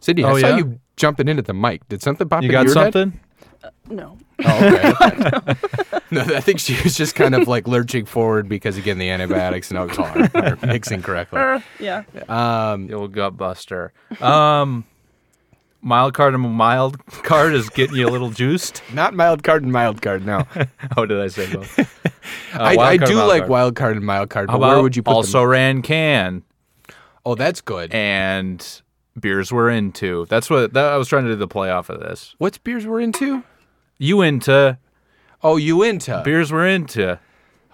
Sydney, 0.00 0.24
I 0.24 0.30
Oh, 0.30 0.38
saw 0.38 0.48
yeah? 0.48 0.56
you 0.58 0.80
jumping 0.96 1.28
in 1.28 1.38
at 1.38 1.46
the 1.46 1.54
mic. 1.54 1.86
Did 1.88 2.02
something 2.02 2.28
pop 2.28 2.42
you 2.42 2.50
got 2.50 2.66
your 2.66 2.74
head? 2.74 3.12
Something? 3.80 3.96
No. 3.96 4.18
Oh, 4.44 4.66
okay. 4.66 5.54
no, 6.10 6.20
I 6.22 6.40
think 6.40 6.60
she 6.60 6.80
was 6.82 6.96
just 6.96 7.14
kind 7.14 7.34
of 7.34 7.48
like 7.48 7.66
lurching 7.68 8.04
forward 8.06 8.48
because 8.48 8.76
again 8.76 8.98
the 8.98 9.10
antibiotics 9.10 9.70
and 9.70 9.78
alcohol 9.78 10.06
are, 10.34 10.44
are 10.44 10.58
mixing 10.66 11.02
correctly. 11.02 11.40
Uh, 11.40 11.60
yeah. 11.80 12.02
Um, 12.28 12.86
The 12.86 12.94
old 12.94 13.12
gut 13.12 13.36
buster. 13.36 13.92
Um, 14.20 14.84
mild 15.82 16.14
card 16.14 16.34
and 16.34 16.42
mild 16.42 17.04
card 17.06 17.54
is 17.54 17.68
getting 17.70 17.96
you 17.96 18.08
a 18.08 18.10
little 18.10 18.30
juiced. 18.30 18.82
not 18.92 19.14
mild 19.14 19.42
card 19.42 19.62
and 19.62 19.72
mild 19.72 20.02
card. 20.02 20.24
No, 20.26 20.44
How 20.96 21.04
did 21.04 21.20
I 21.20 21.28
say 21.28 21.52
both? 21.52 21.78
Uh, 21.78 22.58
I, 22.58 22.76
I 22.76 22.96
do 22.96 23.14
mild 23.16 23.28
like 23.28 23.40
card. 23.42 23.50
wild 23.50 23.76
card 23.76 23.96
and 23.96 24.06
mild 24.06 24.30
card. 24.30 24.50
How 24.50 24.58
But 24.58 24.68
where 24.68 24.82
would 24.82 24.96
you 24.96 25.02
put 25.02 25.12
also 25.12 25.40
them? 25.40 25.48
ran 25.50 25.82
can 25.82 26.42
Oh, 27.24 27.34
that's 27.34 27.60
good. 27.60 27.92
and 27.92 28.82
beers 29.18 29.50
we're 29.52 29.70
into. 29.70 30.26
That's 30.26 30.48
what 30.50 30.72
that, 30.74 30.92
I 30.92 30.96
was 30.96 31.08
trying 31.08 31.24
to 31.24 31.30
do 31.30 31.36
the 31.36 31.48
play 31.48 31.70
off 31.70 31.88
of 31.88 32.00
this. 32.00 32.34
What's 32.38 32.58
beers 32.58 32.86
we're 32.86 33.00
into? 33.00 33.42
You 33.98 34.22
into 34.22 34.78
Oh, 35.42 35.56
you 35.56 35.82
into 35.82 36.20
beers 36.24 36.52
we're 36.52 36.66
into. 36.66 37.18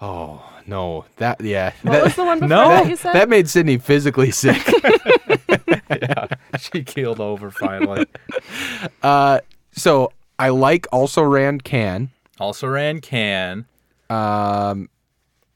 Oh 0.01 0.43
no, 0.67 1.05
that 1.17 1.41
yeah. 1.41 1.73
What 1.81 1.91
that, 1.91 2.03
was 2.03 2.15
the 2.15 2.23
one 2.25 2.39
before 2.39 2.49
No. 2.49 2.69
that 2.69 2.87
you 2.89 2.95
said? 2.95 3.13
that 3.13 3.29
made 3.29 3.49
Sydney 3.49 3.77
physically 3.77 4.31
sick. 4.43 4.61
yeah, 5.89 6.27
She 6.59 6.83
keeled 6.83 7.19
over 7.19 7.51
finally. 7.51 8.05
uh, 9.01 9.39
so 9.71 10.11
I 10.39 10.49
like 10.49 10.87
also 10.91 11.21
ran 11.23 11.59
can. 11.59 12.09
also 12.39 12.67
ran 12.67 12.99
can. 13.01 13.65
Um, 14.09 14.89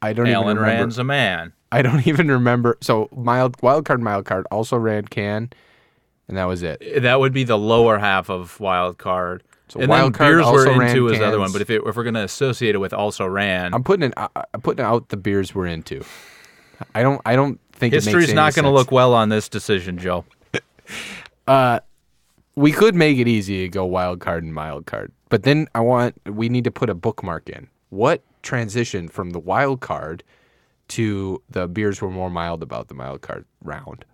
I 0.01 0.13
don't 0.13 0.27
Alan 0.27 0.47
even 0.47 0.58
remember. 0.58 0.62
Rand's 0.63 0.97
a 0.97 1.03
man. 1.03 1.53
I 1.71 1.82
don't 1.82 2.06
even 2.08 2.30
remember. 2.30 2.77
So 2.82 3.10
mild 3.15 3.56
wild 3.62 3.86
card, 3.86 4.01
mild 4.01 4.25
card 4.25 4.45
also 4.51 4.77
ran 4.77 5.06
can, 5.06 5.49
and 6.27 6.38
that 6.38 6.45
was 6.45 6.63
it. 6.63 7.01
That 7.01 7.19
would 7.19 7.34
be 7.34 7.43
the 7.43 7.58
lower 7.58 7.97
half 7.99 8.30
of 8.30 8.60
wild 8.60 8.97
card. 8.97 9.43
So 9.69 9.80
and 9.82 9.89
wild 9.89 10.13
then 10.13 10.17
card 10.17 10.36
beers 10.36 10.45
also 10.45 10.65
we're 10.73 10.80
ran 10.80 10.89
into 10.91 11.08
is 11.10 11.19
the 11.19 11.25
other 11.27 11.39
one. 11.39 11.51
But 11.51 11.62
if, 11.62 11.69
it, 11.69 11.82
if 11.86 11.95
we're 11.95 12.03
going 12.03 12.13
to 12.13 12.23
associate 12.23 12.73
it 12.75 12.77
with 12.77 12.93
also 12.93 13.25
ran, 13.25 13.73
I'm 13.73 13.84
putting 13.84 14.08
it. 14.10 14.13
I- 14.15 14.45
I'm 14.53 14.62
putting 14.62 14.86
out 14.86 15.10
the 15.10 15.17
beers 15.17 15.53
we're 15.53 15.67
into. 15.67 16.03
I 16.95 17.01
don't. 17.03 17.21
I 17.25 17.36
don't 17.36 17.60
think 17.73 17.93
it 17.93 17.97
makes 17.97 18.06
history's 18.06 18.34
not 18.34 18.53
going 18.56 18.63
to 18.65 18.71
look 18.71 18.91
well 18.91 19.13
on 19.13 19.30
this 19.30 19.49
decision, 19.49 19.97
Joe. 19.97 20.25
uh, 21.47 21.80
We 22.56 22.71
could 22.71 22.95
make 22.95 23.17
it 23.17 23.27
easy 23.27 23.63
to 23.63 23.69
go 23.69 23.86
wild 23.86 24.19
card 24.19 24.43
and 24.43 24.53
mild 24.53 24.86
card, 24.86 25.12
but 25.30 25.43
then 25.43 25.67
I 25.75 25.82
want. 25.82 26.15
We 26.25 26.49
need 26.49 26.63
to 26.63 26.71
put 26.71 26.89
a 26.89 26.95
bookmark 26.95 27.49
in. 27.49 27.67
What 27.89 28.21
transition 28.43 29.08
from 29.10 29.32
the 29.32 29.39
wild 29.39 29.82
card 29.82 30.23
to 30.89 31.41
the 31.49 31.67
beers 31.67 32.01
were 32.01 32.10
more 32.12 32.30
mild 32.30 32.63
about 32.63 32.88
the 32.88 32.93
mild 32.93 33.21
card 33.21 33.43
round? 33.63 34.06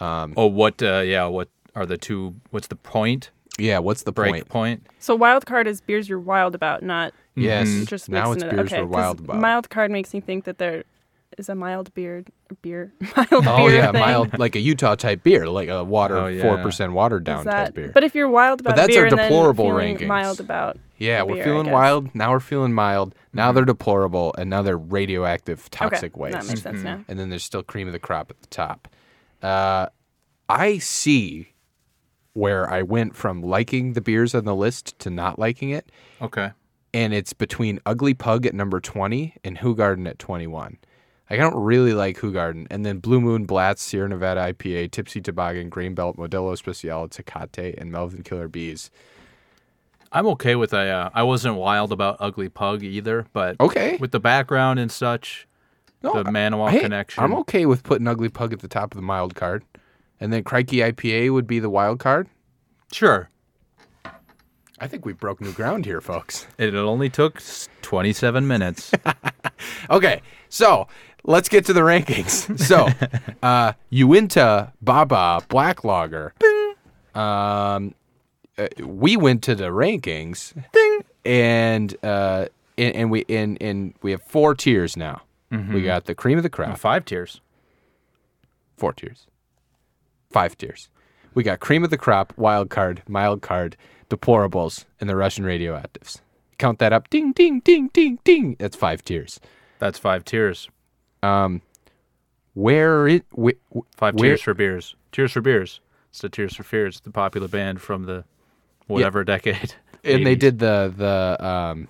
Oh, 0.00 0.46
what? 0.46 0.82
Uh, 0.82 1.00
yeah, 1.00 1.24
what 1.26 1.48
are 1.74 1.86
the 1.86 1.96
two? 1.96 2.34
What's 2.50 2.66
the 2.66 2.76
point? 2.76 3.30
Yeah. 3.58 3.78
What's 3.78 4.02
the 4.02 4.12
Break 4.12 4.32
point? 4.32 4.48
point. 4.48 4.86
So 4.98 5.14
wild 5.14 5.46
card 5.46 5.66
is 5.66 5.80
beers 5.80 6.08
you're 6.08 6.20
wild 6.20 6.54
about, 6.54 6.82
not 6.82 7.12
Yes. 7.34 7.84
just 7.86 8.08
Now 8.08 8.32
it's 8.32 8.42
mixing 8.42 8.48
it. 8.48 8.56
beers 8.62 8.72
okay, 8.72 8.82
we're 8.82 8.86
'cause 8.88 8.94
wild 8.94 9.20
about. 9.20 9.36
Mild 9.38 9.70
card 9.70 9.90
makes 9.90 10.12
me 10.14 10.20
think 10.20 10.44
that 10.44 10.58
there 10.58 10.84
is 11.38 11.48
a 11.48 11.54
mild 11.54 11.92
beer, 11.94 12.24
beer, 12.62 12.92
mild 13.16 13.28
Oh 13.46 13.66
beer 13.68 13.76
yeah, 13.76 13.92
thing. 13.92 14.00
mild 14.00 14.38
like 14.38 14.56
a 14.56 14.58
Utah 14.60 14.94
type 14.94 15.22
beer, 15.22 15.48
like 15.48 15.68
a 15.68 15.84
water 15.84 16.16
Oh, 16.16 16.26
yeah. 16.28 16.40
four 16.42 16.58
percent 16.58 16.92
watered 16.92 17.24
down 17.24 17.44
that- 17.44 17.66
type 17.66 17.74
beer. 17.74 17.90
But 17.92 18.04
if 18.04 18.14
you're 18.14 18.28
wild 18.28 18.60
about 18.60 18.70
but 18.70 18.76
that's 18.76 18.88
beer 18.94 19.04
our 19.04 19.10
deplorable 19.10 19.66
feeling 19.66 19.98
rankings. 19.98 20.06
mild 20.06 20.40
about 20.40 20.78
Yeah, 20.98 21.18
the 21.20 21.26
we're 21.26 21.34
beer, 21.34 21.44
feeling 21.44 21.70
wild. 21.70 22.14
Now 22.14 22.30
we're 22.32 22.40
feeling 22.40 22.72
mild. 22.72 23.14
Now 23.34 23.52
they're 23.52 23.66
deplorable, 23.66 24.34
and 24.38 24.48
now 24.48 24.62
they're 24.62 24.78
radioactive, 24.78 25.68
toxic 25.70 26.14
okay, 26.14 26.20
waste. 26.22 26.38
that 26.40 26.46
makes 26.46 26.62
sense 26.62 26.82
now. 26.82 27.04
and 27.08 27.18
then 27.18 27.28
there's 27.28 27.44
still 27.44 27.62
cream 27.62 27.86
of 27.86 27.92
the 27.92 27.98
crop 27.98 28.30
at 28.30 28.40
the 28.40 28.46
top. 28.46 28.88
Uh, 29.42 29.86
I 30.48 30.78
see 30.78 31.48
where 32.36 32.70
I 32.70 32.82
went 32.82 33.16
from 33.16 33.42
liking 33.42 33.94
the 33.94 34.00
beers 34.00 34.34
on 34.34 34.44
the 34.44 34.54
list 34.54 34.98
to 35.00 35.10
not 35.10 35.38
liking 35.38 35.70
it, 35.70 35.90
Okay. 36.20 36.50
and 36.92 37.14
it's 37.14 37.32
between 37.32 37.80
Ugly 37.86 38.14
Pug 38.14 38.44
at 38.46 38.54
number 38.54 38.80
20 38.80 39.34
and 39.42 39.58
Garden 39.74 40.06
at 40.06 40.18
21. 40.18 40.78
Like, 41.30 41.40
I 41.40 41.42
don't 41.42 41.60
really 41.60 41.92
like 41.94 42.18
Garden, 42.30 42.68
and 42.70 42.86
then 42.86 42.98
Blue 42.98 43.20
Moon, 43.20 43.46
Blatz, 43.46 43.82
Sierra 43.82 44.08
Nevada 44.08 44.52
IPA, 44.52 44.92
Tipsy 44.92 45.20
Toboggan, 45.20 45.68
Grain 45.70 45.94
Belt, 45.94 46.16
Modelo 46.16 46.52
Especial, 46.52 47.08
Tecate, 47.08 47.74
and 47.76 47.90
Melvin 47.90 48.22
Killer 48.22 48.46
Bees. 48.48 48.90
I'm 50.12 50.26
okay 50.28 50.54
with 50.54 50.72
a. 50.72 50.78
Uh, 50.88 51.10
I 51.14 51.24
wasn't 51.24 51.56
wild 51.56 51.90
about 51.92 52.16
Ugly 52.20 52.50
Pug 52.50 52.84
either, 52.84 53.26
but 53.32 53.56
Okay. 53.60 53.96
with 53.98 54.12
the 54.12 54.20
background 54.20 54.78
and 54.78 54.90
such, 54.90 55.48
No, 56.02 56.22
the 56.22 56.30
Manawa 56.30 56.78
connection. 56.80 57.24
I'm 57.24 57.34
okay 57.38 57.66
with 57.66 57.82
putting 57.82 58.06
Ugly 58.06 58.28
Pug 58.28 58.52
at 58.52 58.60
the 58.60 58.68
top 58.68 58.92
of 58.92 58.96
the 58.96 59.02
mild 59.02 59.34
card. 59.34 59.64
And 60.20 60.32
then 60.32 60.44
Crikey 60.44 60.78
IPA 60.78 61.32
would 61.32 61.46
be 61.46 61.58
the 61.58 61.70
wild 61.70 61.98
card. 61.98 62.28
Sure. 62.92 63.28
I 64.78 64.86
think 64.88 65.04
we 65.06 65.12
broke 65.14 65.40
new 65.40 65.52
ground 65.52 65.84
here, 65.86 66.00
folks. 66.00 66.46
It 66.58 66.74
only 66.74 67.08
took 67.10 67.42
27 67.82 68.46
minutes. 68.46 68.92
Okay, 69.88 70.20
so 70.50 70.86
let's 71.24 71.48
get 71.48 71.64
to 71.66 71.72
the 71.72 71.80
rankings. 71.80 72.58
So, 72.70 72.88
uh, 73.42 73.72
Uinta 73.90 74.72
Baba 74.82 75.40
Black 75.48 75.82
Lager. 75.84 76.34
Um, 77.14 77.94
uh, 78.58 78.66
we 78.84 79.16
went 79.16 79.42
to 79.44 79.54
the 79.54 79.66
rankings, 79.70 80.52
and 81.24 81.96
uh, 82.02 82.46
and, 82.76 82.96
and 82.96 83.10
we 83.10 83.24
and, 83.30 83.56
and 83.62 83.94
we 84.02 84.10
have 84.10 84.22
four 84.24 84.54
tiers 84.54 84.94
now. 84.96 85.22
We 85.50 85.82
got 85.82 86.04
the 86.04 86.14
cream 86.14 86.36
of 86.36 86.42
the 86.42 86.50
crop. 86.50 86.76
Five 86.78 87.06
tiers. 87.06 87.40
four 88.76 88.92
tiers, 88.92 89.26
five 90.30 90.56
tiers. 90.56 90.88
We 91.34 91.42
got 91.42 91.60
cream 91.60 91.84
of 91.84 91.90
the 91.90 91.98
crop, 91.98 92.32
wild 92.36 92.70
card, 92.70 93.02
mild 93.08 93.42
card, 93.42 93.76
deplorables, 94.08 94.84
and 95.00 95.08
the 95.08 95.16
Russian 95.16 95.44
radioactives. 95.44 96.20
Count 96.58 96.78
that 96.78 96.92
up. 96.92 97.10
Ding, 97.10 97.32
ding, 97.32 97.60
ding, 97.60 97.88
ding, 97.92 98.18
ding. 98.24 98.56
That's 98.58 98.76
five 98.76 99.02
tiers. 99.02 99.38
That's 99.78 99.98
five 99.98 100.24
tiers. 100.24 100.68
Where 102.54 103.06
it? 103.06 103.24
Wh- 103.38 103.50
Five 103.96 104.14
where, 104.14 104.30
tiers 104.30 104.40
for 104.42 104.54
beers. 104.54 104.96
Tears 105.12 105.32
for 105.32 105.40
beers. 105.42 105.80
It's 106.10 106.20
the 106.22 106.30
Tears 106.30 106.56
for 106.56 106.62
Fears, 106.62 107.00
the 107.00 107.10
popular 107.10 107.48
band 107.48 107.82
from 107.82 108.04
the 108.04 108.24
whatever 108.86 109.22
decade. 109.24 109.74
and 110.04 110.24
they 110.24 110.34
did 110.34 110.58
the 110.58 110.92
the 110.96 111.46
um 111.46 111.88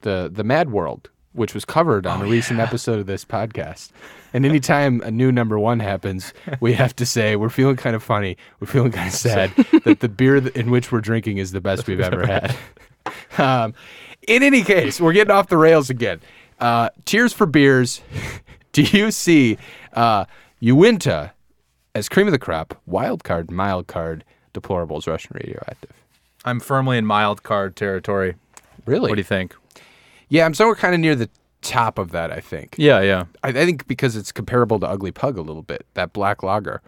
the 0.00 0.28
the 0.32 0.42
Mad 0.42 0.72
World, 0.72 1.10
which 1.32 1.54
was 1.54 1.64
covered 1.64 2.06
on 2.06 2.22
a 2.22 2.26
recent 2.26 2.60
episode 2.60 2.98
of 2.98 3.06
this 3.06 3.24
podcast. 3.24 3.90
And 4.34 4.46
anytime 4.46 5.00
a 5.02 5.10
new 5.10 5.30
number 5.30 5.58
one 5.58 5.80
happens, 5.80 6.32
we 6.60 6.72
have 6.74 6.94
to 6.96 7.06
say 7.06 7.36
we're 7.36 7.48
feeling 7.48 7.76
kind 7.76 7.96
of 7.96 8.02
funny, 8.02 8.36
we're 8.60 8.66
feeling 8.66 8.92
kind 8.92 9.08
of 9.08 9.14
sad 9.14 9.50
that 9.84 10.00
the 10.00 10.08
beer 10.08 10.36
in 10.36 10.70
which 10.70 10.90
we're 10.90 11.00
drinking 11.00 11.38
is 11.38 11.52
the 11.52 11.60
best 11.60 11.86
we've 11.86 12.00
ever 12.00 12.26
had. 12.26 12.56
um, 13.38 13.74
in 14.26 14.42
any 14.42 14.62
case, 14.62 15.00
we're 15.00 15.12
getting 15.12 15.32
off 15.32 15.48
the 15.48 15.56
rails 15.56 15.90
again. 15.90 16.20
Uh, 16.60 16.90
Tears 17.04 17.32
for 17.32 17.46
beers. 17.46 18.00
Do 18.72 18.82
you 18.82 19.10
see 19.10 19.58
uh, 19.92 20.24
Uinta 20.60 21.32
as 21.94 22.08
cream 22.08 22.26
of 22.26 22.32
the 22.32 22.38
crop, 22.38 22.80
wild 22.86 23.22
card, 23.22 23.50
mild 23.50 23.86
card, 23.86 24.24
deplorables, 24.54 25.06
Russian 25.06 25.32
radioactive? 25.34 25.92
I'm 26.44 26.58
firmly 26.58 26.96
in 26.96 27.04
mild 27.04 27.42
card 27.42 27.76
territory. 27.76 28.36
Really? 28.86 29.10
What 29.10 29.16
do 29.16 29.20
you 29.20 29.24
think? 29.24 29.54
Yeah, 30.32 30.46
I'm 30.46 30.54
somewhere 30.54 30.76
kind 30.76 30.94
of 30.94 31.00
near 31.00 31.14
the 31.14 31.28
top 31.60 31.98
of 31.98 32.10
that. 32.12 32.32
I 32.32 32.40
think. 32.40 32.74
Yeah, 32.78 33.00
yeah. 33.00 33.24
I, 33.42 33.48
I 33.48 33.52
think 33.52 33.86
because 33.86 34.16
it's 34.16 34.32
comparable 34.32 34.80
to 34.80 34.86
Ugly 34.86 35.12
Pug 35.12 35.36
a 35.36 35.42
little 35.42 35.62
bit. 35.62 35.84
That 35.92 36.14
black 36.14 36.42
lager. 36.42 36.80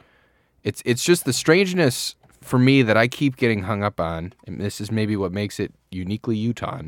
It's 0.62 0.82
it's 0.86 1.04
just 1.04 1.26
the 1.26 1.32
strangeness 1.34 2.16
for 2.40 2.58
me 2.58 2.80
that 2.80 2.96
I 2.96 3.06
keep 3.06 3.36
getting 3.36 3.64
hung 3.64 3.82
up 3.82 4.00
on, 4.00 4.32
and 4.46 4.58
this 4.60 4.80
is 4.80 4.90
maybe 4.90 5.14
what 5.14 5.30
makes 5.30 5.60
it 5.60 5.74
uniquely 5.90 6.38
Utah. 6.38 6.80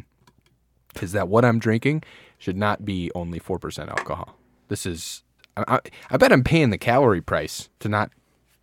is 1.03 1.13
that 1.13 1.29
what 1.29 1.45
I'm 1.45 1.59
drinking 1.59 2.05
should 2.39 2.57
not 2.57 2.85
be 2.85 3.11
only 3.15 3.39
4% 3.41 3.89
alcohol. 3.89 4.39
This 4.69 4.85
is, 4.85 5.23
I, 5.57 5.65
I, 5.77 5.81
I 6.11 6.17
bet 6.17 6.33
I'm 6.33 6.45
paying 6.45 6.71
the 6.71 6.79
calorie 6.79 7.23
price 7.23 7.69
to 7.81 7.89
not 7.89 8.11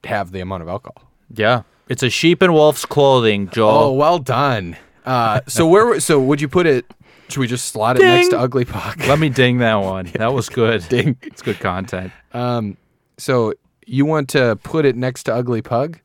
have 0.04 0.32
the 0.32 0.40
amount 0.40 0.64
of 0.64 0.70
alcohol. 0.70 1.12
Yeah. 1.34 1.64
It's 1.90 2.04
a 2.04 2.10
sheep 2.10 2.42
in 2.44 2.54
wolf's 2.54 2.86
clothing, 2.86 3.50
Joel. 3.50 3.72
Oh, 3.72 3.94
well 3.94 4.20
done. 4.20 4.78
Uh, 5.06 5.42
so 5.48 5.68
where, 5.68 6.00
so 6.00 6.20
would 6.20 6.42
you 6.42 6.48
put 6.48 6.66
it? 6.66 6.86
Should 7.34 7.40
we 7.40 7.48
just 7.48 7.66
slot 7.66 7.96
it 7.98 8.04
next 8.04 8.30
to 8.30 8.38
Ugly 8.40 8.66
Pug? 8.66 9.00
Let 9.08 9.18
me 9.18 9.28
ding 9.30 9.58
that 9.58 9.74
one. 9.82 10.06
That 10.14 10.34
was 10.34 10.50
good. 10.50 10.88
Ding. 10.90 11.18
It's 11.24 11.42
good 11.42 11.60
content. 11.60 12.12
Um, 12.32 12.78
so 13.18 13.54
you 13.88 14.06
want 14.06 14.30
to 14.30 14.56
put 14.62 14.86
it 14.86 14.96
next 14.96 15.24
to 15.24 15.34
Ugly 15.34 15.64
Pug? 15.64 16.00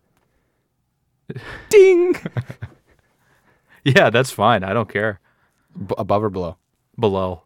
Ding. 1.69 2.17
Yeah, 3.85 4.09
that's 4.09 4.31
fine. 4.31 4.65
I 4.65 4.73
don't 4.73 4.89
care. 4.89 5.21
B- 5.77 5.95
above 5.99 6.25
or 6.25 6.31
below? 6.31 6.57
Below. 6.99 7.43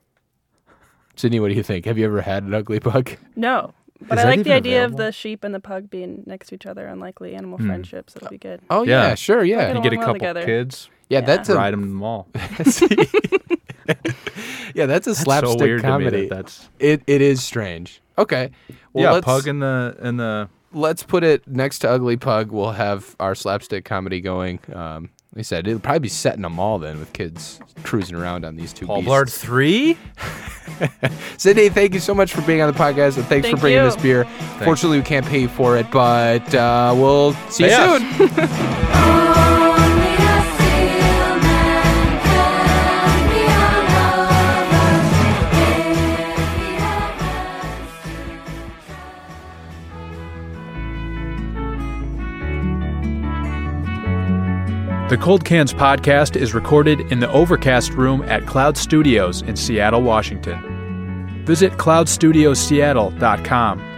Sydney, 1.17 1.41
what 1.41 1.49
do 1.49 1.55
you 1.55 1.65
think? 1.65 1.85
Have 1.87 1.99
you 1.99 2.05
ever 2.05 2.21
had 2.21 2.45
an 2.45 2.55
ugly 2.55 2.79
pug? 2.79 3.11
No, 3.35 3.75
but 4.01 4.19
Is 4.19 4.25
I 4.25 4.29
like 4.29 4.45
the 4.45 4.53
idea 4.53 4.85
available? 4.85 5.01
of 5.01 5.07
the 5.07 5.13
sheep 5.13 5.43
and 5.45 5.53
the 5.53 5.61
pug 5.61 5.91
being 5.91 6.23
next 6.27 6.47
to 6.51 6.55
each 6.55 6.67
other, 6.67 6.87
unlikely 6.87 7.35
animal 7.35 7.59
Hmm. 7.59 7.67
friendships. 7.67 8.15
That'll 8.15 8.31
be 8.31 8.39
good. 8.39 8.61
Oh 8.71 8.85
yeah, 8.85 9.09
Yeah. 9.09 9.15
sure, 9.17 9.43
yeah, 9.45 9.67
Get 9.73 9.77
You 9.77 9.83
get 9.83 9.93
a 9.93 9.97
along 9.97 9.99
well 9.99 10.07
couple 10.07 10.15
together. 10.21 10.45
kids, 10.47 10.89
yeah. 11.09 11.19
Yeah. 11.19 11.25
That's 11.27 11.49
a 11.49 11.57
ride 11.57 11.73
them 11.75 11.83
to 11.83 11.89
the 11.89 11.93
mall. 11.95 12.29
yeah, 14.75 14.87
that's 14.87 15.07
a 15.07 15.11
That's 15.11 15.21
slapstick 15.23 15.59
so 15.59 15.65
weird 15.65 15.83
comedy. 15.83 16.11
to 16.11 16.23
me 16.23 16.29
that 16.29 16.35
that's 16.37 16.69
It 16.79 17.03
it 17.07 17.21
is 17.21 17.43
strange. 17.43 18.01
Okay, 18.19 18.51
well, 18.93 19.05
yeah, 19.05 19.11
let's, 19.13 19.25
pug 19.25 19.47
in 19.49 19.59
the 19.61 19.97
in 20.03 20.17
the 20.19 20.49
let's 20.73 21.03
put 21.03 21.25
it 21.25 21.47
next 21.47 21.81
to 21.81 21.91
Ugly 21.91 22.17
Pug. 22.19 22.51
We'll 22.51 22.73
have 22.73 23.17
our 23.21 23.35
slapstick 23.35 23.85
comedy 23.85 24.21
going. 24.21 24.61
Um, 24.73 25.11
like 25.35 25.41
I 25.41 25.43
said 25.43 25.67
it'll 25.67 25.81
probably 25.81 26.01
be 26.01 26.09
set 26.11 26.37
in 26.37 26.45
a 26.45 26.51
mall 26.51 26.79
then 26.79 26.99
with 26.99 27.13
kids 27.15 27.59
cruising 27.85 28.17
around 28.17 28.45
on 28.45 28.57
these 28.57 28.73
two. 28.75 28.87
Paul 28.87 28.97
beasts. 29.01 29.11
Blart 29.11 29.31
three. 29.33 29.97
Sydney, 31.39 31.69
thank 31.71 31.95
you 31.95 32.01
so 32.01 32.15
much 32.15 32.33
for 32.35 32.43
being 32.43 32.61
on 32.61 32.71
the 32.73 32.79
podcast 32.79 33.17
and 33.17 33.27
thanks 33.27 33.47
Thank 33.47 33.57
for 33.57 33.61
bringing 33.63 33.79
you. 33.81 33.85
this 33.91 33.97
beer. 33.97 34.25
Fortunately, 34.63 34.99
we 34.99 35.05
can't 35.05 35.27
pay 35.27 35.41
you 35.41 35.49
for 35.49 35.77
it, 35.79 35.91
but 35.91 36.55
uh, 36.55 36.93
we'll 36.97 37.33
see 37.51 37.65
you 37.65 37.71
Pay 37.71 37.75
us. 37.77 38.17
soon. 38.17 39.19
The 55.13 55.19
Cold 55.19 55.45
Cans 55.45 55.75
podcast 55.75 56.37
is 56.37 56.55
recorded 56.55 57.01
in 57.13 57.21
the 57.21 57.31
Overcast 57.31 57.93
room 57.93 58.23
at 58.23 58.47
Cloud 58.47 58.79
Studios 58.79 59.43
in 59.43 59.57
Seattle, 59.57 60.01
Washington. 60.01 61.45
Visit 61.45 61.75
cloudstudiosseattle.com 61.75 63.92